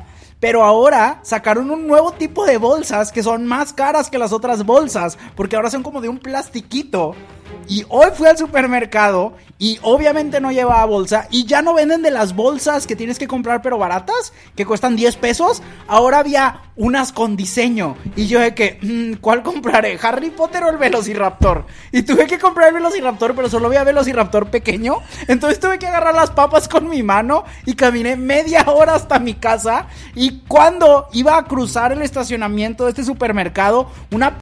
Pero 0.44 0.62
ahora 0.62 1.20
sacaron 1.22 1.70
un 1.70 1.86
nuevo 1.86 2.12
tipo 2.12 2.44
de 2.44 2.58
bolsas 2.58 3.10
que 3.10 3.22
son 3.22 3.46
más 3.46 3.72
caras 3.72 4.10
que 4.10 4.18
las 4.18 4.30
otras 4.30 4.66
bolsas, 4.66 5.16
porque 5.36 5.56
ahora 5.56 5.70
son 5.70 5.82
como 5.82 6.02
de 6.02 6.10
un 6.10 6.18
plastiquito. 6.18 7.14
Y 7.68 7.84
hoy 7.88 8.08
fui 8.14 8.26
al 8.26 8.38
supermercado 8.38 9.34
y 9.58 9.78
obviamente 9.82 10.40
no 10.40 10.52
llevaba 10.52 10.84
bolsa 10.84 11.28
y 11.30 11.46
ya 11.46 11.62
no 11.62 11.74
venden 11.74 12.02
de 12.02 12.10
las 12.10 12.34
bolsas 12.34 12.86
que 12.86 12.96
tienes 12.96 13.18
que 13.18 13.28
comprar 13.28 13.62
pero 13.62 13.78
baratas, 13.78 14.32
que 14.56 14.66
cuestan 14.66 14.96
10 14.96 15.16
pesos. 15.16 15.62
Ahora 15.86 16.18
había 16.18 16.60
unas 16.76 17.12
con 17.12 17.36
diseño 17.36 17.96
y 18.16 18.26
yo 18.26 18.40
de 18.40 18.54
que, 18.54 18.78
mm, 18.82 19.20
¿cuál 19.20 19.42
compraré? 19.42 19.98
¿Harry 20.02 20.30
Potter 20.30 20.64
o 20.64 20.70
el 20.70 20.76
Velociraptor? 20.76 21.66
Y 21.92 22.02
tuve 22.02 22.26
que 22.26 22.38
comprar 22.38 22.68
el 22.68 22.74
Velociraptor, 22.74 23.34
pero 23.34 23.48
solo 23.48 23.68
había 23.68 23.84
Velociraptor 23.84 24.50
pequeño. 24.50 24.98
Entonces 25.28 25.60
tuve 25.60 25.78
que 25.78 25.86
agarrar 25.86 26.14
las 26.14 26.30
papas 26.30 26.68
con 26.68 26.88
mi 26.88 27.02
mano 27.02 27.44
y 27.64 27.74
caminé 27.74 28.16
media 28.16 28.64
hora 28.66 28.94
hasta 28.94 29.18
mi 29.18 29.34
casa. 29.34 29.86
Y 30.14 30.40
cuando 30.48 31.08
iba 31.12 31.38
a 31.38 31.44
cruzar 31.44 31.92
el 31.92 32.02
estacionamiento 32.02 32.84
de 32.84 32.90
este 32.90 33.04
supermercado, 33.04 33.88
una 34.10 34.38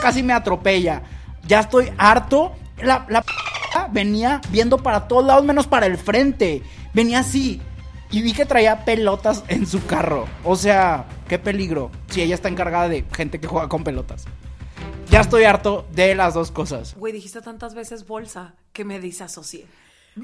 casi 0.00 0.22
me 0.22 0.32
atropella. 0.32 1.02
Ya 1.46 1.60
estoy 1.60 1.92
harto. 1.98 2.52
La, 2.82 3.06
la 3.08 3.24
venía 3.90 4.40
viendo 4.50 4.78
para 4.78 5.08
todos 5.08 5.24
lados 5.24 5.44
menos 5.44 5.66
para 5.66 5.86
el 5.86 5.98
frente. 5.98 6.62
Venía 6.94 7.20
así. 7.20 7.60
Y 8.10 8.20
vi 8.20 8.32
que 8.34 8.44
traía 8.44 8.84
pelotas 8.84 9.42
en 9.48 9.66
su 9.66 9.84
carro. 9.86 10.26
O 10.44 10.54
sea, 10.56 11.06
qué 11.28 11.38
peligro. 11.38 11.90
Si 12.10 12.20
ella 12.20 12.34
está 12.34 12.48
encargada 12.48 12.88
de 12.88 13.04
gente 13.14 13.40
que 13.40 13.46
juega 13.46 13.68
con 13.68 13.84
pelotas. 13.84 14.24
Ya 15.08 15.20
estoy 15.20 15.44
harto 15.44 15.86
de 15.92 16.14
las 16.14 16.34
dos 16.34 16.50
cosas. 16.50 16.94
Güey, 16.96 17.12
dijiste 17.12 17.40
tantas 17.42 17.74
veces 17.74 18.06
bolsa 18.06 18.54
que 18.72 18.84
me 18.84 18.98
disasocié. 19.00 19.66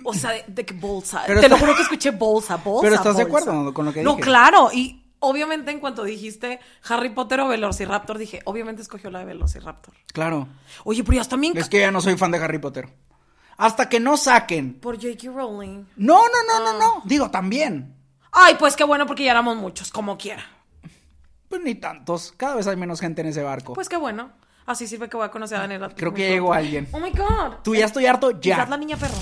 O 0.04 0.12
sea, 0.12 0.32
de, 0.46 0.66
que 0.66 0.74
bolsa. 0.74 1.22
Pero 1.26 1.40
Te 1.40 1.48
lo 1.48 1.56
juro 1.56 1.74
que 1.74 1.82
escuché 1.82 2.10
bolsa, 2.10 2.56
bolsa. 2.56 2.82
Pero 2.82 2.94
¿estás 2.96 3.16
de 3.16 3.22
acuerdo 3.22 3.72
con 3.72 3.86
lo 3.86 3.92
que 3.92 4.02
No, 4.02 4.12
dije? 4.16 4.22
claro. 4.22 4.70
Y 4.72 5.02
obviamente 5.20 5.70
en 5.70 5.80
cuanto 5.80 6.04
dijiste 6.04 6.60
Harry 6.88 7.10
Potter 7.10 7.40
o 7.40 7.48
Velociraptor, 7.48 8.18
dije, 8.18 8.40
obviamente 8.44 8.82
escogió 8.82 9.10
la 9.10 9.20
de 9.20 9.24
Velociraptor. 9.26 9.94
Claro. 10.12 10.48
Oye, 10.84 11.02
pero 11.04 11.16
ya 11.16 11.22
está 11.22 11.36
bien. 11.36 11.56
Es 11.56 11.68
que 11.68 11.80
ya 11.80 11.90
no 11.90 12.00
soy 12.00 12.16
fan 12.16 12.30
de 12.30 12.38
Harry 12.38 12.58
Potter. 12.58 12.88
Hasta 13.56 13.88
que 13.88 13.98
no 14.00 14.16
saquen. 14.16 14.74
Por 14.74 14.96
J.K. 14.96 15.30
Rowling. 15.32 15.84
No, 15.96 16.20
no, 16.22 16.44
no, 16.46 16.72
no, 16.72 16.78
no. 16.78 17.02
Digo, 17.04 17.30
también. 17.30 17.96
Ay, 18.30 18.54
pues 18.58 18.76
qué 18.76 18.84
bueno 18.84 19.06
porque 19.06 19.24
ya 19.24 19.32
éramos 19.32 19.56
muchos, 19.56 19.90
como 19.90 20.16
quiera. 20.16 20.44
Pues 21.48 21.62
ni 21.62 21.74
tantos. 21.74 22.32
Cada 22.36 22.54
vez 22.54 22.66
hay 22.66 22.76
menos 22.76 23.00
gente 23.00 23.22
en 23.22 23.28
ese 23.28 23.42
barco. 23.42 23.72
Pues 23.72 23.88
qué 23.88 23.96
bueno. 23.96 24.30
Así 24.66 24.86
sirve 24.86 25.08
que 25.08 25.16
voy 25.16 25.24
a 25.26 25.30
conocer 25.30 25.56
a 25.56 25.62
Daniela. 25.62 25.88
Creo 25.88 26.12
que 26.12 26.28
llegó 26.28 26.52
alguien. 26.52 26.86
Oh 26.92 27.00
my 27.00 27.10
god. 27.10 27.56
Tú 27.64 27.74
ya 27.74 27.86
estoy 27.86 28.04
harto, 28.04 28.38
Quizás 28.38 28.58
ya. 28.58 28.66
la 28.66 28.76
niña 28.76 28.96
perro. 28.98 29.14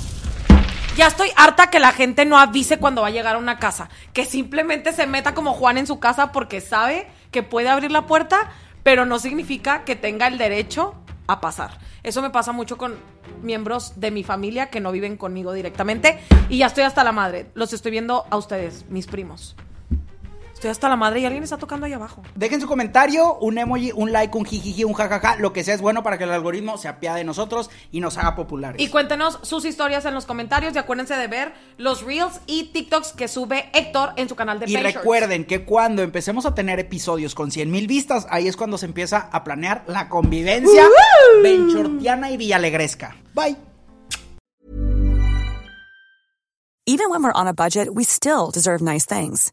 Ya 0.97 1.09
estoy 1.09 1.29
harta 1.37 1.69
que 1.69 1.79
la 1.79 1.93
gente 1.93 2.25
no 2.25 2.39
avise 2.39 2.79
cuando 2.79 3.03
va 3.03 3.09
a 3.09 3.11
llegar 3.11 3.35
a 3.35 3.39
una 3.39 3.59
casa. 3.59 3.91
Que 4.15 4.25
simplemente 4.25 4.95
se 4.95 5.07
meta 5.07 5.35
como 5.35 5.53
Juan 5.53 5.77
en 5.77 5.87
su 5.87 6.01
casa 6.01 6.33
porque 6.33 6.63
sabe 6.63 7.07
que 7.31 7.43
puede 7.43 7.69
abrir 7.69 7.91
la 7.91 8.07
puerta, 8.07 8.51
pero 8.83 9.05
no 9.05 9.19
significa 9.19 9.85
que 9.85 9.95
tenga 9.95 10.27
el 10.27 10.39
derecho 10.39 10.95
a 11.27 11.43
pasar. 11.43 11.79
Eso 12.03 12.23
me 12.23 12.31
pasa 12.31 12.53
mucho 12.53 12.79
con 12.79 12.97
miembros 13.43 14.01
de 14.01 14.11
mi 14.11 14.25
familia 14.25 14.71
que 14.71 14.81
no 14.81 14.91
viven 14.91 15.19
conmigo 15.19 15.53
directamente. 15.53 16.19
Y 16.49 16.59
ya 16.59 16.67
estoy 16.69 16.85
hasta 16.85 17.05
la 17.05 17.13
madre. 17.13 17.51
Los 17.53 17.75
estoy 17.75 17.91
viendo 17.91 18.25
a 18.31 18.39
ustedes, 18.39 18.87
mis 18.89 19.07
primos. 19.07 19.55
Estoy 20.57 20.71
hasta 20.71 20.89
la 20.89 20.97
madre 20.97 21.21
y 21.21 21.27
alguien 21.27 21.45
está 21.45 21.59
tocando 21.59 21.85
ahí 21.85 21.93
abajo. 21.93 22.23
Dejen 22.35 22.63
su 22.63 22.67
comentario, 22.67 23.35
un 23.41 23.59
emoji, 23.59 23.93
un 23.95 24.11
like, 24.11 24.39
un 24.39 24.47
jijiji, 24.47 24.85
un 24.85 24.95
jajaja, 24.95 25.37
lo 25.37 25.53
que 25.53 25.63
sea 25.63 25.75
es 25.75 25.83
bueno 25.83 26.03
para 26.03 26.17
que 26.17 26.25
el 26.25 26.31
algoritmo 26.31 26.79
se 26.79 26.89
apiade 26.89 27.19
de 27.19 27.25
nosotros 27.25 27.69
y 27.93 28.01
nos 28.01 28.17
haga 28.17 28.35
populares. 28.35 28.81
Y 28.81 28.89
cuéntenos 28.89 29.39
sus 29.43 29.67
historias 29.67 30.07
en 30.07 30.15
los 30.15 30.25
comentarios 30.25 30.75
y 30.75 30.79
acuérdense 30.79 31.15
de 31.15 31.27
ver 31.27 31.53
los 31.77 32.01
reels 32.01 32.41
y 32.47 32.73
TikToks 32.73 33.13
que 33.13 33.29
sube 33.29 33.69
Héctor 33.75 34.15
en 34.17 34.31
su 34.31 34.35
canal 34.35 34.59
de 34.59 34.71
Y 34.71 34.79
recuerden 34.79 35.45
que 35.45 35.67
cuando 35.67 36.01
empecemos 36.01 36.47
a 36.47 36.55
tener 36.55 36.81
episodios 36.81 37.35
con 37.35 37.51
100 37.51 37.71
mil 37.71 37.87
vistas, 37.87 38.27
ahí 38.31 38.49
es 38.49 38.57
cuando 38.57 38.79
se 38.79 38.87
empieza 38.87 39.29
a 39.31 39.45
planear 39.45 39.85
la 39.87 40.09
convivencia 40.09 40.85
benchortiana 41.43 42.31
y 42.31 42.39
villalegresca. 42.39 43.15
Bye. 43.35 43.59
Even 46.87 47.11
when 47.11 47.23
we're 47.23 47.33
on 47.35 47.47
a 47.47 47.53
budget, 47.53 47.91
we 47.93 48.05
still 48.05 48.51
deserve 48.51 48.81
nice 48.81 49.05
things. 49.05 49.53